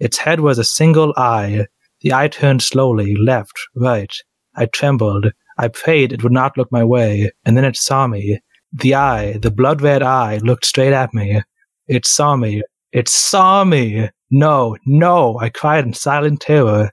Its 0.00 0.18
head 0.18 0.40
was 0.40 0.58
a 0.58 0.64
single 0.64 1.14
eye. 1.16 1.66
The 2.00 2.12
eye 2.12 2.28
turned 2.28 2.62
slowly, 2.62 3.14
left, 3.16 3.54
right. 3.76 4.12
I 4.56 4.66
trembled. 4.66 5.32
I 5.58 5.68
prayed 5.68 6.12
it 6.12 6.22
would 6.22 6.32
not 6.32 6.56
look 6.58 6.72
my 6.72 6.82
way, 6.82 7.30
and 7.44 7.56
then 7.56 7.64
it 7.64 7.76
saw 7.76 8.06
me. 8.06 8.40
The 8.72 8.96
eye, 8.96 9.38
the 9.38 9.52
blood 9.52 9.80
red 9.80 10.02
eye, 10.02 10.38
looked 10.38 10.66
straight 10.66 10.92
at 10.92 11.14
me. 11.14 11.42
It 11.86 12.04
saw 12.04 12.36
me. 12.36 12.62
It 12.92 13.08
saw 13.08 13.64
me! 13.64 14.10
No, 14.36 14.76
no! 14.84 15.38
I 15.38 15.48
cried 15.48 15.84
in 15.84 15.92
silent 15.92 16.40
terror. 16.40 16.90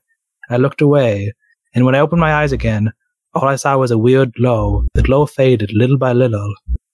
I 0.51 0.57
looked 0.57 0.79
away, 0.79 1.33
and 1.73 1.87
when 1.87 1.95
I 1.95 1.99
opened 1.99 2.21
my 2.21 2.35
eyes 2.35 2.51
again, 2.51 2.91
all 3.33 3.47
I 3.47 3.55
saw 3.55 3.79
was 3.79 3.89
a 3.89 3.97
weird 3.97 4.33
glow. 4.33 4.85
The 4.93 5.01
glow 5.01 5.25
faded 5.25 5.71
little 5.73 5.97
by 5.97 6.13
little. 6.13 6.53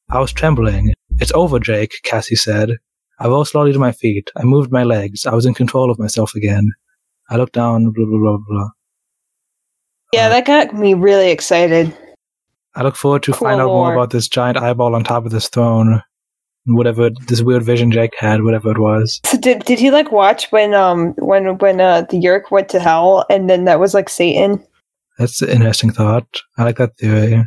I 0.09 0.21
was 0.21 0.31
trembling. 0.31 0.93
It's 1.19 1.33
over, 1.33 1.59
Jake, 1.59 1.95
Cassie 2.03 2.37
said. 2.37 2.77
I 3.19 3.27
rose 3.27 3.51
slowly 3.51 3.73
to 3.73 3.79
my 3.79 3.91
feet. 3.91 4.31
I 4.37 4.45
moved 4.45 4.71
my 4.71 4.85
legs. 4.85 5.25
I 5.25 5.35
was 5.35 5.45
in 5.45 5.53
control 5.53 5.91
of 5.91 5.99
myself 5.99 6.33
again. 6.33 6.71
I 7.29 7.35
looked 7.35 7.55
down, 7.55 7.91
blah, 7.91 8.05
blah, 8.05 8.17
blah, 8.17 8.37
blah. 8.47 8.69
Yeah, 10.13 10.27
uh, 10.27 10.29
that 10.29 10.45
got 10.45 10.73
me 10.73 10.93
really 10.93 11.29
excited. 11.29 11.93
I 12.73 12.83
look 12.83 12.95
forward 12.95 13.23
to 13.23 13.33
Cool 13.33 13.49
find 13.49 13.59
out 13.59 13.67
more 13.67 13.91
about 13.91 14.11
this 14.11 14.29
giant 14.29 14.57
eyeball 14.57 14.95
on 14.95 15.03
top 15.03 15.25
of 15.25 15.33
this 15.33 15.49
throne. 15.49 16.01
Whatever, 16.67 17.09
this 17.27 17.41
weird 17.41 17.63
vision 17.63 17.91
Jake 17.91 18.13
had, 18.17 18.43
whatever 18.43 18.71
it 18.71 18.77
was. 18.77 19.21
So 19.25 19.37
did 19.37 19.63
did 19.63 19.79
he 19.79 19.89
like 19.89 20.11
watch 20.11 20.51
when 20.51 20.73
um 20.73 21.13
when 21.13 21.57
when 21.59 21.79
uh 21.79 22.01
the 22.01 22.17
Yeerk 22.17 22.51
went 22.51 22.67
to 22.69 22.79
hell 22.79 23.25
and 23.29 23.49
then 23.49 23.65
that 23.65 23.79
was 23.79 23.93
like 23.93 24.09
Satan? 24.09 24.61
That's 25.17 25.41
an 25.41 25.49
interesting 25.49 25.91
thought. 25.91 26.27
I 26.57 26.63
like 26.63 26.77
that 26.77 26.97
theory. 26.97 27.43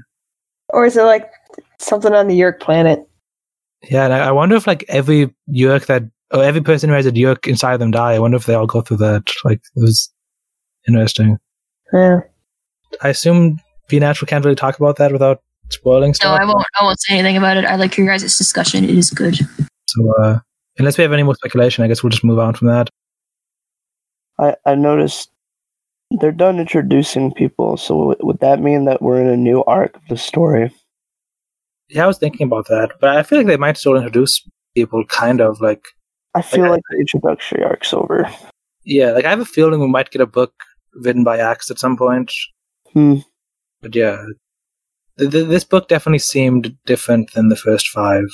Or 0.70 0.86
is 0.86 0.96
it 0.96 1.02
like 1.02 1.30
something 1.78 2.14
on 2.14 2.28
the 2.28 2.38
Yeerk 2.38 2.60
planet? 2.60 3.06
Yeah, 3.88 4.04
and 4.04 4.14
I 4.14 4.28
I 4.28 4.32
wonder 4.32 4.56
if 4.56 4.66
like 4.66 4.84
every 4.88 5.34
Yeerk 5.50 5.86
that, 5.86 6.02
or 6.32 6.42
every 6.42 6.62
person 6.62 6.88
who 6.88 6.96
has 6.96 7.06
a 7.06 7.12
Yeerk 7.12 7.46
inside 7.46 7.74
of 7.74 7.80
them 7.80 7.90
die, 7.90 8.14
I 8.14 8.18
wonder 8.18 8.36
if 8.36 8.46
they 8.46 8.54
all 8.54 8.66
go 8.66 8.80
through 8.80 8.98
that. 8.98 9.30
Like, 9.44 9.60
it 9.76 9.80
was 9.80 10.12
interesting. 10.88 11.38
Yeah. 11.92 12.20
I 13.02 13.08
assume 13.08 13.60
B 13.88 13.98
Natural 13.98 14.26
can't 14.26 14.44
really 14.44 14.56
talk 14.56 14.78
about 14.78 14.96
that 14.96 15.12
without 15.12 15.42
spoiling 15.70 16.14
stuff? 16.14 16.38
No. 16.38 16.44
I 16.44 16.46
won't. 16.46 16.64
I 16.80 16.84
won't 16.84 17.00
say 17.00 17.14
anything 17.14 17.36
about 17.36 17.56
it. 17.56 17.64
I 17.64 17.76
like 17.76 17.96
your 17.96 18.06
guys' 18.06 18.22
discussion. 18.38 18.84
It 18.84 18.90
is 18.90 19.10
good. 19.10 19.36
So, 19.86 20.14
uh, 20.22 20.38
unless 20.78 20.98
we 20.98 21.02
have 21.02 21.12
any 21.12 21.22
more 21.22 21.34
speculation, 21.34 21.84
I 21.84 21.88
guess 21.88 22.02
we'll 22.02 22.10
just 22.10 22.24
move 22.24 22.38
on 22.38 22.54
from 22.54 22.68
that. 22.68 22.88
I, 24.38 24.56
I 24.64 24.74
noticed 24.74 25.30
they're 26.20 26.32
done 26.32 26.58
introducing 26.58 27.32
people, 27.32 27.76
so 27.76 27.98
w- 28.10 28.16
would 28.26 28.40
that 28.40 28.60
mean 28.60 28.84
that 28.86 29.02
we're 29.02 29.20
in 29.20 29.26
a 29.28 29.36
new 29.36 29.62
arc 29.64 29.96
of 29.96 30.02
the 30.08 30.16
story? 30.16 30.72
Yeah, 31.88 32.04
I 32.04 32.06
was 32.06 32.18
thinking 32.18 32.46
about 32.46 32.68
that, 32.68 32.92
but 33.00 33.10
I 33.16 33.22
feel 33.22 33.38
like 33.38 33.46
they 33.48 33.56
might 33.56 33.76
still 33.76 33.96
introduce 33.96 34.42
people, 34.74 35.04
kind 35.06 35.40
of 35.40 35.60
like 35.60 35.84
I 36.34 36.42
feel 36.42 36.62
Like, 36.62 36.70
like 36.70 36.82
the 36.90 36.98
introductory 36.98 37.64
arc's 37.64 37.92
over. 37.92 38.28
yeah, 38.84 39.10
like 39.10 39.24
I 39.24 39.30
have 39.30 39.40
a 39.40 39.44
feeling 39.44 39.80
we 39.80 39.88
might 39.88 40.10
get 40.10 40.22
a 40.22 40.26
book 40.26 40.52
written 40.94 41.24
by 41.24 41.38
Ax 41.38 41.70
at 41.70 41.78
some 41.78 41.96
point. 41.96 42.32
Hmm. 42.92 43.16
But 43.82 43.94
yeah, 43.94 44.24
th- 45.20 45.30
th- 45.30 45.48
this 45.48 45.64
book 45.64 45.88
definitely 45.88 46.18
seemed 46.18 46.76
different 46.86 47.32
than 47.32 47.48
the 47.48 47.56
first 47.56 47.88
five. 47.88 48.24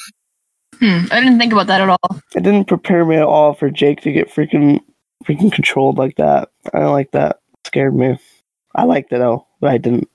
Hmm, 0.79 1.07
I 1.11 1.21
didn't 1.21 1.39
think 1.39 1.53
about 1.53 1.67
that 1.69 1.81
at 1.81 1.89
all. 1.89 2.21
It 2.35 2.43
didn't 2.43 2.67
prepare 2.67 3.05
me 3.05 3.17
at 3.17 3.23
all 3.23 3.55
for 3.55 3.71
Jake 3.71 4.01
to 4.03 4.13
get 4.13 4.31
freaking 4.31 4.81
freaking 5.25 5.53
controlled 5.53 5.99
like 5.99 6.17
that. 6.17 6.51
I 6.73 6.81
don't 6.81 6.93
like 6.93 7.11
that. 7.13 7.41
It 7.55 7.67
scared 7.67 7.95
me. 7.95 8.19
I 8.75 8.85
liked 8.85 9.13
it 9.13 9.19
though, 9.19 9.47
but 9.61 9.71
I 9.71 9.79
didn't. 9.79 10.09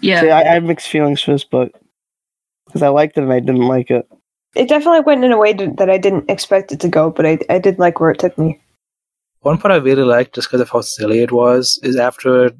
Yeah. 0.00 0.20
See, 0.20 0.30
I, 0.30 0.40
I 0.40 0.54
have 0.54 0.64
mixed 0.64 0.88
feelings 0.88 1.20
for 1.20 1.32
this 1.32 1.44
book 1.44 1.72
because 2.66 2.82
I 2.82 2.88
liked 2.88 3.16
it 3.16 3.22
and 3.22 3.32
I 3.32 3.40
didn't 3.40 3.66
like 3.66 3.90
it. 3.90 4.06
It 4.54 4.68
definitely 4.68 5.00
went 5.00 5.24
in 5.24 5.32
a 5.32 5.38
way 5.38 5.52
to, 5.54 5.72
that 5.78 5.90
I 5.90 5.98
didn't 5.98 6.30
expect 6.30 6.72
it 6.72 6.80
to 6.80 6.88
go, 6.88 7.10
but 7.10 7.26
I 7.26 7.38
I 7.48 7.58
did 7.58 7.78
like 7.78 8.00
where 8.00 8.10
it 8.10 8.18
took 8.18 8.36
me. 8.36 8.60
One 9.40 9.56
part 9.56 9.72
I 9.72 9.76
really 9.76 10.02
liked, 10.02 10.34
just 10.34 10.48
because 10.48 10.60
of 10.60 10.68
how 10.68 10.82
silly 10.82 11.22
it 11.22 11.32
was, 11.32 11.80
is 11.82 11.96
after 11.96 12.50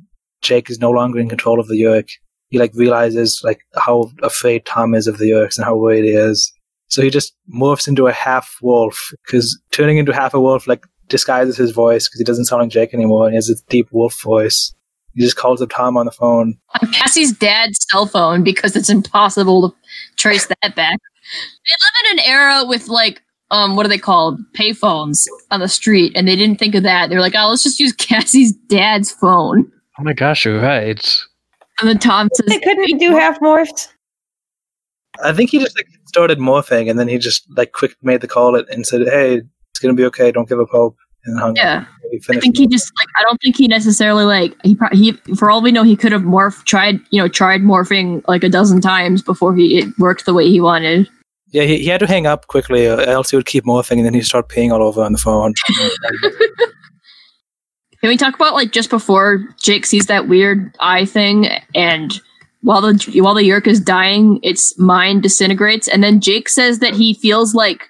Jake 0.40 0.70
is 0.70 0.78
no 0.78 0.90
longer 0.90 1.18
in 1.18 1.28
control 1.28 1.60
of 1.60 1.68
the 1.68 1.74
Yeerk, 1.74 2.08
he 2.50 2.58
like 2.58 2.72
realizes 2.74 3.40
like 3.42 3.60
how 3.76 4.10
afraid 4.22 4.66
Tom 4.66 4.94
is 4.94 5.06
of 5.06 5.18
the 5.18 5.30
Yeerks 5.30 5.56
and 5.56 5.64
how 5.64 5.76
worried 5.76 6.04
he 6.04 6.10
is. 6.10 6.52
So 6.88 7.00
he 7.02 7.10
just 7.10 7.34
morphs 7.54 7.86
into 7.86 8.08
a 8.08 8.12
half 8.12 8.56
wolf 8.60 9.12
because 9.24 9.58
turning 9.70 9.98
into 9.98 10.12
half 10.12 10.34
a 10.34 10.40
wolf 10.40 10.66
like 10.66 10.84
disguises 11.08 11.56
his 11.56 11.70
voice 11.70 12.08
because 12.08 12.18
he 12.18 12.24
doesn't 12.24 12.46
sound 12.46 12.62
like 12.62 12.70
Jake 12.70 12.92
anymore 12.92 13.24
and 13.24 13.32
he 13.32 13.36
has 13.36 13.46
this 13.46 13.62
deep 13.62 13.88
wolf 13.92 14.20
voice. 14.20 14.74
He 15.14 15.22
just 15.22 15.36
calls 15.36 15.62
up 15.62 15.70
Tom 15.70 15.96
on 15.96 16.06
the 16.06 16.12
phone. 16.12 16.56
on 16.80 16.92
Cassie's 16.92 17.32
dad's 17.32 17.84
cell 17.90 18.06
phone 18.06 18.42
because 18.42 18.76
it's 18.76 18.90
impossible 18.90 19.70
to 19.70 19.76
trace 20.16 20.46
that 20.46 20.74
back. 20.74 20.98
They 21.64 22.10
live 22.10 22.12
in 22.12 22.18
an 22.18 22.24
era 22.26 22.64
with 22.66 22.88
like 22.88 23.22
um 23.50 23.76
what 23.76 23.86
are 23.86 23.88
they 23.88 23.98
called? 23.98 24.40
Payphones 24.58 25.26
on 25.50 25.60
the 25.60 25.68
street, 25.68 26.12
and 26.16 26.26
they 26.26 26.36
didn't 26.36 26.58
think 26.58 26.74
of 26.74 26.82
that. 26.84 27.10
They're 27.10 27.20
like, 27.20 27.34
oh, 27.36 27.48
let's 27.48 27.62
just 27.62 27.80
use 27.80 27.92
Cassie's 27.98 28.52
dad's 28.52 29.12
phone. 29.12 29.70
Oh 29.98 30.02
my 30.02 30.12
gosh, 30.12 30.44
you're 30.44 30.60
right. 30.60 31.20
And 31.80 31.88
then 31.88 31.98
Tom 31.98 32.28
says, 32.34 32.46
They 32.46 32.58
couldn't 32.58 32.98
do 32.98 33.12
half 33.12 33.40
morphs. 33.40 33.88
I 35.22 35.32
think 35.32 35.50
he 35.50 35.58
just 35.58 35.76
like 35.76 35.86
started 36.06 36.38
morphing 36.38 36.88
and 36.88 36.98
then 36.98 37.08
he 37.08 37.18
just 37.18 37.44
like 37.56 37.72
quick 37.72 37.96
made 38.02 38.20
the 38.20 38.28
call 38.28 38.54
it 38.54 38.66
and 38.70 38.86
said, 38.86 39.02
"Hey, 39.06 39.42
it's 39.70 39.78
gonna 39.80 39.94
be 39.94 40.04
okay. 40.06 40.30
Don't 40.30 40.48
give 40.48 40.60
up 40.60 40.68
hope." 40.70 40.96
And 41.24 41.38
hung 41.38 41.50
up. 41.50 41.56
Yeah, 41.56 41.84
He 42.10 42.20
I 42.30 42.40
think 42.40 42.56
he 42.56 42.66
just 42.66 42.90
like 42.96 43.08
I 43.18 43.22
don't 43.24 43.38
think 43.42 43.56
he 43.56 43.68
necessarily 43.68 44.24
like 44.24 44.54
he 44.62 44.74
probably 44.74 44.98
he 44.98 45.12
for 45.34 45.50
all 45.50 45.60
we 45.60 45.72
know 45.72 45.82
he 45.82 45.96
could 45.96 46.12
have 46.12 46.22
morphed 46.22 46.64
tried 46.64 46.98
you 47.10 47.20
know 47.20 47.28
tried 47.28 47.60
morphing 47.60 48.22
like 48.26 48.42
a 48.42 48.48
dozen 48.48 48.80
times 48.80 49.20
before 49.20 49.54
he 49.54 49.78
it 49.78 49.98
worked 49.98 50.24
the 50.24 50.32
way 50.32 50.48
he 50.48 50.60
wanted. 50.60 51.08
Yeah, 51.52 51.64
he, 51.64 51.78
he 51.78 51.86
had 51.86 52.00
to 52.00 52.06
hang 52.06 52.26
up 52.26 52.46
quickly, 52.46 52.86
else 52.86 53.30
he 53.30 53.36
would 53.36 53.46
keep 53.46 53.64
morphing, 53.64 53.96
and 53.96 54.06
then 54.06 54.14
he'd 54.14 54.24
start 54.24 54.48
peeing 54.48 54.70
all 54.72 54.82
over 54.84 55.02
on 55.02 55.12
the 55.12 55.18
phone. 55.18 55.52
Can 58.00 58.08
we 58.08 58.16
talk 58.16 58.34
about 58.34 58.54
like 58.54 58.72
just 58.72 58.88
before 58.88 59.46
Jake 59.62 59.84
sees 59.84 60.06
that 60.06 60.28
weird 60.28 60.74
eye 60.80 61.04
thing, 61.04 61.48
and 61.74 62.18
while 62.62 62.80
the 62.80 63.20
while 63.22 63.34
the 63.34 63.42
Yeerk 63.42 63.66
is 63.66 63.80
dying, 63.80 64.40
its 64.42 64.78
mind 64.78 65.22
disintegrates, 65.22 65.86
and 65.86 66.02
then 66.02 66.20
Jake 66.20 66.48
says 66.48 66.78
that 66.78 66.94
he 66.94 67.14
feels 67.14 67.54
like 67.54 67.88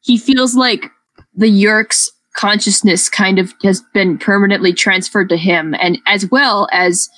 he 0.00 0.16
feels 0.16 0.54
like 0.54 0.90
the 1.34 1.50
Yeerk's 1.50 2.10
consciousness 2.34 3.08
kind 3.08 3.38
of 3.38 3.54
has 3.62 3.82
been 3.92 4.18
permanently 4.18 4.72
transferred 4.72 5.28
to 5.28 5.36
him, 5.36 5.74
and 5.78 5.98
as 6.06 6.30
well 6.30 6.68
as 6.72 7.08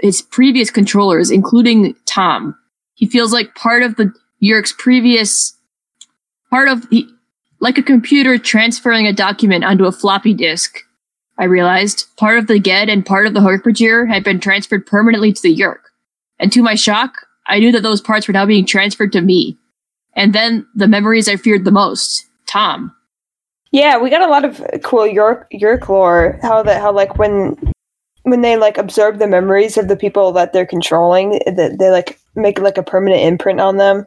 his 0.00 0.22
previous 0.22 0.70
controllers, 0.70 1.30
including 1.30 1.94
Tom. 2.06 2.56
He 2.94 3.06
feels 3.06 3.32
like 3.32 3.54
part 3.56 3.82
of 3.82 3.96
the 3.96 4.12
Yeerk's 4.40 4.72
previous 4.72 5.56
part 6.48 6.68
of 6.68 6.88
the 6.90 7.08
like 7.60 7.78
a 7.78 7.82
computer 7.82 8.38
transferring 8.38 9.06
a 9.06 9.12
document 9.12 9.64
onto 9.64 9.84
a 9.84 9.92
floppy 9.92 10.34
disk. 10.34 10.78
I 11.38 11.44
realized 11.44 12.06
part 12.16 12.38
of 12.38 12.46
the 12.46 12.58
Gedd 12.58 12.88
and 12.88 13.04
part 13.04 13.26
of 13.26 13.34
the 13.34 13.40
Hork-Bajir 13.40 14.08
had 14.08 14.22
been 14.22 14.40
transferred 14.40 14.86
permanently 14.86 15.32
to 15.32 15.42
the 15.42 15.54
Yeerk. 15.54 15.90
And 16.38 16.52
to 16.52 16.62
my 16.62 16.74
shock, 16.74 17.26
I 17.46 17.58
knew 17.58 17.72
that 17.72 17.82
those 17.82 18.00
parts 18.00 18.28
were 18.28 18.32
now 18.32 18.46
being 18.46 18.66
transferred 18.66 19.12
to 19.12 19.20
me. 19.20 19.58
And 20.14 20.34
then 20.34 20.66
the 20.74 20.88
memories 20.88 21.28
I 21.28 21.36
feared 21.36 21.64
the 21.64 21.70
most, 21.70 22.26
Tom. 22.46 22.94
Yeah, 23.70 23.96
we 23.96 24.10
got 24.10 24.22
a 24.22 24.30
lot 24.30 24.44
of 24.44 24.62
cool 24.82 25.06
Yeerk 25.06 25.46
Yeerk 25.52 25.88
lore. 25.88 26.38
How 26.42 26.62
that 26.62 26.80
how 26.80 26.92
like 26.92 27.16
when 27.16 27.56
when 28.24 28.42
they 28.42 28.56
like 28.56 28.76
observe 28.76 29.18
the 29.18 29.26
memories 29.26 29.78
of 29.78 29.88
the 29.88 29.96
people 29.96 30.30
that 30.32 30.52
they're 30.52 30.66
controlling, 30.66 31.40
that 31.46 31.76
they 31.78 31.90
like 31.90 32.20
make 32.34 32.58
like 32.58 32.76
a 32.76 32.82
permanent 32.82 33.22
imprint 33.22 33.60
on 33.60 33.78
them. 33.78 34.04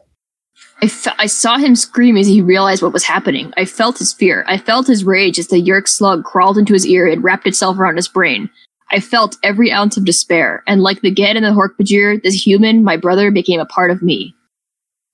I, 0.82 0.90
I 1.18 1.26
saw 1.26 1.56
him 1.56 1.74
scream 1.74 2.16
as 2.16 2.26
he 2.26 2.42
realized 2.42 2.82
what 2.82 2.92
was 2.92 3.04
happening. 3.04 3.52
I 3.56 3.64
felt 3.64 3.98
his 3.98 4.12
fear. 4.12 4.44
I 4.46 4.58
felt 4.58 4.86
his 4.86 5.04
rage 5.04 5.38
as 5.38 5.48
the 5.48 5.62
Yeerk 5.62 5.88
slug 5.88 6.24
crawled 6.24 6.58
into 6.58 6.74
his 6.74 6.86
ear 6.86 7.06
and 7.06 7.24
wrapped 7.24 7.46
itself 7.46 7.78
around 7.78 7.96
his 7.96 8.08
brain. 8.08 8.50
I 8.90 9.00
felt 9.00 9.36
every 9.42 9.72
ounce 9.72 9.96
of 9.96 10.04
despair, 10.04 10.62
and 10.66 10.82
like 10.82 11.00
the 11.00 11.10
Gedd 11.10 11.36
and 11.36 11.44
the 11.44 11.50
Hork-Bajir, 11.50 12.22
this 12.22 12.46
human, 12.46 12.84
my 12.84 12.96
brother, 12.96 13.30
became 13.30 13.58
a 13.58 13.66
part 13.66 13.90
of 13.90 14.00
me. 14.00 14.32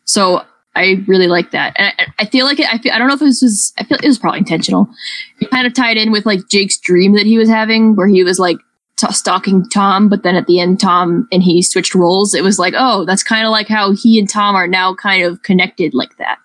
So 0.04 0.44
I 0.74 1.02
really 1.06 1.26
like 1.26 1.52
that, 1.52 1.74
and 1.76 1.92
I, 1.98 2.06
I 2.18 2.24
feel 2.26 2.44
like 2.44 2.60
it, 2.60 2.72
I 2.72 2.78
feel 2.78 2.92
I 2.92 2.98
don't 2.98 3.08
know 3.08 3.14
if 3.14 3.20
this 3.20 3.40
was 3.40 3.72
I 3.78 3.84
feel 3.84 3.98
it 4.02 4.06
was 4.06 4.18
probably 4.18 4.40
intentional. 4.40 4.88
It 5.40 5.50
kind 5.50 5.66
of 5.66 5.72
tied 5.72 5.96
in 5.96 6.12
with 6.12 6.26
like 6.26 6.48
Jake's 6.50 6.78
dream 6.78 7.14
that 7.14 7.24
he 7.24 7.38
was 7.38 7.48
having, 7.48 7.96
where 7.96 8.08
he 8.08 8.24
was 8.24 8.38
like 8.38 8.58
stalking 9.10 9.68
Tom, 9.68 10.08
but 10.08 10.22
then 10.22 10.36
at 10.36 10.46
the 10.46 10.60
end, 10.60 10.80
Tom 10.80 11.28
and 11.32 11.42
he 11.42 11.62
switched 11.62 11.94
roles. 11.94 12.34
It 12.34 12.42
was 12.42 12.58
like, 12.58 12.74
oh, 12.76 13.04
that's 13.04 13.22
kind 13.22 13.44
of 13.44 13.50
like 13.50 13.68
how 13.68 13.92
he 13.92 14.18
and 14.18 14.28
Tom 14.28 14.54
are 14.54 14.68
now 14.68 14.94
kind 14.94 15.24
of 15.24 15.42
connected 15.42 15.94
like 15.94 16.16
that. 16.18 16.38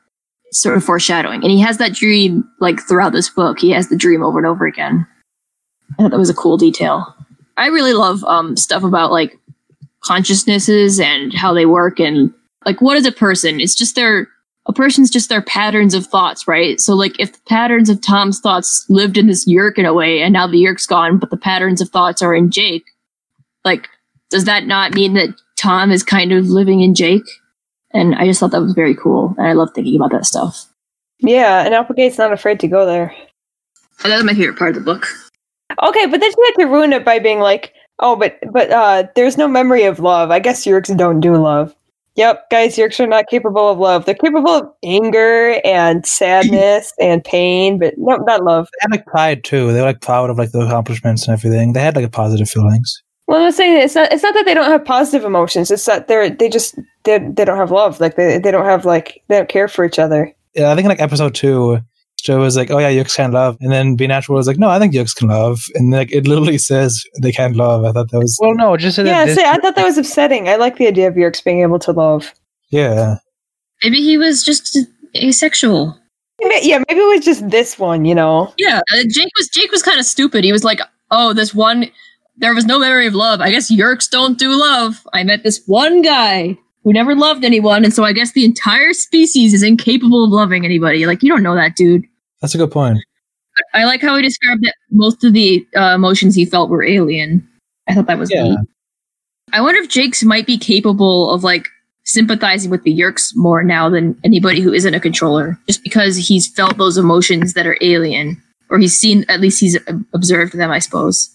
Sort 0.52 0.78
of 0.78 0.84
foreshadowing. 0.84 1.44
And 1.44 1.52
he 1.52 1.60
has 1.60 1.78
that 1.78 1.94
dream 1.94 2.50
like 2.60 2.80
throughout 2.82 3.12
this 3.12 3.30
book. 3.30 3.60
He 3.60 3.72
has 3.72 3.90
the 3.90 3.98
dream 3.98 4.24
over 4.24 4.38
and 4.38 4.48
over 4.48 4.66
again. 4.66 5.06
I 5.94 6.04
thought 6.04 6.12
that 6.12 6.18
was 6.18 6.30
a 6.30 6.34
cool 6.34 6.58
detail. 6.58 7.16
I 7.58 7.68
really 7.68 7.94
love 7.94 8.24
um, 8.26 8.56
stuff 8.56 8.84
about 8.84 9.12
like 9.12 9.38
consciousnesses 10.04 11.00
and 11.00 11.34
how 11.34 11.54
they 11.54 11.66
work 11.66 12.00
and 12.00 12.34
like 12.66 12.82
what 12.82 12.98
is 12.98 13.06
a 13.06 13.12
person? 13.12 13.60
It's 13.60 13.76
just 13.76 13.96
their 13.96 14.28
a 14.68 14.74
person's 14.74 15.10
just 15.10 15.30
their 15.30 15.42
patterns 15.42 15.94
of 15.94 16.06
thoughts, 16.06 16.48
right? 16.48 16.80
So 16.80 16.94
like 16.94 17.20
if 17.20 17.34
the 17.34 17.40
patterns 17.48 17.90
of 17.90 18.02
Tom's 18.02 18.40
thoughts 18.40 18.86
lived 18.90 19.18
in 19.18 19.28
this 19.28 19.48
Yeerk 19.48 19.78
in 19.78 19.86
a 19.86 19.94
way 19.94 20.22
and 20.22 20.34
now 20.34 20.46
the 20.46 20.58
Yeerk's 20.58 20.86
gone, 20.86 21.18
but 21.18 21.30
the 21.30 21.38
patterns 21.38 21.82
of 21.82 21.90
thoughts 21.90 22.22
are 22.22 22.36
in 22.36 22.52
Jake, 22.52 22.86
like 23.64 23.88
does 24.30 24.46
that 24.46 24.66
not 24.66 24.94
mean 24.94 25.14
that 25.14 25.30
Tom 25.58 25.92
is 25.92 26.04
kind 26.04 26.32
of 26.32 26.48
living 26.48 26.82
in 26.82 26.94
Jake? 26.94 27.24
And 27.94 28.14
I 28.16 28.26
just 28.26 28.40
thought 28.40 28.52
that 28.52 28.62
was 28.62 28.74
very 28.74 28.96
cool. 28.96 29.34
And 29.38 29.48
I 29.48 29.54
love 29.54 29.70
thinking 29.74 29.96
about 29.96 30.12
that 30.12 30.26
stuff. 30.26 30.66
Yeah, 31.20 31.66
and 31.66 31.74
Applegate's 31.74 32.18
not 32.18 32.34
afraid 32.34 32.60
to 32.60 32.68
go 32.68 32.86
there. 32.86 33.16
And 34.04 34.12
that 34.12 34.18
was 34.18 34.26
my 34.26 34.34
favorite 34.34 34.60
part 34.60 34.76
of 34.76 34.84
the 34.84 34.92
book. 34.92 35.08
Okay, 35.82 36.06
but 36.06 36.20
then 36.20 36.32
she 36.32 36.46
had 36.46 36.56
to 36.60 36.66
ruin 36.66 36.94
it 36.94 37.04
by 37.04 37.20
being 37.20 37.40
like, 37.40 37.74
"Oh, 38.00 38.16
but 38.16 38.38
but 38.52 38.70
uh, 38.70 39.08
there's 39.16 39.38
no 39.38 39.48
memory 39.48 39.84
of 39.84 40.00
love. 40.00 40.32
I 40.32 40.40
guess 40.40 40.66
Yeerks 40.66 40.96
don't 40.96 41.20
do 41.20 41.36
love." 41.36 41.76
Yep, 42.18 42.50
guys, 42.50 42.76
Yeerks 42.76 43.00
are 43.00 43.06
not 43.06 43.28
capable 43.28 43.70
of 43.70 43.78
love. 43.78 44.06
They're 44.06 44.16
capable 44.16 44.50
of 44.50 44.68
anger 44.84 45.62
and 45.64 46.04
sadness 46.04 46.92
and 47.00 47.24
pain, 47.24 47.78
but 47.78 47.94
no, 47.96 48.16
not 48.18 48.44
love. 48.44 48.68
They 48.74 48.78
had 48.82 48.92
like 48.92 49.06
pride 49.06 49.44
too. 49.44 49.72
They 49.72 49.80
were 49.80 49.86
like 49.86 50.02
proud 50.02 50.32
of 50.32 50.38
like 50.38 50.52
the 50.52 50.62
accomplishments 50.62 51.28
and 51.28 51.34
everything. 51.34 51.74
They 51.74 51.82
had 51.82 51.96
like 51.96 52.06
a 52.06 52.10
positive 52.10 52.50
feelings. 52.50 53.04
Well, 53.28 53.44
I'm 53.44 53.52
saying 53.52 53.84
it's 53.84 53.94
not. 53.94 54.12
It's 54.12 54.24
not 54.24 54.34
that 54.34 54.46
they 54.46 54.56
don't 54.56 54.72
have 54.72 54.84
positive 54.84 55.26
emotions. 55.26 55.70
It's 55.70 55.86
that 55.86 56.08
they're 56.08 56.30
they 56.30 56.50
just 56.50 56.80
they, 57.04 57.20
they 57.20 57.46
don't 57.46 57.58
have 57.58 57.72
love. 57.72 58.00
Like 58.00 58.16
they 58.16 58.40
they 58.40 58.50
don't 58.52 58.66
have 58.66 58.84
like 58.84 59.22
they 59.28 59.38
don't 59.38 59.50
care 59.50 59.68
for 59.68 59.86
each 59.86 60.00
other. 60.00 60.34
Yeah, 60.56 60.72
I 60.72 60.76
think 60.76 60.86
in 60.86 60.90
like 60.90 61.02
episode 61.02 61.36
two, 61.36 61.80
Joe 62.28 62.40
was 62.40 62.58
like, 62.58 62.70
"Oh 62.70 62.78
yeah, 62.78 62.92
Yux 62.92 63.16
can't 63.16 63.32
love," 63.32 63.56
and 63.62 63.72
then 63.72 63.96
Be 63.96 64.06
Natural 64.06 64.36
was 64.36 64.48
like, 64.48 64.58
"No, 64.58 64.70
I 64.70 64.80
think 64.80 64.94
Yux 64.94 65.16
can 65.16 65.30
love," 65.30 65.62
and 65.76 65.94
like 65.94 66.12
it 66.12 66.28
literally 66.28 66.58
says 66.58 67.02
they 67.22 67.32
can't 67.32 67.56
love. 67.56 67.86
I 67.86 67.94
thought 67.94 68.12
that 68.12 68.20
was 68.20 68.38
Well, 68.42 68.54
no, 68.54 68.76
just 68.76 68.98
Yeah, 68.98 69.26
this, 69.26 69.38
see, 69.38 69.44
I 69.46 69.56
thought 69.60 69.76
that 69.76 69.86
was 69.86 69.98
upsetting. 69.98 70.50
I 70.50 70.58
like 70.58 70.76
the 70.76 70.88
idea 70.88 71.08
of 71.08 71.14
Yeerks 71.14 71.42
being 71.42 71.62
able 71.62 71.80
to 71.80 71.94
love. 71.94 72.34
yeah. 72.70 73.16
Maybe 73.82 74.02
he 74.02 74.18
was 74.18 74.44
just 74.44 74.78
asexual. 75.16 75.98
Yeah, 76.42 76.80
maybe 76.90 77.00
it 77.00 77.16
was 77.16 77.24
just 77.24 77.50
this 77.50 77.80
one. 77.80 78.04
You 78.04 78.16
know. 78.16 78.54
Yeah, 78.58 78.82
uh, 78.94 79.04
Jake 79.10 79.32
was 79.38 79.48
Jake 79.48 79.72
was 79.72 79.82
kind 79.82 79.98
of 79.98 80.06
stupid. 80.06 80.44
He 80.44 80.52
was 80.52 80.66
like, 80.66 80.82
"Oh, 81.12 81.32
this 81.32 81.56
one, 81.56 81.90
there 82.36 82.54
was 82.54 82.66
no 82.66 82.78
memory 82.78 83.08
of 83.08 83.16
love. 83.16 83.40
I 83.40 83.52
guess 83.52 83.72
Yeerks 83.72 84.10
don't 84.10 84.38
do 84.38 84.50
love. 84.60 85.08
I 85.14 85.24
met 85.24 85.44
this 85.44 85.64
one 85.66 86.02
guy 86.02 86.58
who 86.84 86.92
never 86.92 87.16
loved 87.16 87.46
anyone, 87.46 87.86
and 87.86 87.94
so 87.94 88.04
I 88.04 88.12
guess 88.12 88.34
the 88.34 88.44
entire 88.44 88.92
species 88.92 89.54
is 89.54 89.64
incapable 89.64 90.26
of 90.26 90.32
loving 90.32 90.66
anybody. 90.66 91.06
Like, 91.06 91.24
you 91.24 91.30
don't 91.30 91.44
know 91.44 91.56
that, 91.56 91.78
dude." 91.78 92.06
That's 92.42 92.56
a 92.56 92.58
good 92.58 92.72
point. 92.72 93.00
I 93.74 93.86
like 93.86 94.02
how 94.02 94.16
he 94.16 94.22
described 94.22 94.64
that 94.64 94.76
most 94.92 95.24
of 95.24 95.34
the 95.34 95.66
uh, 95.76 95.96
emotions 95.96 96.36
he 96.36 96.46
felt 96.46 96.70
were 96.70 96.84
alien. 96.84 97.48
I 97.88 97.94
thought 97.96 98.06
that 98.08 98.20
was 98.20 98.30
Yeah. 98.32 98.44
neat. 98.44 98.60
I 99.54 99.62
wonder 99.62 99.80
if 99.82 99.90
Jake's 99.90 100.24
might 100.24 100.46
be 100.46 100.58
capable 100.58 101.32
of 101.32 101.44
like 101.44 101.68
sympathizing 102.04 102.70
with 102.70 102.84
the 102.84 102.94
Yeerks 102.98 103.32
more 103.36 103.64
now 103.64 103.90
than 103.90 104.18
anybody 104.24 104.62
who 104.62 104.74
isn't 104.74 104.94
a 104.94 105.00
controller, 105.00 105.58
just 105.68 105.84
because 105.84 106.18
he's 106.18 106.48
felt 106.48 106.78
those 106.78 106.98
emotions 106.98 107.54
that 107.54 107.66
are 107.66 107.78
alien, 107.82 108.42
or 108.70 108.78
he's 108.78 108.98
seen 108.98 109.26
at 109.30 109.40
least 109.40 109.60
he's 109.60 109.78
observed 110.14 110.54
them. 110.54 110.70
I 110.70 110.80
suppose. 110.80 111.30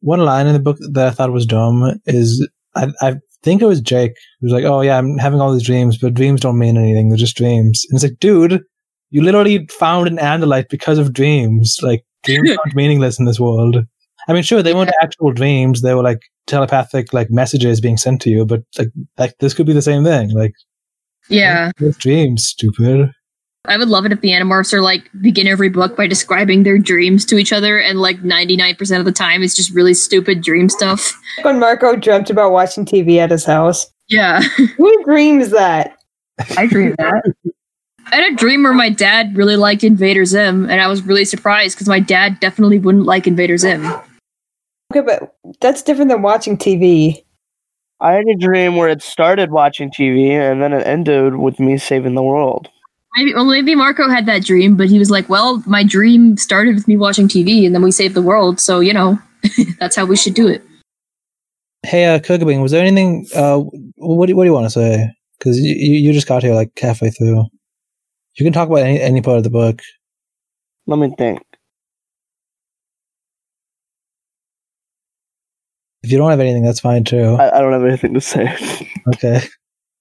One 0.00 0.20
line 0.20 0.46
in 0.46 0.52
the 0.52 0.58
book 0.60 0.76
that 0.92 1.06
I 1.06 1.10
thought 1.10 1.32
was 1.32 1.46
dumb 1.46 1.98
is 2.06 2.46
I, 2.74 2.88
I 3.00 3.16
think 3.42 3.62
it 3.62 3.66
was 3.66 3.80
Jake 3.80 4.12
who's 4.40 4.52
like, 4.52 4.64
"Oh 4.64 4.80
yeah, 4.82 4.98
I'm 4.98 5.16
having 5.18 5.40
all 5.40 5.52
these 5.52 5.66
dreams, 5.66 5.96
but 5.98 6.14
dreams 6.14 6.40
don't 6.40 6.58
mean 6.58 6.76
anything. 6.76 7.08
They're 7.08 7.16
just 7.16 7.36
dreams." 7.36 7.84
And 7.88 7.96
it's 7.96 8.04
like, 8.04 8.18
dude, 8.20 8.62
you 9.10 9.22
literally 9.22 9.66
found 9.68 10.08
an 10.08 10.16
Andalite 10.18 10.68
because 10.68 10.98
of 10.98 11.12
dreams. 11.12 11.78
Like 11.82 12.04
dreams 12.24 12.50
aren't 12.50 12.74
meaningless 12.74 13.18
in 13.18 13.24
this 13.24 13.40
world. 13.40 13.78
I 14.28 14.32
mean, 14.32 14.42
sure, 14.42 14.62
they 14.62 14.74
weren't 14.74 14.90
actual 15.02 15.32
dreams; 15.32 15.82
they 15.82 15.94
were 15.94 16.02
like 16.02 16.20
telepathic 16.46 17.12
like 17.12 17.30
messages 17.30 17.80
being 17.80 17.96
sent 17.96 18.20
to 18.22 18.30
you. 18.30 18.44
But 18.44 18.62
like, 18.78 18.88
like 19.18 19.34
this 19.40 19.54
could 19.54 19.66
be 19.66 19.72
the 19.72 19.82
same 19.82 20.04
thing. 20.04 20.30
Like, 20.30 20.52
Yeah. 21.28 21.70
dreams, 21.98 22.44
stupid. 22.46 23.10
I 23.68 23.76
would 23.76 23.88
love 23.88 24.06
it 24.06 24.12
if 24.12 24.20
the 24.20 24.30
Animorphs 24.30 24.72
are 24.72 24.80
like 24.80 25.10
begin 25.20 25.46
every 25.48 25.68
book 25.68 25.96
by 25.96 26.06
describing 26.06 26.62
their 26.62 26.78
dreams 26.78 27.24
to 27.26 27.36
each 27.36 27.52
other, 27.52 27.78
and 27.80 28.00
like 28.00 28.18
99% 28.18 28.98
of 28.98 29.04
the 29.04 29.12
time 29.12 29.42
it's 29.42 29.56
just 29.56 29.72
really 29.72 29.94
stupid 29.94 30.40
dream 30.42 30.68
stuff. 30.68 31.12
When 31.42 31.58
Marco 31.58 31.96
dreamt 31.96 32.30
about 32.30 32.52
watching 32.52 32.84
TV 32.84 33.18
at 33.18 33.30
his 33.30 33.44
house. 33.44 33.86
Yeah. 34.08 34.40
Who 34.76 35.04
dreams 35.04 35.50
that? 35.50 35.96
I 36.56 36.66
dream 36.66 36.94
that. 36.98 37.24
I 38.12 38.16
had 38.16 38.32
a 38.32 38.36
dream 38.36 38.62
where 38.62 38.72
my 38.72 38.88
dad 38.88 39.36
really 39.36 39.56
liked 39.56 39.82
Invader 39.82 40.24
Zim, 40.24 40.70
and 40.70 40.80
I 40.80 40.86
was 40.86 41.02
really 41.02 41.24
surprised 41.24 41.76
because 41.76 41.88
my 41.88 41.98
dad 41.98 42.38
definitely 42.38 42.78
wouldn't 42.78 43.04
like 43.04 43.26
Invader 43.26 43.58
Zim. 43.58 43.84
Okay, 44.92 45.00
but 45.00 45.34
that's 45.60 45.82
different 45.82 46.10
than 46.10 46.22
watching 46.22 46.56
TV. 46.56 47.24
I 48.00 48.12
had 48.12 48.26
a 48.28 48.36
dream 48.36 48.76
where 48.76 48.88
it 48.88 49.02
started 49.02 49.50
watching 49.50 49.90
TV 49.90 50.30
and 50.30 50.62
then 50.62 50.72
it 50.72 50.86
ended 50.86 51.36
with 51.36 51.58
me 51.58 51.78
saving 51.78 52.14
the 52.14 52.22
world. 52.22 52.68
Maybe, 53.16 53.34
well, 53.34 53.46
maybe 53.46 53.74
Marco 53.74 54.08
had 54.08 54.26
that 54.26 54.44
dream, 54.44 54.76
but 54.76 54.88
he 54.88 54.98
was 54.98 55.10
like, 55.10 55.28
"Well, 55.28 55.62
my 55.66 55.82
dream 55.82 56.36
started 56.36 56.74
with 56.74 56.86
me 56.86 56.98
watching 56.98 57.28
TV, 57.28 57.64
and 57.64 57.74
then 57.74 57.82
we 57.82 57.90
saved 57.90 58.14
the 58.14 58.22
world, 58.22 58.60
so 58.60 58.80
you 58.80 58.92
know, 58.92 59.18
that's 59.80 59.96
how 59.96 60.04
we 60.04 60.16
should 60.16 60.34
do 60.34 60.46
it." 60.46 60.62
Hey, 61.82 62.04
uh, 62.04 62.18
Kugabing, 62.18 62.60
was 62.60 62.72
there 62.72 62.84
anything? 62.84 63.26
Uh, 63.34 63.60
what 63.96 64.26
do 64.26 64.36
what 64.36 64.44
do 64.44 64.48
you 64.48 64.52
want 64.52 64.66
to 64.66 64.70
say? 64.70 65.10
Because 65.38 65.58
you, 65.58 65.74
you 65.74 66.08
you 66.08 66.12
just 66.12 66.28
got 66.28 66.42
here 66.42 66.54
like 66.54 66.78
halfway 66.78 67.08
through. 67.10 67.46
You 68.36 68.44
can 68.44 68.52
talk 68.52 68.68
about 68.68 68.82
any 68.82 69.00
any 69.00 69.22
part 69.22 69.38
of 69.38 69.44
the 69.44 69.50
book. 69.50 69.80
Let 70.86 70.98
me 70.98 71.12
think. 71.16 71.42
If 76.02 76.12
you 76.12 76.18
don't 76.18 76.30
have 76.30 76.40
anything, 76.40 76.62
that's 76.62 76.80
fine 76.80 77.02
too. 77.02 77.34
I, 77.34 77.56
I 77.56 77.60
don't 77.60 77.72
have 77.72 77.84
anything 77.84 78.14
to 78.14 78.20
say. 78.20 78.54
Okay. 79.14 79.40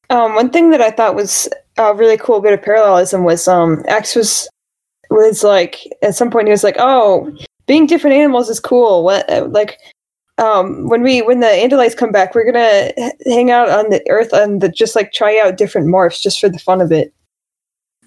Um, 0.10 0.34
one 0.34 0.50
thing 0.50 0.72
that 0.72 0.82
I 0.82 0.90
thought 0.90 1.14
was 1.14 1.48
a 1.78 1.94
really 1.94 2.18
cool 2.18 2.42
bit 2.42 2.54
of 2.54 2.62
parallelism 2.64 3.24
was 3.24 3.48
um, 3.48 3.84
Ax 3.88 4.16
was 4.16 4.50
was 5.12 5.44
like 5.44 5.78
at 6.02 6.16
some 6.16 6.32
point 6.32 6.48
he 6.48 6.52
was 6.52 6.64
like, 6.64 6.78
"Oh, 6.80 7.32
being 7.68 7.86
different 7.86 8.16
animals 8.16 8.50
is 8.50 8.60
cool." 8.60 9.04
What 9.04 9.30
uh, 9.30 9.46
like 9.46 9.78
um, 10.40 10.90
when 10.90 11.04
we 11.04 11.22
when 11.22 11.40
the 11.40 11.48
Andalites 11.48 11.96
come 11.96 12.12
back, 12.12 12.34
we're 12.34 12.52
gonna 12.52 12.92
hang 13.26 13.52
out 13.52 13.70
on 13.70 13.90
the 13.92 14.04
Earth 14.10 14.34
and 14.34 14.60
the, 14.60 14.70
just 14.70 14.96
like 14.96 15.12
try 15.14 15.40
out 15.40 15.58
different 15.58 15.88
morphs 15.88 16.20
just 16.20 16.40
for 16.40 16.50
the 16.50 16.60
fun 16.60 16.82
of 16.82 16.92
it. 16.92 17.14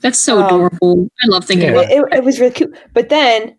That's 0.03 0.19
so 0.19 0.39
Um, 0.41 0.45
adorable. 0.47 1.09
I 1.23 1.27
love 1.29 1.45
thinking 1.45 1.69
Yeah. 1.75 1.81
about. 1.81 1.91
It, 1.93 2.05
it 2.19 2.25
was 2.25 2.39
really 2.41 2.53
cute. 2.55 2.77
But 2.95 3.09
then 3.09 3.55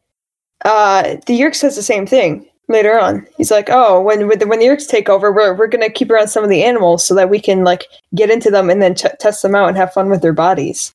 uh, 0.65 1.15
the 1.25 1.39
Yeerk 1.39 1.55
says 1.55 1.75
the 1.75 1.81
same 1.83 2.05
thing 2.05 2.45
later 2.67 2.99
on. 2.99 3.25
He's 3.37 3.51
like, 3.51 3.69
"Oh, 3.71 4.01
when 4.01 4.27
when 4.27 4.39
the, 4.39 4.47
when 4.47 4.59
the 4.59 4.65
Yeerks 4.65 4.87
take 4.87 5.09
over, 5.09 5.31
we're 5.31 5.53
we're 5.53 5.67
gonna 5.67 5.89
keep 5.89 6.09
around 6.11 6.27
some 6.29 6.43
of 6.43 6.49
the 6.49 6.63
animals 6.63 7.03
so 7.05 7.15
that 7.15 7.29
we 7.29 7.39
can 7.39 7.63
like 7.63 7.85
get 8.15 8.29
into 8.29 8.49
them 8.51 8.69
and 8.69 8.81
then 8.81 8.95
t- 8.95 9.07
test 9.19 9.41
them 9.41 9.55
out 9.55 9.67
and 9.69 9.77
have 9.77 9.93
fun 9.93 10.09
with 10.09 10.21
their 10.21 10.33
bodies." 10.33 10.93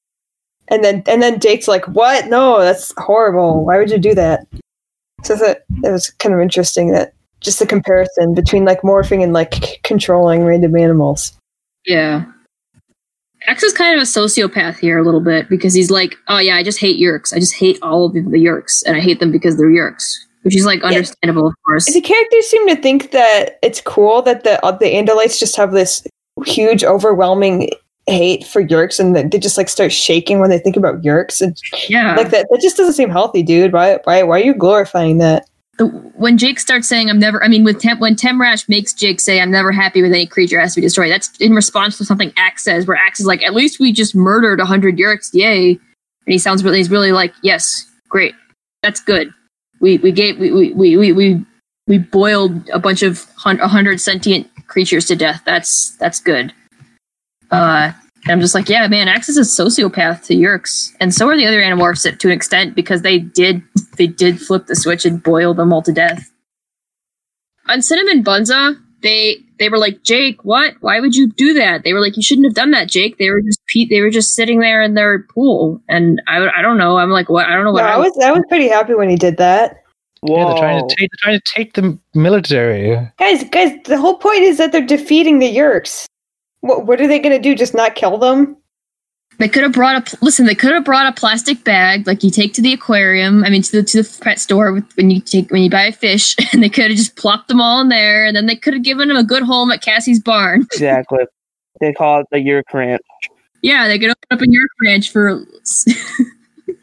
And 0.69 0.83
then 0.85 1.03
and 1.07 1.21
then 1.23 1.41
Jake's 1.41 1.69
like, 1.69 1.87
"What? 1.89 2.27
No, 2.29 2.61
that's 2.61 2.93
horrible. 2.99 3.65
Why 3.65 3.79
would 3.79 3.91
you 3.91 3.99
do 3.99 4.15
that?" 4.15 4.47
So 5.25 5.37
that 5.37 5.65
it 5.83 5.91
was 5.91 6.11
kind 6.11 6.35
of 6.35 6.41
interesting 6.41 6.91
that 6.93 7.13
just 7.41 7.59
the 7.59 7.67
comparison 7.67 8.35
between 8.35 8.65
like 8.65 8.81
morphing 8.83 9.23
and 9.23 9.33
like 9.35 9.55
c- 9.55 9.77
controlling 9.83 10.45
random 10.45 10.77
animals. 10.77 11.33
Yeah. 11.87 12.25
Ax 13.47 13.63
is 13.63 13.73
kind 13.73 13.95
of 13.95 14.01
a 14.03 14.07
sociopath 14.07 14.79
here 14.79 14.99
a 14.99 15.03
little 15.03 15.21
bit 15.21 15.49
because 15.49 15.75
he's 15.75 15.91
like, 15.91 16.15
oh 16.29 16.39
yeah, 16.39 16.57
I 16.57 16.63
just 16.63 16.79
hate 16.81 17.01
Yeerks. 17.01 17.35
I 17.35 17.39
just 17.39 17.55
hate 17.55 17.79
all 17.83 18.07
of 18.07 18.13
the 18.15 18.21
Yeerks, 18.23 18.83
and 18.87 18.97
I 18.97 19.01
hate 19.01 19.21
them 19.21 19.31
because 19.31 19.57
they're 19.57 19.69
Yeerks, 19.69 20.17
which 20.43 20.57
is 20.57 20.65
like 20.65 20.83
understandable, 20.83 21.49
of 21.49 21.55
course. 21.65 21.85
The 21.93 22.01
characters 22.01 22.47
seem 22.47 22.67
to 22.69 22.77
think 22.77 23.11
that 23.11 23.59
it's 23.63 23.81
cool 23.81 24.23
that 24.23 24.45
the 24.45 24.65
uh, 24.65 24.73
the 24.73 24.87
Andalites 24.87 25.39
just 25.39 25.57
have 25.57 25.73
this 25.73 26.07
huge, 26.45 26.85
overwhelming 26.85 27.71
hate 28.07 28.47
for 28.47 28.63
Yeerks, 28.63 28.99
and 29.01 29.15
they 29.31 29.39
just 29.39 29.57
like 29.59 29.69
start 29.69 29.93
shaking 29.93 30.39
when 30.41 30.51
they 30.51 30.59
think 30.59 30.77
about 30.77 31.03
Yeerks, 31.03 31.41
and 31.41 31.57
Yeah. 31.89 32.15
like 32.17 32.31
that. 32.31 32.47
That 32.51 32.61
just 32.63 32.77
doesn't 32.77 32.95
seem 32.95 33.11
healthy, 33.11 33.43
dude. 33.43 33.73
Why? 33.73 33.99
Why? 34.05 34.23
Why 34.23 34.41
are 34.41 34.45
you 34.45 34.55
glorifying 34.55 35.19
that? 35.19 35.47
The, 35.77 35.87
when 35.87 36.39
Jake 36.39 36.61
starts 36.61 36.89
saying, 36.89 37.11
"I'm 37.11 37.19
never," 37.19 37.43
I 37.43 37.49
mean, 37.49 37.65
with 37.65 37.81
Tem- 37.81 37.99
when 37.99 38.15
Temrash 38.15 38.69
makes 38.69 38.93
Jake 38.93 39.21
say, 39.21 39.41
"I'm 39.41 39.51
never 39.51 39.73
happy 39.73 40.03
with 40.03 40.13
any 40.13 40.27
creature 40.27 40.61
has 40.61 40.75
to 40.75 40.81
be 40.81 40.87
destroyed," 40.87 41.11
that's 41.11 41.37
in 41.39 41.53
response 41.53 41.99
to 41.99 42.05
something 42.05 42.33
Ax 42.37 42.63
says, 42.63 42.87
where 42.87 42.97
Ax 42.97 43.19
is 43.19 43.27
like, 43.27 43.43
"At 43.43 43.55
least 43.55 43.81
we 43.81 43.93
just 43.93 44.15
murdered 44.15 44.61
a 44.61 44.67
hundred 44.67 44.97
Yeerks, 44.99 45.31
yay!" 45.33 45.71
And 45.71 46.33
he 46.33 46.39
sounds 46.39 46.63
really, 46.63 46.79
he's 46.79 46.91
really 46.91 47.11
like, 47.11 47.35
"Yes, 47.43 47.91
great, 48.09 48.35
that's 48.83 49.01
good. 49.01 49.33
We 49.81 49.99
we 49.99 50.13
gave 50.13 50.39
we 50.39 50.53
we 50.53 50.97
we 50.97 51.13
we 51.13 51.45
we, 51.89 51.99
boiled 51.99 52.69
a 52.71 52.79
bunch 52.79 53.03
of 53.03 53.27
a 53.45 53.69
hundred 53.69 54.01
sentient 54.01 54.49
creatures 54.69 55.07
to 55.07 55.17
death. 55.17 55.43
That's 55.45 55.97
that's 55.97 56.21
good." 56.21 56.53
Uh, 57.51 57.93
and 58.25 58.33
I'm 58.33 58.41
just 58.41 58.55
like, 58.55 58.69
yeah, 58.69 58.87
man, 58.89 59.07
Ax 59.07 59.29
is 59.29 59.37
a 59.37 59.41
sociopath 59.43 60.25
to 60.27 60.35
Yeerks, 60.35 60.95
and 61.01 61.13
so 61.13 61.29
are 61.29 61.37
the 61.37 61.47
other 61.47 61.61
Animorphs 61.61 62.19
to 62.19 62.29
an 62.29 62.33
extent 62.33 62.75
because 62.75 63.03
they 63.03 63.19
did 63.19 63.63
they 63.97 64.07
did 64.07 64.41
flip 64.41 64.67
the 64.67 64.77
switch 64.77 65.05
and 65.05 65.23
boil 65.23 65.55
them 65.55 65.73
all 65.73 65.83
to 65.83 65.93
death. 65.93 66.31
On 67.67 67.81
Cinnamon 67.81 68.23
Bunza, 68.23 68.77
they 69.03 69.39
they 69.59 69.69
were 69.69 69.79
like, 69.79 70.03
Jake, 70.03 70.45
what? 70.45 70.75
Why 70.81 71.01
would 71.01 71.15
you 71.15 71.29
do 71.31 71.55
that? 71.55 71.85
They 71.85 71.93
were 71.93 72.01
like, 72.01 72.17
you 72.17 72.23
shouldn't 72.23 72.47
have 72.47 72.55
done 72.55 72.73
that, 72.73 72.89
Jake. 72.89 73.19
They 73.19 73.31
were 73.31 73.41
just 73.41 73.61
pe- 73.73 73.87
they 73.89 74.01
were 74.01 74.11
just 74.11 74.35
sitting 74.35 74.61
there 74.61 74.83
in 74.83 74.95
their 74.95 75.23
pool, 75.35 75.81
and 75.89 76.21
I 76.27 76.49
I 76.57 76.63
don't 76.63 76.79
know. 76.79 76.97
I'm 76.99 77.11
like, 77.11 77.29
what? 77.29 77.47
I 77.47 77.55
don't 77.55 77.65
know 77.65 77.71
No, 77.73 77.83
what. 77.83 77.85
I 77.85 77.97
was 77.99 78.19
I 78.23 78.31
was 78.33 78.43
pretty 78.49 78.69
happy 78.69 78.95
when 78.95 79.09
he 79.09 79.17
did 79.17 79.37
that. 79.37 79.77
Whoa. 80.21 80.39
Yeah, 80.39 80.45
they're 80.49 80.59
trying 80.59 80.89
to 80.89 80.97
take 80.97 81.11
they're 81.11 81.19
trying 81.23 81.39
to 81.39 81.53
take 81.55 81.75
the 81.75 81.99
military. 82.15 83.11
Guys, 83.19 83.45
guys, 83.51 83.73
the 83.85 83.99
whole 83.99 84.17
point 84.19 84.43
is 84.43 84.57
that 84.59 84.73
they're 84.73 84.85
defeating 84.87 85.39
the 85.39 85.55
Yeerks. 85.55 86.07
What 86.61 86.87
what 86.87 87.01
are 87.01 87.07
they 87.07 87.19
gonna 87.19 87.39
do? 87.39 87.55
Just 87.55 87.75
not 87.75 87.95
kill 87.95 88.17
them? 88.19 88.57
They 89.39 89.49
could 89.49 89.63
have 89.63 89.73
brought 89.73 90.13
a 90.13 90.19
listen. 90.25 90.47
They 90.47 90.55
could 90.55 90.73
have 90.73 90.85
brought 90.85 91.07
a 91.07 91.13
plastic 91.13 91.65
bag 91.65 92.07
like 92.07 92.23
you 92.23 92.31
take 92.31 92.55
to 92.55 92.63
the 92.63 92.73
aquarium. 92.73 93.45
I 93.45 93.51
mean, 93.51 93.63
to 93.63 93.73
the 93.73 93.83
to 93.83 94.03
the 94.03 94.19
pet 94.23 94.39
store 94.39 94.73
with, 94.73 94.97
when 94.97 95.11
you 95.11 95.21
take 95.21 95.51
when 95.51 95.63
you 95.63 95.71
buy 95.71 95.85
a 95.87 95.93
fish, 95.93 96.37
and 96.53 96.63
they 96.63 96.69
could 96.69 96.91
have 96.91 96.97
just 96.97 97.17
plopped 97.17 97.49
them 97.49 97.61
all 97.61 97.81
in 97.81 97.89
there, 97.89 98.25
and 98.25 98.37
then 98.37 98.47
they 98.47 98.57
could 98.57 98.75
have 98.75 98.83
given 98.83 99.09
them 99.09 99.17
a 99.17 99.25
good 99.25 99.43
home 99.43 99.71
at 99.71 99.83
Cassie's 99.83 100.21
barn. 100.21 100.63
exactly. 100.73 101.25
They 101.81 101.93
call 101.93 102.21
it 102.21 102.27
the 102.31 102.39
Yeerk 102.39 102.73
Ranch. 102.73 103.03
Yeah, 103.63 103.89
they 103.89 103.99
could 103.99 104.11
open 104.11 104.25
up 104.31 104.41
a 104.41 104.45
Yeerk 104.45 104.69
ranch 104.83 105.11
for. 105.11 105.45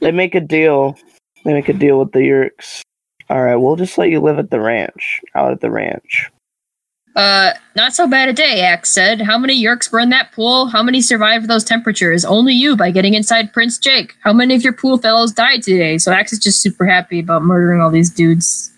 They 0.02 0.12
make 0.12 0.34
a 0.36 0.42
deal. 0.42 0.98
They 1.46 1.54
make 1.54 1.70
a 1.70 1.74
deal 1.74 2.00
with 2.00 2.12
the 2.12 2.20
Yeerks. 2.20 2.82
All 3.30 3.42
right, 3.42 3.56
we'll 3.56 3.76
just 3.76 3.98
let 3.98 4.10
you 4.10 4.20
live 4.20 4.40
at 4.40 4.50
the 4.50 4.60
ranch. 4.60 5.22
Out 5.36 5.52
at 5.52 5.62
the 5.62 5.72
ranch. 5.72 6.30
Uh, 7.16 7.52
not 7.76 7.94
so 7.94 8.08
bad 8.08 8.30
a 8.30 8.34
day, 8.34 8.62
Ax 8.62 8.90
said. 8.90 9.22
How 9.22 9.38
many 9.38 9.62
Yeerks 9.62 9.92
were 9.92 10.00
in 10.00 10.10
that 10.10 10.32
pool? 10.32 10.68
How 10.68 10.82
many 10.82 11.02
survived 11.02 11.48
those 11.48 11.64
temperatures? 11.64 12.24
Only 12.24 12.54
you 12.54 12.78
by 12.78 12.92
getting 12.92 13.16
inside 13.16 13.52
Prince 13.52 13.78
Jake. 13.78 14.16
How 14.22 14.32
many 14.32 14.56
of 14.56 14.64
your 14.64 14.74
pool 14.74 14.98
fellows 14.98 15.34
died 15.34 15.64
today? 15.64 15.98
So 15.98 16.12
Ax 16.12 16.32
is 16.32 16.40
just 16.40 16.62
super 16.62 16.86
happy 16.86 17.20
about 17.20 17.44
murdering 17.44 17.82
all 17.82 17.92
these 17.92 18.10
dudes. 18.10 18.72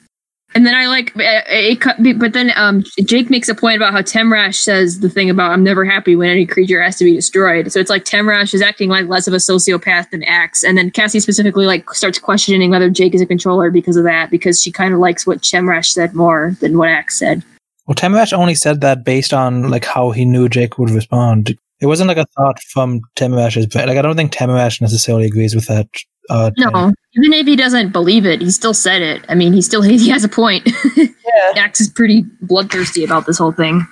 And 0.56 0.68
then 0.68 0.76
I 0.76 0.86
like, 0.86 1.12
it, 1.16 1.44
it, 1.48 1.82
cut- 1.82 1.98
but 2.20 2.34
then 2.34 2.52
um, 2.56 2.84
Jake 3.06 3.30
makes 3.30 3.50
a 3.50 3.56
point 3.56 3.76
about 3.76 3.92
how 3.92 4.02
Temrash 4.02 4.56
says 4.56 5.00
the 5.00 5.10
thing 5.10 5.30
about 5.30 5.52
I'm 5.52 5.64
never 5.64 5.84
happy 5.84 6.16
when 6.16 6.30
any 6.30 6.46
creature 6.46 6.82
has 6.82 6.96
to 6.98 7.04
be 7.04 7.16
destroyed. 7.16 7.72
So 7.72 7.80
it's 7.80 7.90
like 7.90 8.06
Temrash 8.06 8.54
is 8.54 8.62
acting 8.62 8.90
like 8.90 9.08
less 9.08 9.28
of 9.28 9.34
a 9.34 9.38
sociopath 9.38 10.12
than 10.12 10.24
Ax. 10.24 10.64
And 10.64 10.78
then 10.78 10.92
Cassie 10.92 11.20
specifically 11.20 11.66
like 11.66 11.90
starts 11.92 12.20
questioning 12.20 12.70
whether 12.70 12.90
Jake 12.90 13.16
is 13.16 13.22
a 13.22 13.26
controller 13.26 13.72
because 13.72 13.98
of 13.98 14.04
that, 14.04 14.30
because 14.30 14.62
she 14.62 14.72
kind 14.72 14.94
of 14.94 15.00
likes 15.00 15.26
what 15.26 15.42
Temrash 15.42 15.88
said 15.88 16.14
more 16.14 16.56
than 16.60 16.78
what 16.78 16.90
Ax 16.90 17.18
said. 17.18 17.44
Well, 17.88 17.96
Temrash 17.96 18.32
only 18.34 18.56
said 18.56 18.82
that 18.82 19.04
based 19.04 19.34
on 19.34 19.70
like 19.70 19.86
how 19.86 20.12
he 20.12 20.26
knew 20.26 20.48
Jake 20.48 20.78
would 20.78 20.90
respond. 20.90 21.58
It 21.82 21.88
wasn't 21.88 22.08
like 22.08 22.18
a 22.18 22.26
thought 22.38 22.62
from 22.62 23.02
Temrash's. 23.16 23.74
Like 23.76 23.98
I 23.98 24.02
don't 24.02 24.16
think 24.16 24.32
Temrash 24.32 24.80
necessarily 24.80 25.26
agrees 25.26 25.54
with 25.54 25.68
that. 25.68 25.88
Uh, 26.30 26.52
take. 26.52 26.72
No, 26.72 26.94
even 27.16 27.34
if 27.34 27.46
he 27.46 27.58
doesn't 27.58 27.92
believe 27.92 28.26
it, 28.26 28.42
he 28.42 28.50
still 28.52 28.74
said 28.74 29.02
it. 29.02 29.26
I 29.28 29.36
mean, 29.36 29.52
he 29.52 29.62
still 29.62 29.82
he 29.82 30.10
has 30.10 30.24
a 30.24 30.30
point. 30.30 30.70
Yeah. 30.96 31.52
Dax 31.56 31.82
is 31.82 31.90
pretty 31.90 32.26
bloodthirsty 32.42 33.04
about 33.04 33.26
this 33.26 33.38
whole 33.38 33.52
thing, 33.52 33.86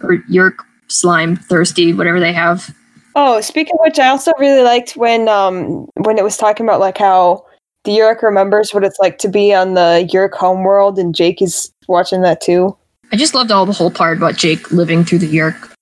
or 0.00 0.16
Yeerk 0.30 0.56
slime 0.88 1.36
thirsty, 1.36 1.92
whatever 1.92 2.18
they 2.18 2.32
have. 2.32 2.74
Oh, 3.14 3.40
speaking 3.40 3.74
of 3.74 3.84
which, 3.84 3.98
I 3.98 4.08
also 4.08 4.32
really 4.38 4.62
liked 4.62 4.96
when 4.96 5.28
um 5.28 5.86
when 5.98 6.18
it 6.18 6.24
was 6.24 6.36
talking 6.36 6.66
about 6.66 6.80
like 6.80 6.98
how 6.98 7.44
the 7.84 7.92
Yeerk 7.92 8.22
remembers 8.22 8.72
what 8.72 8.84
it's 8.84 8.98
like 8.98 9.18
to 9.18 9.28
be 9.28 9.52
on 9.54 9.74
the 9.74 10.08
Yeerk 10.12 10.32
homeworld, 10.32 10.98
and 10.98 11.14
Jake 11.14 11.42
is 11.42 11.70
watching 11.88 12.22
that 12.22 12.40
too. 12.40 12.76
I 13.12 13.16
just 13.16 13.34
loved 13.34 13.50
all 13.52 13.66
the 13.66 13.72
whole 13.72 13.90
part 13.90 14.16
about 14.16 14.36
Jake 14.36 14.72
living 14.72 15.04
through 15.04 15.18
the 15.18 15.28
Yeerk. 15.28 15.74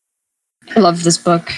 I 0.77 0.81
love 0.81 1.05
this 1.05 1.17
book. 1.17 1.53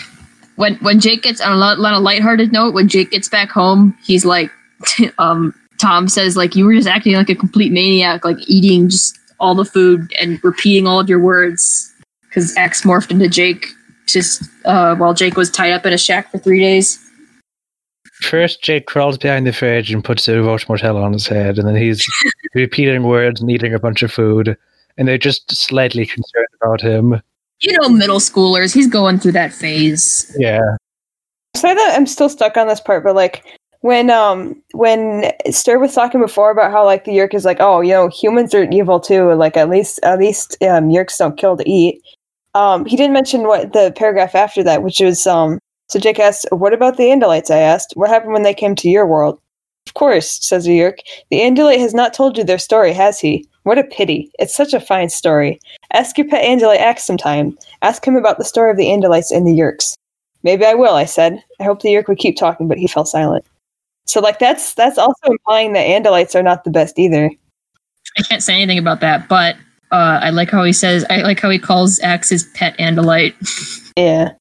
When 0.57 0.77
when 0.77 1.01
Jake 1.01 1.23
gets 1.23 1.41
on 1.41 1.59
a 1.59 1.83
on 1.83 1.95
a 1.95 2.01
lighthearted 2.01 2.53
note, 2.53 2.75
when 2.75 2.89
Jake 2.89 3.11
gets 3.11 3.29
back 3.29 3.51
home, 3.51 3.97
he's 4.05 4.25
like, 4.25 4.51
um, 5.18 5.55
Tom 5.81 6.09
says 6.09 6.37
like 6.37 6.55
you 6.55 6.66
were 6.66 6.75
just 6.75 6.89
acting 6.89 7.14
like 7.14 7.31
a 7.31 7.35
complete 7.35 7.73
maniac, 7.73 8.25
like 8.25 8.37
eating 8.47 8.91
just 8.91 9.18
all 9.41 9.55
the 9.55 9.64
food 9.64 10.12
and 10.20 10.39
repeating 10.45 10.87
all 10.87 11.01
of 11.01 11.09
your 11.09 11.18
words 11.18 11.93
because 12.29 12.57
Ax 12.57 12.83
morphed 12.83 13.11
into 13.11 13.29
Jake 13.29 13.66
just 14.07 14.45
uh, 14.64 14.95
while 14.97 15.14
Jake 15.14 15.37
was 15.37 15.51
tied 15.51 15.73
up 15.73 15.87
in 15.87 15.93
a 15.93 15.99
shack 15.99 16.31
for 16.31 16.39
three 16.39 16.61
days. 16.61 16.99
first 18.20 18.62
Jake 18.62 18.87
crawls 18.87 19.18
behind 19.18 19.47
the 19.47 19.53
fridge 19.53 19.93
and 19.93 20.05
puts 20.05 20.29
a 20.29 20.41
Roche 20.41 20.68
Mortel 20.68 20.97
on 20.99 21.12
his 21.12 21.27
head, 21.27 21.59
and 21.59 21.66
then 21.66 21.77
he's 21.77 22.07
repeating 22.55 23.03
words 23.03 23.41
and 23.41 23.51
eating 23.51 23.75
a 23.75 23.79
bunch 23.79 24.03
of 24.03 24.12
food, 24.12 24.57
and 24.97 25.09
they're 25.09 25.18
just 25.18 25.51
slightly 25.55 26.07
concerned 26.07 26.49
about 26.61 26.80
him. 26.80 27.20
You 27.61 27.78
know, 27.78 27.88
middle 27.88 28.18
schoolers. 28.18 28.74
He's 28.74 28.88
going 28.88 29.18
through 29.18 29.32
that 29.32 29.53
phase. 29.53 30.34
Yeah. 30.38 30.61
Sorry 31.55 31.74
that 31.74 31.95
I'm 31.95 32.07
still 32.07 32.28
stuck 32.28 32.57
on 32.57 32.66
this 32.66 32.80
part, 32.80 33.05
but 33.05 33.14
like 33.14 33.45
when 33.82 34.11
um 34.11 34.61
when 34.72 35.30
Stir 35.51 35.78
was 35.78 35.95
talking 35.95 36.20
before 36.20 36.51
about 36.51 36.72
how 36.72 36.84
like 36.84 37.05
the 37.05 37.12
Yeerk 37.12 37.34
is 37.34 37.45
like, 37.45 37.59
oh, 37.61 37.80
you 37.80 37.90
know, 37.90 38.09
humans 38.09 38.55
are 38.55 38.68
evil 38.70 38.99
too. 38.99 39.32
Like 39.34 39.57
at 39.57 39.68
least 39.68 40.01
at 40.03 40.18
least 40.18 40.57
um 40.62 40.88
Yeerks 40.88 41.18
don't 41.18 41.36
kill 41.36 41.57
to 41.57 41.68
eat. 41.68 42.01
Um, 42.55 42.84
he 42.84 42.97
didn't 42.97 43.14
mention 43.14 43.47
what 43.47 43.72
the 43.72 43.93
paragraph 43.97 44.34
after 44.34 44.62
that, 44.64 44.82
which 44.82 45.01
was 45.01 45.26
um. 45.26 45.59
So 45.88 45.99
Jake 45.99 46.18
asked, 46.18 46.47
"What 46.51 46.72
about 46.72 46.97
the 46.97 47.05
Andalites?" 47.05 47.51
I 47.51 47.59
asked, 47.59 47.93
"What 47.97 48.09
happened 48.09 48.32
when 48.32 48.45
they 48.45 48.55
came 48.55 48.74
to 48.76 48.88
your 48.88 49.07
world?" 49.07 49.38
Of 49.86 49.95
course, 49.95 50.38
says 50.40 50.64
the 50.64 50.78
Yeerk. 50.78 50.99
The 51.30 51.40
Andalite 51.40 51.80
has 51.80 51.93
not 51.93 52.14
told 52.14 52.38
you 52.38 52.45
their 52.45 52.59
story, 52.59 52.93
has 52.93 53.20
he? 53.20 53.47
What 53.64 53.78
a 53.78 53.84
pity! 53.84 54.30
It's 54.38 54.56
such 54.56 54.74
a 54.74 54.80
fine 54.80 55.08
story. 55.08 55.60
Ask 55.92 56.18
your 56.18 56.28
pet 56.28 56.44
Andalite 56.44 56.80
Ax 56.80 57.04
sometime. 57.04 57.56
Ask 57.82 58.04
him 58.04 58.16
about 58.16 58.38
the 58.38 58.44
story 58.44 58.70
of 58.70 58.76
the 58.76 58.86
Andalites 58.86 59.30
and 59.30 59.46
the 59.46 59.52
Yeerks. 59.52 59.94
Maybe 60.42 60.64
I 60.64 60.74
will, 60.74 60.94
I 60.94 61.04
said. 61.04 61.42
I 61.60 61.64
hope 61.64 61.82
the 61.82 61.90
Yeerk 61.90 62.08
would 62.08 62.18
keep 62.18 62.36
talking, 62.36 62.66
but 62.66 62.78
he 62.78 62.88
fell 62.88 63.04
silent. 63.04 63.44
So 64.06 64.20
like 64.20 64.38
that's 64.38 64.74
that's 64.74 64.98
also 64.98 65.26
implying 65.30 65.72
that 65.74 65.86
Andalites 65.86 66.34
are 66.34 66.42
not 66.42 66.64
the 66.64 66.70
best 66.70 66.98
either. 66.98 67.30
I 68.18 68.22
can't 68.22 68.42
say 68.42 68.54
anything 68.54 68.78
about 68.78 69.00
that, 69.00 69.28
but 69.28 69.56
uh, 69.92 70.18
I 70.22 70.30
like 70.30 70.50
how 70.50 70.64
he 70.64 70.72
says. 70.72 71.04
I 71.08 71.18
like 71.22 71.38
how 71.38 71.50
he 71.50 71.58
calls 71.58 72.00
Ax 72.00 72.30
his 72.30 72.44
pet 72.54 72.76
Andalite. 72.78 73.34
Yeah. 73.94 74.32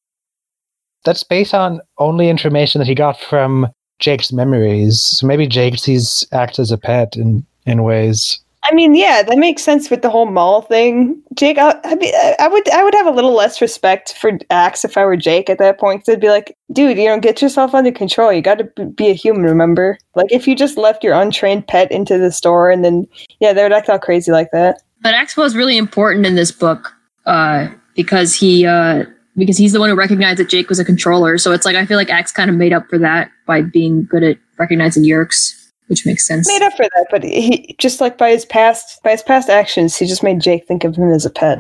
That's 1.04 1.24
based 1.24 1.54
on 1.54 1.82
only 1.98 2.30
information 2.30 2.80
that 2.80 2.88
he 2.88 2.96
got 2.96 3.20
from 3.20 3.68
Jake's 4.00 4.32
memories. 4.32 5.02
So 5.02 5.28
maybe 5.28 5.46
Jake 5.46 5.78
sees 5.78 6.26
Ax 6.32 6.58
as 6.58 6.72
a 6.72 6.78
pet 6.78 7.18
in, 7.18 7.46
in 7.66 7.84
ways. 7.84 8.40
I 8.64 8.76
mean, 8.76 8.94
yeah, 8.94 9.24
that 9.24 9.38
makes 9.40 9.64
sense 9.64 9.90
with 9.90 10.04
the 10.04 10.10
whole 10.10 10.28
mall 10.28 10.62
thing. 10.62 11.20
Jake, 11.34 11.58
I, 11.58 11.80
I, 11.84 11.96
mean, 11.96 12.14
I 12.40 12.48
would, 12.48 12.70
I 12.70 12.84
would 12.84 12.94
have 12.94 13.08
a 13.08 13.12
little 13.12 13.34
less 13.34 13.60
respect 13.60 14.14
for 14.18 14.38
Ax 14.52 14.86
if 14.86 14.98
I 14.98 15.06
were 15.06 15.18
Jake 15.18 15.50
at 15.50 15.58
that 15.58 15.80
point. 15.80 16.06
Cause 16.06 16.14
I'd 16.14 16.22
be 16.22 16.30
like, 16.30 16.56
dude, 16.72 16.98
you 16.98 17.06
know, 17.06 17.20
get 17.20 17.42
yourself 17.42 17.74
under 17.74 17.92
control. 17.92 18.32
You 18.32 18.42
got 18.42 18.60
to 18.60 18.86
be 18.86 19.10
a 19.10 19.14
human, 19.14 19.44
remember? 19.44 19.98
Like, 20.16 20.32
if 20.32 20.48
you 20.48 20.56
just 20.56 20.78
left 20.78 21.04
your 21.04 21.14
untrained 21.14 21.68
pet 21.68 21.92
into 21.92 22.20
the 22.20 22.32
store 22.32 22.70
and 22.70 22.86
then, 22.86 23.08
yeah, 23.40 23.52
they 23.52 23.64
would 23.64 23.74
act 23.74 23.90
all 23.90 23.98
crazy 23.98 24.32
like 24.32 24.52
that. 24.52 24.82
But 25.02 25.16
Ax 25.16 25.36
was 25.36 25.56
really 25.56 25.78
important 25.78 26.28
in 26.28 26.36
this 26.36 26.52
book 26.52 26.94
uh, 27.26 27.68
because 27.96 28.36
he 28.36 28.66
uh, 28.66 29.06
because 29.36 29.58
he's 29.58 29.74
the 29.74 29.80
one 29.80 29.90
who 29.90 29.96
recognized 29.96 30.40
that 30.40 30.50
Jake 30.50 30.70
was 30.70 30.80
a 30.80 30.86
controller. 30.86 31.38
So 31.38 31.52
it's 31.52 31.66
like 31.66 31.76
I 31.76 31.86
feel 31.86 31.98
like 31.98 32.10
Ax 32.10 32.32
kind 32.32 32.50
of 32.50 32.56
made 32.56 32.74
up 32.74 32.88
for 32.90 32.98
that 33.00 33.32
by 33.48 33.62
being 33.62 34.06
good 34.06 34.24
at 34.24 34.38
recognizing 34.60 35.04
Yeerks, 35.04 35.61
which 35.92 36.06
makes 36.06 36.26
sense. 36.26 36.48
Made 36.48 36.62
up 36.62 36.72
for 36.72 36.84
that, 36.84 37.08
but 37.12 37.22
he 37.22 37.76
just 37.78 38.00
like 38.00 38.18
by 38.18 38.30
his 38.30 38.46
past 38.46 39.04
by 39.04 39.12
his 39.12 39.22
past 39.22 39.50
actions, 39.50 39.98
he 39.98 40.06
just 40.08 40.24
made 40.24 40.40
Jake 40.40 40.66
think 40.66 40.86
of 40.86 40.96
him 40.96 41.12
as 41.12 41.26
a 41.26 41.30
pet. 41.30 41.60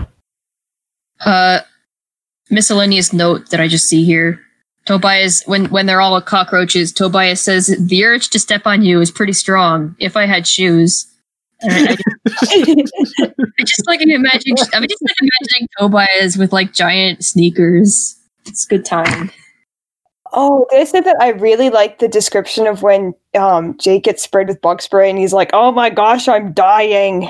Uh, 1.19 1.59
miscellaneous 2.49 3.11
note 3.11 3.49
that 3.49 3.59
I 3.59 3.67
just 3.67 3.89
see 3.89 4.05
here. 4.05 4.39
Tobias, 4.85 5.43
when 5.47 5.65
when 5.65 5.85
they're 5.85 5.99
all 5.99 6.19
cockroaches, 6.21 6.93
Tobias 6.93 7.41
says 7.41 7.75
the 7.77 8.05
urge 8.05 8.29
to 8.29 8.39
step 8.39 8.65
on 8.65 8.83
you 8.83 9.01
is 9.01 9.11
pretty 9.11 9.33
strong. 9.33 9.97
If 9.99 10.15
I 10.15 10.25
had 10.25 10.47
shoes. 10.47 11.05
And 11.59 11.89
I, 11.89 11.91
I, 11.91 11.95
I 13.59 13.63
just 13.65 13.85
like 13.85 14.01
imagine. 14.01 14.55
I'm 14.73 14.87
just 14.87 15.03
like 15.03 15.15
imagining 15.21 15.67
Tobias 15.77 16.37
with 16.37 16.53
like 16.53 16.71
giant 16.71 17.25
sneakers. 17.25 18.17
It's 18.45 18.65
a 18.65 18.69
good 18.69 18.85
time. 18.85 19.29
Oh, 20.33 20.65
did 20.71 20.79
I 20.79 20.83
say 20.85 21.01
that 21.01 21.17
I 21.19 21.29
really 21.29 21.69
like 21.69 21.99
the 21.99 22.07
description 22.07 22.65
of 22.67 22.81
when 22.83 23.13
um, 23.37 23.77
Jake 23.77 24.03
gets 24.03 24.23
sprayed 24.23 24.47
with 24.47 24.61
bug 24.61 24.81
spray 24.81 25.09
and 25.09 25.19
he's 25.19 25.33
like, 25.33 25.49
"Oh 25.53 25.71
my 25.71 25.89
gosh, 25.89 26.27
I'm 26.27 26.53
dying." 26.53 27.23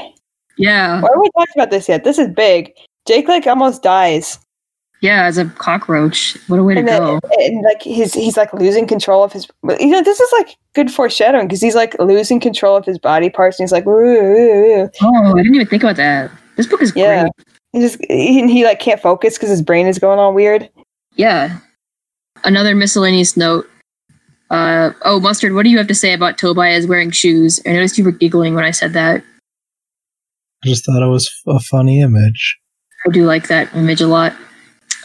Yeah, 0.58 1.02
Why 1.02 1.08
haven't 1.10 1.22
we 1.22 1.30
talked 1.32 1.56
about 1.56 1.72
this 1.72 1.90
yet? 1.90 2.04
This 2.04 2.20
is 2.20 2.28
big. 2.30 2.74
Jake 3.08 3.28
like 3.28 3.48
almost 3.48 3.82
dies, 3.82 4.38
yeah. 5.02 5.24
As 5.26 5.40
a 5.40 5.46
cockroach, 5.46 6.38
what 6.48 6.60
a 6.60 6.64
way 6.64 6.76
to 6.76 6.84
then, 6.84 7.02
go. 7.02 7.20
and 7.40 7.64
like 7.64 7.82
he's 7.82 8.14
he's 8.14 8.38
like 8.38 8.54
losing 8.54 8.86
control 8.86 9.24
of 9.24 9.34
his. 9.34 9.48
You 9.80 9.88
know, 9.88 10.04
this 10.04 10.20
is 10.20 10.32
like 10.34 10.56
good 10.76 10.92
foreshadowing 10.92 11.48
because 11.48 11.62
he's 11.62 11.74
like 11.74 11.98
losing 12.00 12.40
control 12.40 12.76
of 12.78 12.86
his 12.86 13.00
body 13.00 13.30
parts 13.32 13.58
and 13.60 13.64
he's 13.64 13.72
like, 13.72 13.86
"Woo, 13.88 13.94
woo, 13.96 14.84
woo." 14.84 14.90
Oh, 15.02 15.32
I 15.34 15.42
didn't 15.42 15.56
even 15.56 15.68
think 15.68 15.82
about 15.84 15.96
that. 15.96 16.30
This 16.58 16.68
book 16.68 16.82
is 16.84 16.94
Yeah. 16.96 17.24
great. 17.24 17.32
he 17.74 17.80
just 17.80 17.98
he, 18.08 18.48
he 18.52 18.64
like 18.66 18.80
can't 18.80 19.02
focus 19.02 19.38
because 19.38 19.50
his 19.50 19.64
brain 19.64 19.88
is 19.88 19.98
going 19.98 20.20
all 20.20 20.34
weird. 20.34 20.70
Yeah. 21.16 21.58
Another 22.44 22.76
miscellaneous 22.76 23.38
note. 23.38 23.70
Uh, 24.50 24.92
oh, 25.04 25.20
Mustard, 25.20 25.54
what 25.54 25.64
do 25.64 25.70
you 25.70 25.78
have 25.78 25.88
to 25.88 25.96
say 25.96 26.14
about 26.14 26.38
Tobias 26.38 26.86
wearing 26.86 27.12
shoes? 27.12 27.62
I 27.66 27.72
noticed 27.72 27.98
you 27.98 28.04
were 28.04 28.12
giggling 28.12 28.54
when 28.54 28.66
I 28.66 28.72
said 28.72 28.94
that. 28.94 29.24
I 30.64 30.68
just 30.68 30.86
thought 30.86 31.02
it 31.02 31.08
was 31.08 31.30
a 31.48 31.60
funny 31.60 32.02
image. 32.02 32.60
I 33.08 33.12
do 33.12 33.26
like 33.26 33.48
that 33.48 33.74
image 33.76 34.02
a 34.02 34.08
lot. 34.08 34.34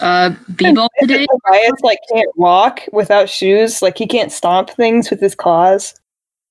Uh, 0.00 0.34
B-ball 0.56 0.88
today. 1.00 1.26
Tobias 1.26 1.80
like 1.82 1.98
can't 2.12 2.28
walk 2.36 2.80
without 2.92 3.30
shoes. 3.30 3.80
Like 3.80 3.96
he 3.96 4.06
can't 4.06 4.32
stomp 4.32 4.70
things 4.70 5.10
with 5.10 5.20
his 5.20 5.34
claws. 5.34 5.94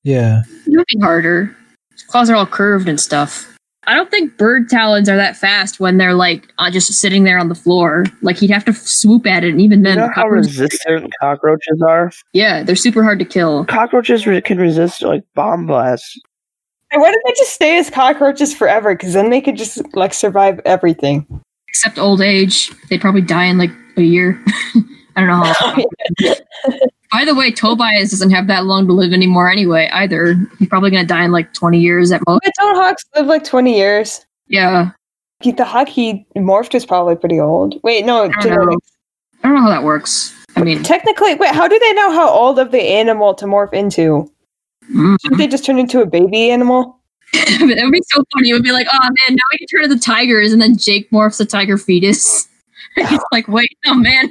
Yeah. 0.04 0.44
It 0.66 0.78
would 0.78 0.88
be 0.88 1.00
harder. 1.00 1.56
His 1.92 2.04
claws 2.04 2.30
are 2.30 2.36
all 2.36 2.48
curved 2.48 2.90
and 2.90 3.00
stuff. 3.00 3.55
I 3.88 3.94
don't 3.94 4.10
think 4.12 4.38
bird 4.38 4.68
talons 4.70 5.08
are 5.10 5.16
that 5.16 5.36
fast 5.38 5.80
when 5.80 5.98
they're 5.98 6.14
like 6.14 6.52
uh, 6.58 6.72
just 6.72 6.92
sitting 6.94 7.24
there 7.24 7.38
on 7.38 7.50
the 7.50 7.56
floor. 7.56 8.06
Like 8.22 8.38
he'd 8.38 8.50
have 8.52 8.66
to 8.66 8.74
swoop 8.74 9.26
at 9.28 9.44
it, 9.44 9.52
and 9.52 9.62
even 9.62 9.80
You 9.80 9.86
then, 9.86 9.98
know 9.98 10.08
how 10.08 10.24
cockroaches- 10.24 10.60
resistant 10.60 11.14
cockroaches 11.22 11.82
are? 11.88 12.12
yeah, 12.34 12.64
they're 12.64 12.76
super 12.76 13.04
hard 13.04 13.20
to 13.20 13.26
kill. 13.26 13.66
Cockroaches 13.66 14.26
re- 14.28 14.42
can 14.42 14.58
resist 14.58 15.02
like 15.02 15.24
bomb 15.36 15.66
blasts. 15.68 16.20
And 16.92 17.02
why 17.02 17.12
don't 17.12 17.22
they 17.26 17.34
just 17.34 17.54
stay 17.54 17.78
as 17.78 17.90
cockroaches 17.90 18.54
forever? 18.56 18.96
Because 18.96 19.14
then 19.14 19.30
they 19.30 19.42
could 19.42 19.58
just 19.58 19.82
like 19.96 20.14
survive 20.14 20.60
everything. 20.66 21.26
Except 21.68 21.98
old 22.00 22.22
age, 22.22 22.72
they'd 22.90 23.02
probably 23.02 23.22
die 23.22 23.46
in 23.46 23.58
like 23.58 23.72
a 23.98 24.02
year. 24.02 24.42
I 25.18 25.22
don't 25.22 25.28
know 25.28 25.44
how. 25.44 25.76
By 27.16 27.24
the 27.24 27.34
way, 27.34 27.50
Tobias 27.50 28.12
doesn't 28.12 28.32
have 28.32 28.48
that 28.48 28.66
long 28.66 28.88
to 28.88 28.94
live 28.94 29.14
anymore 29.14 29.50
anyway, 29.50 29.90
either. 29.94 30.36
He's 30.60 30.68
probably 30.68 30.92
going 30.92 31.04
to 31.04 31.08
die 31.08 31.24
in 31.24 31.32
like 31.32 31.54
20 31.54 31.80
years 31.80 32.12
at 32.12 32.22
most. 32.28 32.42
But 32.44 32.52
don't 32.60 32.76
hawks 32.76 33.06
live 33.16 33.28
like 33.28 33.46
twenty 33.46 33.78
years? 33.78 34.26
Yeah. 34.48 34.92
He, 35.40 35.54
the 35.54 35.64
hawk 35.64 35.88
he 35.88 36.26
morphed 36.36 36.76
is 36.76 36.86
probably 36.86 37.16
pretty 37.16 37.40
old. 37.40 37.80
Wait, 37.84 38.04
no, 38.04 38.24
I 38.24 38.28
don't 38.28 38.42
genetics. 38.42 38.92
I 39.42 39.48
don't 39.48 39.56
know 39.56 39.62
how 39.62 39.70
that 39.70 39.84
works. 39.84 40.36
I 40.58 40.64
mean, 40.64 40.84
Technically, 40.84 41.36
wait, 41.36 41.56
how 41.56 41.70
do 41.70 41.80
they 41.80 41.94
know 41.94 42.12
how 42.12 42.30
old 42.30 42.60
of 42.60 42.72
the 42.72 42.82
animal 42.82 43.34
to 43.36 43.46
morph 43.46 43.72
into? 43.72 44.30
mm, 44.94 45.18
Didn't 45.24 45.38
they 45.38 45.48
just 45.48 45.64
turn 45.64 45.80
into 45.80 46.02
a 46.02 46.06
baby 46.06 46.50
animal? 46.52 47.00
that 47.34 47.80
would 47.82 47.94
be 47.94 48.04
so 48.08 48.26
funny. 48.34 48.50
It 48.50 48.54
would 48.54 48.64
be 48.64 48.74
like, 48.74 48.88
oh 48.92 49.00
man, 49.02 49.12
now 49.30 49.44
we 49.54 49.58
can 49.60 49.68
turn 49.68 49.90
into 49.90 50.00
tigers, 50.00 50.52
and 50.52 50.62
then 50.62 50.78
Jake 50.78 51.10
morphs 51.12 51.40
a 51.40 51.46
tiger 51.46 51.78
fetus. 51.78 52.50
He's 52.96 53.20
like, 53.32 53.48
wait, 53.48 53.78
no 53.86 53.94
man, 53.94 54.30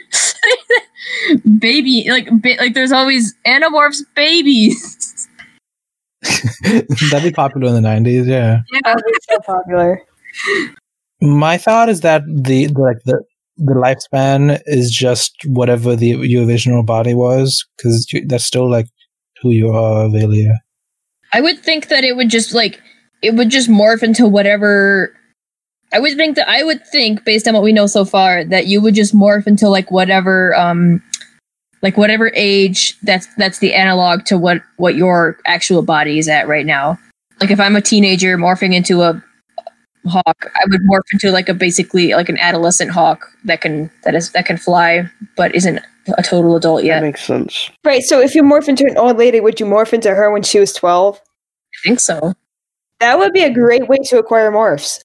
baby, 1.58 2.06
like, 2.08 2.28
ba- 2.40 2.56
like 2.58 2.74
there's 2.74 2.92
always 2.92 3.34
animorphs 3.46 4.02
babies. 4.14 5.28
That'd 6.62 7.22
be 7.22 7.32
popular 7.32 7.68
in 7.68 7.82
the 7.82 7.86
90s, 7.86 8.26
yeah. 8.26 8.60
yeah, 8.72 8.80
That 8.84 8.96
would 8.96 9.04
be 9.04 9.18
so 9.28 9.38
popular. 9.40 10.00
My 11.20 11.58
thought 11.58 11.88
is 11.88 12.00
that 12.00 12.22
the, 12.26 12.66
the 12.66 12.80
like 12.80 12.98
the 13.04 13.22
the 13.56 13.74
lifespan 13.74 14.60
is 14.66 14.90
just 14.90 15.32
whatever 15.46 15.94
the 15.94 16.08
your 16.08 16.44
original 16.46 16.82
body 16.82 17.14
was, 17.14 17.64
because 17.76 18.06
that's 18.26 18.44
still 18.44 18.68
like 18.68 18.86
who 19.40 19.50
you 19.50 19.70
are, 19.70 20.10
really. 20.10 20.48
I 21.32 21.40
would 21.40 21.58
think 21.60 21.88
that 21.88 22.04
it 22.04 22.16
would 22.16 22.30
just 22.30 22.52
like 22.52 22.80
it 23.22 23.34
would 23.34 23.50
just 23.50 23.70
morph 23.70 24.02
into 24.02 24.26
whatever. 24.26 25.14
I 25.94 26.00
would 26.00 26.16
think 26.16 26.34
that 26.34 26.48
I 26.48 26.64
would 26.64 26.84
think 26.88 27.24
based 27.24 27.46
on 27.46 27.54
what 27.54 27.62
we 27.62 27.72
know 27.72 27.86
so 27.86 28.04
far 28.04 28.42
that 28.42 28.66
you 28.66 28.80
would 28.80 28.96
just 28.96 29.14
morph 29.14 29.46
into 29.46 29.68
like 29.68 29.92
whatever 29.92 30.52
um 30.56 31.00
like 31.82 31.96
whatever 31.96 32.32
age 32.34 32.98
that's 33.02 33.32
that's 33.36 33.60
the 33.60 33.72
analog 33.72 34.24
to 34.24 34.36
what 34.36 34.60
what 34.76 34.96
your 34.96 35.38
actual 35.46 35.82
body 35.82 36.18
is 36.18 36.28
at 36.28 36.48
right 36.48 36.66
now. 36.66 36.98
Like 37.40 37.52
if 37.52 37.60
I'm 37.60 37.76
a 37.76 37.80
teenager 37.80 38.36
morphing 38.36 38.74
into 38.74 39.02
a 39.02 39.22
hawk, 40.08 40.50
I 40.56 40.64
would 40.68 40.80
morph 40.80 41.04
into 41.12 41.30
like 41.30 41.48
a 41.48 41.54
basically 41.54 42.12
like 42.14 42.28
an 42.28 42.38
adolescent 42.38 42.90
hawk 42.90 43.28
that 43.44 43.60
can 43.60 43.88
that 44.02 44.16
is 44.16 44.32
that 44.32 44.46
can 44.46 44.56
fly 44.56 45.08
but 45.36 45.54
isn't 45.54 45.78
a 46.18 46.22
total 46.24 46.56
adult 46.56 46.82
yet. 46.82 47.00
That 47.00 47.06
makes 47.06 47.22
sense. 47.22 47.70
Right, 47.84 48.02
so 48.02 48.20
if 48.20 48.34
you 48.34 48.42
morph 48.42 48.66
into 48.66 48.84
an 48.84 48.98
old 48.98 49.16
lady, 49.16 49.38
would 49.38 49.60
you 49.60 49.66
morph 49.66 49.92
into 49.92 50.12
her 50.12 50.32
when 50.32 50.42
she 50.42 50.58
was 50.58 50.72
12? 50.72 51.20
I 51.20 51.88
think 51.88 52.00
so. 52.00 52.34
That 52.98 53.16
would 53.16 53.32
be 53.32 53.44
a 53.44 53.54
great 53.54 53.86
way 53.86 53.98
to 54.06 54.18
acquire 54.18 54.50
morphs. 54.50 55.03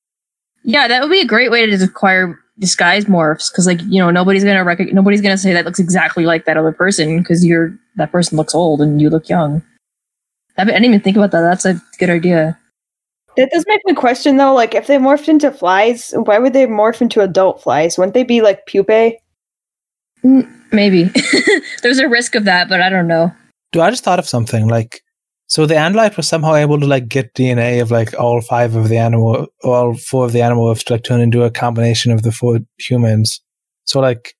Yeah, 0.64 0.88
that 0.88 1.02
would 1.02 1.12
be 1.12 1.22
a 1.22 1.26
great 1.26 1.52
way 1.52 1.66
to 1.66 1.84
acquire 1.84 2.38
disguise 2.60 3.06
morphs 3.06 3.52
because, 3.52 3.66
like, 3.66 3.82
you 3.84 4.00
know, 4.00 4.12
nobody's 4.12 4.44
gonna 4.44 4.64
rec- 4.64 4.94
nobody's 4.94 5.22
gonna 5.22 5.38
say 5.38 5.54
that 5.54 5.66
looks 5.66 5.80
exactly 5.80 6.26
like 6.26 6.46
that 6.46 6.58
other 6.58 6.72
person 6.72 7.20
because 7.20 7.46
you're 7.46 7.78
that 7.96 8.12
person 8.12 8.38
looks 8.38 8.54
old 8.54 8.82
and 8.82 9.02
you 9.02 9.10
look 9.10 9.30
young. 9.30 9.62
I 10.58 10.66
didn't 10.66 10.86
even 10.86 11.00
think 11.00 11.16
about 11.16 11.32
that. 11.32 11.42
That's 11.42 11.66
a 11.66 11.82
good 11.98 12.10
idea. 12.10 12.58
That 13.38 13.52
does 13.52 13.64
make 13.68 13.82
me 13.86 13.94
question 13.94 14.38
though, 14.38 14.54
like 14.54 14.76
if 14.76 14.88
they 14.88 14.98
morphed 14.98 15.30
into 15.30 15.52
flies, 15.52 16.14
why 16.16 16.40
would 16.40 16.54
they 16.54 16.68
morph 16.68 17.02
into 17.02 17.22
adult 17.22 17.64
flies? 17.64 17.98
Wouldn't 17.98 18.14
they 18.14 18.24
be 18.24 18.42
like 18.42 18.66
pupae? 18.66 19.18
Mm, 20.24 20.52
maybe 20.74 21.10
there's 21.82 22.00
a 22.00 22.10
risk 22.10 22.36
of 22.36 22.44
that, 22.44 22.68
but 22.68 22.82
I 22.82 22.90
don't 22.90 23.08
know. 23.08 23.34
Do 23.72 23.82
I 23.82 23.90
just 23.90 24.04
thought 24.04 24.20
of 24.20 24.28
something. 24.28 24.68
Like, 24.68 25.02
so 25.50 25.66
the 25.66 25.74
Andalite 25.74 26.16
was 26.16 26.28
somehow 26.28 26.54
able 26.54 26.80
to 26.80 26.86
like 26.86 27.08
get 27.08 27.34
DNA 27.34 27.82
of 27.82 27.90
like 27.90 28.14
all 28.14 28.40
five 28.40 28.76
of 28.76 28.88
the 28.88 28.98
animal, 28.98 29.48
all 29.64 29.96
four 29.96 30.26
of 30.26 30.32
the 30.32 30.44
animals 30.44 30.84
to 30.84 30.94
like 30.94 31.04
turn 31.04 31.22
into 31.22 31.44
a 31.44 31.50
combination 31.50 32.12
of 32.12 32.22
the 32.22 32.32
four 32.32 32.60
humans. 32.78 33.42
So 33.86 34.00
like, 34.00 34.36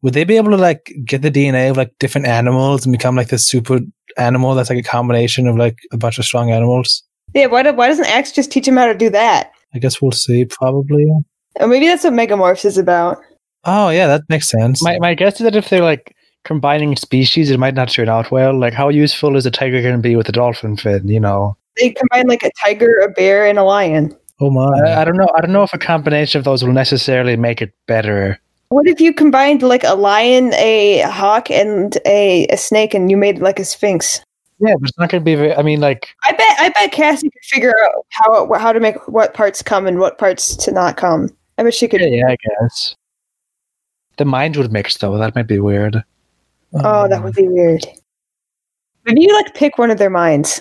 would 0.00 0.14
they 0.14 0.24
be 0.24 0.38
able 0.38 0.50
to 0.52 0.56
like 0.56 0.90
get 1.04 1.20
the 1.20 1.30
DNA 1.30 1.70
of 1.70 1.76
like 1.76 1.92
different 2.00 2.28
animals 2.28 2.86
and 2.86 2.92
become 2.92 3.14
like 3.14 3.28
this 3.28 3.46
super 3.46 3.80
animal 4.16 4.54
that's 4.54 4.70
like 4.70 4.78
a 4.78 4.82
combination 4.82 5.46
of 5.46 5.56
like 5.56 5.76
a 5.92 5.98
bunch 5.98 6.18
of 6.18 6.24
strong 6.24 6.50
animals? 6.50 7.02
Yeah, 7.34 7.46
why, 7.46 7.62
do, 7.62 7.74
why 7.74 7.88
doesn't 7.88 8.06
Ax 8.06 8.32
just 8.32 8.50
teach 8.50 8.66
him 8.66 8.78
how 8.78 8.86
to 8.86 8.96
do 8.96 9.10
that? 9.10 9.52
I 9.74 9.78
guess 9.78 10.00
we'll 10.00 10.12
see. 10.12 10.46
Probably. 10.46 11.06
Or 11.60 11.66
maybe 11.66 11.86
that's 11.86 12.04
what 12.04 12.14
Megamorphs 12.14 12.64
is 12.64 12.78
about. 12.78 13.18
Oh 13.64 13.90
yeah, 13.90 14.06
that 14.06 14.22
makes 14.30 14.48
sense. 14.48 14.82
My 14.82 14.98
my 14.98 15.12
guess 15.12 15.34
is 15.34 15.40
that 15.40 15.56
if 15.56 15.68
they're 15.68 15.82
like 15.82 16.14
combining 16.44 16.96
species, 16.96 17.50
it 17.50 17.58
might 17.58 17.74
not 17.74 17.88
turn 17.90 18.08
out 18.08 18.30
well. 18.30 18.58
Like, 18.58 18.72
how 18.74 18.88
useful 18.88 19.36
is 19.36 19.46
a 19.46 19.50
tiger 19.50 19.82
going 19.82 19.96
to 19.96 20.00
be 20.02 20.16
with 20.16 20.28
a 20.28 20.32
dolphin 20.32 20.76
fin? 20.76 21.06
You 21.08 21.20
know, 21.20 21.56
They 21.78 21.90
combine 21.90 22.26
like 22.26 22.42
a 22.42 22.50
tiger, 22.64 22.98
a 23.04 23.10
bear, 23.10 23.46
and 23.46 23.58
a 23.58 23.64
lion. 23.64 24.16
oh 24.40 24.50
my. 24.50 24.64
I, 24.86 25.02
I 25.02 25.04
don't 25.04 25.16
know. 25.16 25.28
I 25.36 25.40
don't 25.40 25.52
know 25.52 25.62
if 25.62 25.72
a 25.74 25.78
combination 25.78 26.38
of 26.38 26.44
those 26.44 26.64
will 26.64 26.72
necessarily 26.72 27.36
make 27.36 27.60
it 27.62 27.72
better. 27.86 28.40
What 28.70 28.86
if 28.86 29.00
you 29.00 29.14
combined 29.14 29.62
like 29.62 29.84
a 29.84 29.94
lion, 29.94 30.52
a 30.54 31.00
hawk, 31.02 31.50
and 31.50 31.96
a, 32.04 32.46
a 32.48 32.56
snake, 32.56 32.92
and 32.94 33.10
you 33.10 33.16
made 33.16 33.38
like 33.38 33.58
a 33.58 33.64
sphinx? 33.64 34.20
Yeah, 34.60 34.74
but 34.80 34.88
it's 34.88 34.98
not 34.98 35.08
going 35.10 35.20
to 35.22 35.24
be. 35.24 35.36
Very, 35.36 35.54
I 35.54 35.62
mean, 35.62 35.80
like, 35.80 36.08
I 36.24 36.32
bet 36.32 36.56
I 36.60 36.68
bet 36.70 36.92
Cassie 36.92 37.30
could 37.30 37.44
figure 37.44 37.72
out 37.84 38.04
how 38.10 38.52
how 38.54 38.72
to 38.72 38.80
make 38.80 38.96
what 39.08 39.32
parts 39.32 39.62
come 39.62 39.86
and 39.86 39.98
what 40.00 40.18
parts 40.18 40.56
to 40.56 40.72
not 40.72 40.96
come. 40.96 41.30
I 41.56 41.62
bet 41.62 41.74
she 41.74 41.88
could. 41.88 42.00
yeah, 42.00 42.08
yeah, 42.08 42.26
I 42.28 42.36
guess 42.62 42.94
the 44.18 44.24
mind 44.24 44.56
would 44.56 44.72
mix 44.72 44.96
though. 44.98 45.16
That 45.16 45.34
might 45.34 45.46
be 45.46 45.60
weird. 45.60 46.02
Oh, 46.74 47.08
that 47.08 47.22
would 47.22 47.34
be 47.34 47.48
weird. 47.48 47.86
Maybe 49.04 49.22
you 49.22 49.32
like 49.32 49.54
pick 49.54 49.78
one 49.78 49.90
of 49.90 49.98
their 49.98 50.10
minds. 50.10 50.60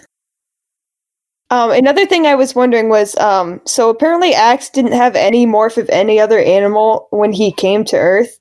Um, 1.50 1.72
another 1.72 2.06
thing 2.06 2.26
I 2.26 2.36
was 2.36 2.56
wondering 2.56 2.90
was, 2.90 3.16
um, 3.18 3.62
so 3.66 3.90
apparently 3.90 4.34
Ax 4.34 4.70
didn't 4.70 4.92
have 4.92 5.16
any 5.16 5.46
morph 5.46 5.78
of 5.78 5.90
any 5.90 6.20
other 6.20 6.40
animal 6.40 7.08
when 7.12 7.32
he 7.32 7.52
came 7.52 7.86
to 7.86 7.98
Earth, 7.98 8.38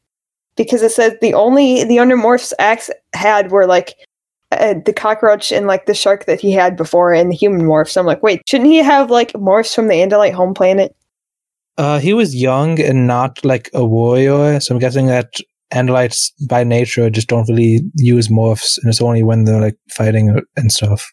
because 0.57 0.83
it 0.83 0.91
says 0.91 1.15
the 1.21 1.35
only 1.35 1.85
the 1.85 1.99
undermorphs 1.99 2.53
Ax 2.59 2.91
had 3.15 3.51
were 3.53 3.67
like 3.67 3.95
uh, 4.53 4.75
the 4.85 4.93
cockroach 4.93 5.53
and 5.53 5.67
like 5.67 5.87
the 5.87 5.95
shark 5.95 6.27
that 6.27 6.41
he 6.41 6.51
had 6.51 6.77
before, 6.77 7.13
and 7.13 7.31
the 7.31 7.37
human 7.37 7.63
morphs. 7.63 7.91
So 7.91 8.01
I'm 8.01 8.07
like, 8.07 8.23
wait, 8.23 8.43
shouldn't 8.49 8.71
he 8.71 8.79
have 8.79 9.11
like 9.11 9.33
morphs 9.33 9.75
from 9.75 9.89
the 9.89 9.95
Andalite 9.95 10.33
home 10.33 10.55
planet? 10.55 10.95
Uh, 11.79 11.99
he 11.99 12.13
was 12.15 12.35
young 12.35 12.81
and 12.81 13.07
not 13.07 13.45
like 13.45 13.71
a 13.75 13.85
warrior, 13.85 14.59
so 14.61 14.75
I'm 14.75 14.81
guessing 14.81 15.07
that 15.07 15.35
Andalites 15.77 16.33
by 16.49 16.65
nature 16.65 17.11
just 17.11 17.29
don't 17.29 17.49
really 17.49 17.81
use 17.97 18.29
morphs, 18.29 18.79
and 18.79 18.89
it's 18.89 19.03
only 19.03 19.23
when 19.23 19.45
they're 19.45 19.61
like 19.61 19.77
fighting 19.91 20.41
and 20.57 20.73
stuff. 20.73 21.07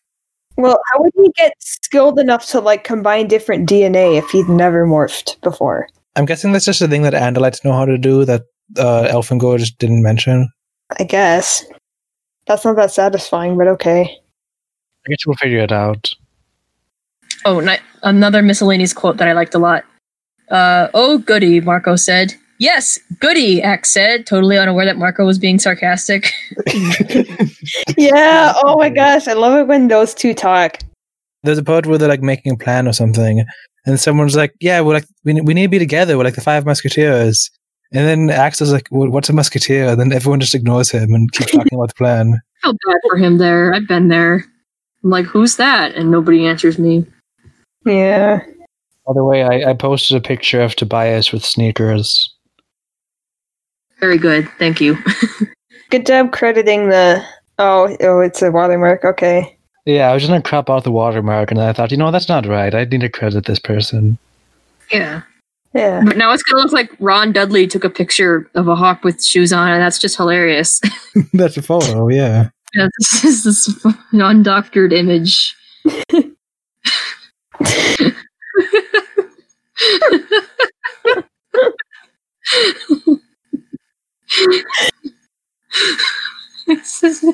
Well, 0.57 0.79
how 0.91 1.01
would 1.01 1.13
he 1.15 1.31
get 1.35 1.53
skilled 1.59 2.19
enough 2.19 2.45
to 2.47 2.59
like 2.59 2.83
combine 2.83 3.27
different 3.27 3.67
DNA 3.67 4.17
if 4.17 4.29
he'd 4.29 4.47
never 4.47 4.85
morphed 4.85 5.41
before? 5.41 5.87
I'm 6.15 6.25
guessing 6.25 6.51
that's 6.51 6.65
just 6.65 6.81
a 6.81 6.87
thing 6.87 7.01
that 7.03 7.13
Andalites 7.13 7.65
know 7.65 7.73
how 7.73 7.85
to 7.85 7.97
do 7.97 8.23
that 8.25 8.43
uh, 8.77 9.07
Elfangor 9.09 9.57
just 9.57 9.77
didn't 9.79 10.03
mention. 10.03 10.49
I 10.99 11.03
guess. 11.03 11.65
That's 12.45 12.65
not 12.65 12.75
that 12.75 12.91
satisfying, 12.91 13.57
but 13.57 13.67
okay. 13.67 14.01
I 14.01 15.09
guess 15.09 15.25
we'll 15.25 15.35
figure 15.35 15.59
it 15.59 15.71
out. 15.71 16.13
Oh, 17.45 17.59
ni- 17.59 17.77
another 18.03 18.41
miscellaneous 18.41 18.93
quote 18.93 19.17
that 19.17 19.27
I 19.27 19.33
liked 19.33 19.55
a 19.55 19.59
lot. 19.59 19.85
Uh, 20.49 20.87
oh, 20.93 21.17
goody, 21.17 21.61
Marco 21.61 21.95
said. 21.95 22.35
Yes, 22.63 22.97
goody, 23.19 23.61
Ax 23.61 23.91
said, 23.91 24.25
totally 24.25 24.57
unaware 24.57 24.85
that 24.85 24.95
Marco 24.95 25.25
was 25.25 25.37
being 25.37 25.59
sarcastic. 25.59 26.31
Yeah, 27.97 28.53
oh 28.63 28.77
my 28.77 28.89
gosh, 28.89 29.27
I 29.27 29.33
love 29.33 29.57
it 29.59 29.67
when 29.67 29.87
those 29.87 30.13
two 30.13 30.33
talk. 30.33 30.79
There's 31.43 31.57
a 31.57 31.63
part 31.63 31.85
where 31.85 31.97
they're 31.97 32.07
like 32.07 32.21
making 32.21 32.53
a 32.53 32.57
plan 32.57 32.87
or 32.87 32.93
something, 32.93 33.45
and 33.85 33.99
someone's 33.99 34.35
like, 34.35 34.53
"Yeah, 34.59 34.81
we're 34.81 34.93
like 34.93 35.05
we, 35.23 35.39
we 35.41 35.53
need 35.53 35.63
to 35.63 35.69
be 35.69 35.79
together. 35.79 36.17
We're 36.17 36.23
like 36.23 36.35
the 36.35 36.41
five 36.41 36.65
musketeers." 36.65 37.49
And 37.91 38.07
then 38.07 38.29
Ax 38.29 38.61
is 38.61 38.71
like, 38.71 38.87
"Well, 38.91 39.09
"What's 39.09 39.29
a 39.29 39.33
musketeer?" 39.33 39.89
And 39.89 39.99
then 39.99 40.11
everyone 40.11 40.39
just 40.39 40.55
ignores 40.55 40.89
him 40.89 41.13
and 41.13 41.31
keeps 41.31 41.51
talking 41.55 41.73
about 41.73 41.89
the 41.89 41.95
plan. 41.95 42.41
Felt 42.61 42.77
bad 42.85 42.97
for 43.09 43.17
him 43.17 43.37
there. 43.37 43.73
I've 43.73 43.87
been 43.87 44.07
there. 44.07 44.45
I'm 45.03 45.09
like, 45.09 45.25
who's 45.25 45.57
that? 45.57 45.95
And 45.95 46.11
nobody 46.11 46.45
answers 46.45 46.79
me. 46.79 47.05
Yeah. 47.85 48.39
By 49.05 49.13
the 49.13 49.23
way, 49.23 49.43
I, 49.43 49.71
I 49.71 49.73
posted 49.73 50.15
a 50.15 50.21
picture 50.21 50.61
of 50.61 50.75
Tobias 50.75 51.33
with 51.33 51.43
sneakers. 51.43 52.32
Very 54.03 54.17
good. 54.17 54.49
Thank 54.59 54.81
you. 54.81 54.97
Good 55.89 56.05
job 56.05 56.33
crediting 56.33 56.89
the 56.89 57.23
Oh, 57.57 57.95
oh, 58.01 58.19
it's 58.19 58.41
a 58.41 58.51
watermark. 58.51 59.05
Okay. 59.05 59.57
Yeah, 59.85 60.09
I 60.09 60.13
was 60.13 60.23
just 60.23 60.29
gonna 60.29 60.41
crop 60.41 60.69
out 60.69 60.83
the 60.83 60.91
watermark, 60.91 61.51
and 61.51 61.61
I 61.61 61.71
thought, 61.71 61.89
you 61.89 61.95
know, 61.95 62.11
that's 62.11 62.27
not 62.27 62.45
right. 62.45 62.75
I 62.75 62.83
need 62.83 62.99
to 62.99 63.07
credit 63.07 63.45
this 63.45 63.59
person. 63.59 64.17
yeah. 64.91 65.21
Yeah. 65.73 66.01
But 66.05 66.17
now 66.17 66.33
it's 66.33 66.43
going 66.43 66.59
to 66.59 66.63
look 66.63 66.73
like 66.73 66.91
Ron 66.99 67.31
Dudley 67.31 67.65
took 67.65 67.85
a 67.85 67.89
picture 67.89 68.49
of 68.55 68.67
a 68.67 68.75
hawk 68.75 69.05
with 69.05 69.23
shoes 69.23 69.53
on, 69.53 69.71
and 69.71 69.81
that's 69.81 69.97
just 69.97 70.17
hilarious. 70.17 70.81
That's 71.33 71.55
a 71.55 71.61
photo, 71.61 72.09
yeah. 72.09 72.49
yeah, 72.75 72.89
this 72.99 73.23
is 73.23 73.43
this 73.45 73.85
non-doctored 74.11 74.91
image. 74.91 75.55
This 86.67 87.03
is- 87.03 87.25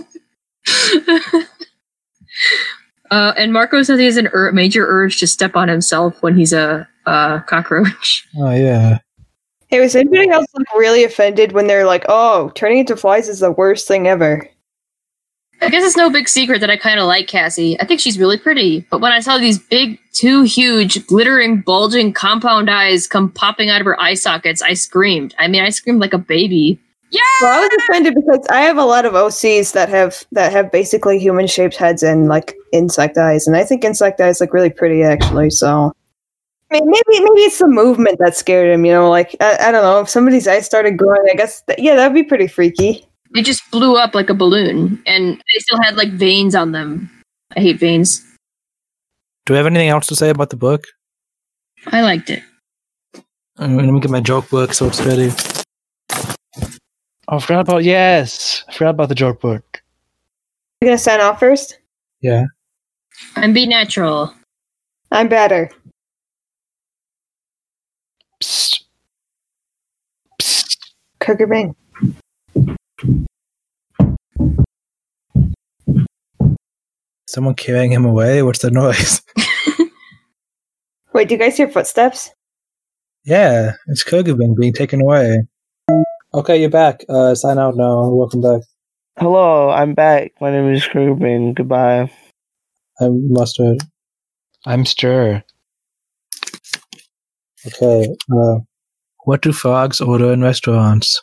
uh, 3.12 3.34
and 3.38 3.52
Marco 3.52 3.82
says 3.84 4.00
he 4.00 4.06
has 4.06 4.18
an 4.18 4.30
ur- 4.34 4.52
major 4.52 4.86
urge 4.88 5.20
to 5.20 5.28
step 5.28 5.56
on 5.56 5.68
himself 5.68 6.22
when 6.22 6.36
he's 6.36 6.54
a, 6.54 6.88
a 7.06 7.44
cockroach. 7.48 8.28
Oh 8.38 8.52
yeah. 8.52 9.00
Hey, 9.68 9.80
was 9.80 9.96
anybody 9.96 10.30
else 10.30 10.48
like 10.54 10.66
really 10.76 11.04
offended 11.04 11.52
when 11.52 11.68
they're 11.68 11.86
like, 11.86 12.04
"Oh, 12.10 12.52
turning 12.56 12.80
into 12.80 12.96
flies 12.96 13.30
is 13.30 13.40
the 13.40 13.52
worst 13.52 13.88
thing 13.88 14.08
ever"? 14.08 14.48
I 15.62 15.70
guess 15.70 15.84
it's 15.84 15.98
no 15.98 16.10
big 16.10 16.28
secret 16.30 16.60
that 16.62 16.70
I 16.72 16.78
kind 16.78 17.00
of 17.00 17.06
like 17.06 17.28
Cassie. 17.28 17.80
I 17.80 17.86
think 17.86 18.00
she's 18.00 18.18
really 18.18 18.38
pretty. 18.38 18.80
But 18.90 19.02
when 19.02 19.12
I 19.12 19.20
saw 19.20 19.38
these 19.38 19.60
big, 19.60 20.00
two 20.14 20.44
huge, 20.44 21.06
glittering, 21.06 21.62
bulging 21.62 22.14
compound 22.14 22.70
eyes 22.70 23.08
come 23.08 23.30
popping 23.32 23.70
out 23.70 23.82
of 23.82 23.86
her 23.86 24.00
eye 24.02 24.14
sockets, 24.16 24.62
I 24.62 24.74
screamed. 24.74 25.36
I 25.38 25.48
mean, 25.48 25.64
I 25.64 25.70
screamed 25.70 26.00
like 26.00 26.14
a 26.14 26.18
baby. 26.18 26.80
Yeah! 27.12 27.22
Well, 27.42 27.60
I 27.60 27.62
was 27.62 27.70
offended 27.88 28.16
because 28.16 28.46
I 28.50 28.62
have 28.62 28.78
a 28.78 28.86
lot 28.86 29.06
of 29.06 29.14
OCs 29.14 29.74
that 29.74 29.90
have 29.90 30.24
that 30.32 30.52
have 30.52 30.72
basically 30.72 31.18
human 31.18 31.48
shaped 31.48 31.76
heads 31.76 32.04
and 32.04 32.28
like 32.28 32.56
insect 32.72 33.18
eyes, 33.18 33.48
and 33.48 33.58
I 33.58 33.64
think 33.64 33.84
insect 33.84 34.22
eyes 34.22 34.40
look 34.40 34.54
really 34.54 34.70
pretty 34.70 35.02
actually. 35.02 35.50
So, 35.50 35.92
I 36.72 36.76
mean, 36.76 36.86
maybe 36.86 37.24
maybe 37.24 37.42
it's 37.42 37.58
the 37.58 37.68
movement 37.68 38.20
that 38.20 38.36
scared 38.36 38.70
him. 38.72 38.86
You 38.86 38.92
know, 38.92 39.10
like 39.10 39.36
I, 39.40 39.70
I 39.70 39.72
don't 39.72 39.84
know 39.84 40.00
if 40.02 40.10
somebody's 40.10 40.48
eyes 40.48 40.66
started 40.66 40.98
growing. 40.98 41.28
I 41.32 41.36
guess 41.36 41.64
th- 41.64 41.80
yeah, 41.80 41.96
that'd 41.96 42.14
be 42.14 42.24
pretty 42.24 42.48
freaky. 42.48 43.06
They 43.34 43.42
just 43.42 43.70
blew 43.72 43.96
up 43.96 44.14
like 44.14 44.30
a 44.30 44.36
balloon, 44.36 45.02
and 45.08 45.38
they 45.38 45.60
still 45.60 45.82
had 45.82 45.98
like 45.98 46.12
veins 46.12 46.54
on 46.54 46.74
them. 46.74 47.10
I 47.58 47.62
hate 47.62 47.80
veins. 47.80 48.24
Do 49.48 49.54
we 49.54 49.58
have 49.58 49.66
anything 49.66 49.90
else 49.90 50.06
to 50.08 50.16
say 50.16 50.30
about 50.30 50.52
the 50.52 50.58
book? 50.58 50.84
I 51.88 52.02
liked 52.02 52.30
it. 52.30 52.44
Let 53.58 53.70
me 53.70 54.00
get 54.00 54.12
my 54.12 54.22
joke 54.22 54.50
book 54.50 54.74
so 54.74 54.86
it's 54.86 55.02
ready. 55.02 55.32
Oh, 57.32 57.38
I 57.38 57.40
forgot 57.40 57.60
about 57.60 57.84
yes, 57.84 58.64
I 58.68 58.74
forgot 58.74 58.90
about 58.90 59.10
the 59.10 59.16
joke 59.16 59.40
book. 59.40 59.84
You 60.82 60.88
gonna 60.88 60.98
sign 60.98 61.22
off 61.22 61.40
first? 61.40 61.78
Yeah. 62.22 62.46
And 63.36 63.54
be 63.54 63.68
natural. 63.68 64.34
I'm 65.12 65.28
better. 65.30 65.70
Psst. 68.42 68.82
Psst. 70.42 70.78
Kirker 71.22 71.48
Bang. 71.48 71.76
Someone 77.28 77.54
carrying 77.54 77.92
him 77.92 78.06
away? 78.06 78.42
What's 78.42 78.64
the 78.64 78.72
noise? 78.72 79.22
Wait, 81.14 81.28
do 81.28 81.36
you 81.36 81.40
guys 81.40 81.58
hear 81.58 81.70
footsteps? 81.70 82.32
yeah, 83.24 83.74
it's 83.88 84.04
Kurgabing 84.04 84.58
being 84.58 84.74
taken 84.74 85.02
away. 85.02 85.44
Okay, 86.32 86.62
you're 86.62 86.70
back. 86.70 87.04
Uh, 87.10 87.34
sign 87.34 87.58
out 87.58 87.76
now. 87.76 88.08
Welcome 88.08 88.42
back. 88.42 88.62
Hello, 89.18 89.72
I'm 89.72 89.96
back. 89.96 90.34
My 90.40 90.52
name 90.52 90.72
is 90.72 90.88
Rubin. 90.94 91.56
Goodbye. 91.56 92.12
I'm 93.00 93.34
Mustard. 93.34 93.80
I'm 94.64 94.86
stir. 94.86 95.44
Okay. 97.66 98.16
Uh, 98.32 98.58
what 99.26 99.42
do 99.42 99.52
frogs 99.52 100.02
order 100.02 100.32
in 100.32 100.44
restaurants? 100.44 101.20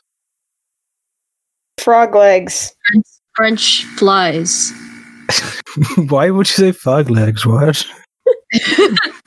Frog 1.79 2.17
legs. 2.17 2.75
French 3.37 3.85
flies. 3.85 4.73
Why 6.09 6.31
would 6.31 6.49
you 6.49 6.53
say 6.53 6.73
frog 6.73 7.11
legs? 7.11 7.47
What? 7.47 7.87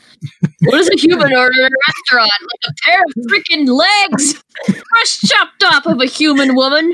What 0.61 0.77
does 0.77 0.89
a 0.89 0.97
human 0.97 1.33
order 1.33 1.61
in 1.61 1.71
a 1.71 1.77
restaurant? 1.87 2.31
Like 2.41 2.69
a 2.69 2.73
pair 2.83 2.99
of 2.99 3.13
freaking 3.29 3.67
legs, 3.67 4.43
fresh 4.65 5.19
chopped 5.21 5.63
off 5.63 5.85
of 5.85 6.01
a 6.01 6.05
human 6.05 6.55
woman. 6.55 6.93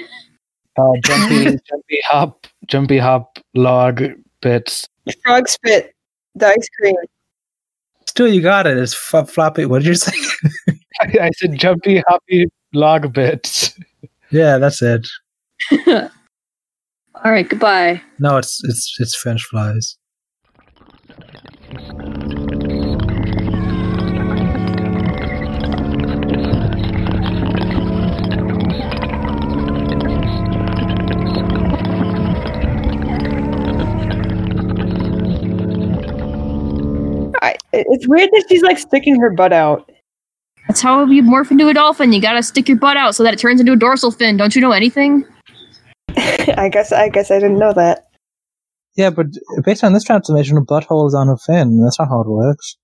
Uh, 0.77 0.91
jumpy, 1.03 1.43
jumpy 1.69 1.99
hop, 2.07 2.47
jumpy 2.67 2.97
hop 2.97 3.39
log 3.53 4.03
bits. 4.41 4.87
Frog 5.23 5.47
spit, 5.47 5.93
the 6.35 6.47
ice 6.47 6.69
cream. 6.79 6.95
Still, 8.07 8.27
you 8.27 8.41
got 8.41 8.67
it. 8.67 8.77
It's 8.77 9.13
f- 9.13 9.29
floppy. 9.29 9.65
What 9.65 9.79
did 9.79 9.87
you 9.87 9.95
say? 9.95 10.13
I 11.01 11.29
said 11.35 11.57
jumpy 11.57 12.01
hoppy 12.07 12.47
log 12.73 13.13
bits. 13.13 13.77
yeah, 14.31 14.57
that's 14.57 14.81
it. 14.81 15.07
All 15.87 17.31
right, 17.31 17.47
goodbye. 17.47 18.01
No, 18.19 18.37
it's 18.37 18.61
it's 18.63 18.95
it's 18.99 19.15
French 19.15 19.43
flies. 19.43 19.97
It's 37.89 38.07
weird 38.07 38.29
that 38.31 38.45
she's 38.49 38.61
like 38.61 38.77
sticking 38.77 39.19
her 39.19 39.31
butt 39.31 39.53
out. 39.53 39.91
That's 40.67 40.81
how 40.81 41.05
you 41.05 41.21
morph 41.21 41.51
into 41.51 41.67
a 41.67 41.73
dolphin. 41.73 42.11
You 42.13 42.21
gotta 42.21 42.41
stick 42.43 42.67
your 42.67 42.77
butt 42.77 42.97
out 42.97 43.15
so 43.15 43.23
that 43.23 43.33
it 43.33 43.39
turns 43.39 43.59
into 43.59 43.73
a 43.73 43.75
dorsal 43.75 44.11
fin. 44.11 44.37
Don't 44.37 44.55
you 44.55 44.61
know 44.61 44.71
anything? 44.71 45.25
I 46.17 46.69
guess 46.71 46.91
I 46.91 47.09
guess 47.09 47.29
I 47.31 47.35
didn't 47.39 47.59
know 47.59 47.73
that. 47.73 48.05
Yeah, 48.95 49.09
but 49.09 49.27
based 49.63 49.83
on 49.83 49.93
this 49.93 50.03
transformation, 50.05 50.57
a 50.57 50.61
butthole 50.61 51.05
is 51.07 51.13
on 51.13 51.27
a 51.29 51.37
fin. 51.37 51.83
That's 51.83 51.99
not 51.99 52.07
how 52.07 52.21
it 52.21 52.27
works. 52.27 52.77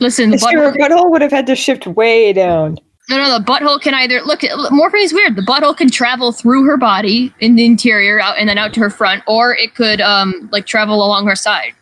Listen, 0.00 0.30
the 0.30 0.34
It's 0.34 0.46
true, 0.46 0.60
butthole, 0.60 0.76
butthole 0.76 1.10
would 1.12 1.22
have 1.22 1.30
had 1.30 1.46
to 1.46 1.54
shift 1.56 1.86
way 1.86 2.32
down. 2.32 2.76
no, 3.08 3.16
no, 3.16 3.38
the 3.38 3.44
butthole 3.44 3.80
can 3.80 3.94
either 3.94 4.20
look. 4.22 4.40
Morphing 4.40 5.04
is 5.04 5.12
weird. 5.12 5.36
The 5.36 5.42
butthole 5.42 5.76
can 5.76 5.90
travel 5.90 6.32
through 6.32 6.64
her 6.64 6.76
body 6.76 7.32
in 7.40 7.54
the 7.54 7.64
interior, 7.64 8.20
out 8.20 8.36
and 8.38 8.48
then 8.48 8.58
out 8.58 8.74
to 8.74 8.80
her 8.80 8.90
front, 8.90 9.22
or 9.28 9.54
it 9.54 9.74
could 9.74 10.00
um 10.00 10.48
like 10.52 10.66
travel 10.66 10.96
along 10.96 11.26
her 11.26 11.36
side. 11.36 11.72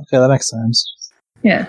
Okay, 0.00 0.18
that 0.18 0.28
makes 0.28 0.48
sense. 0.48 0.90
Yeah. 1.42 1.68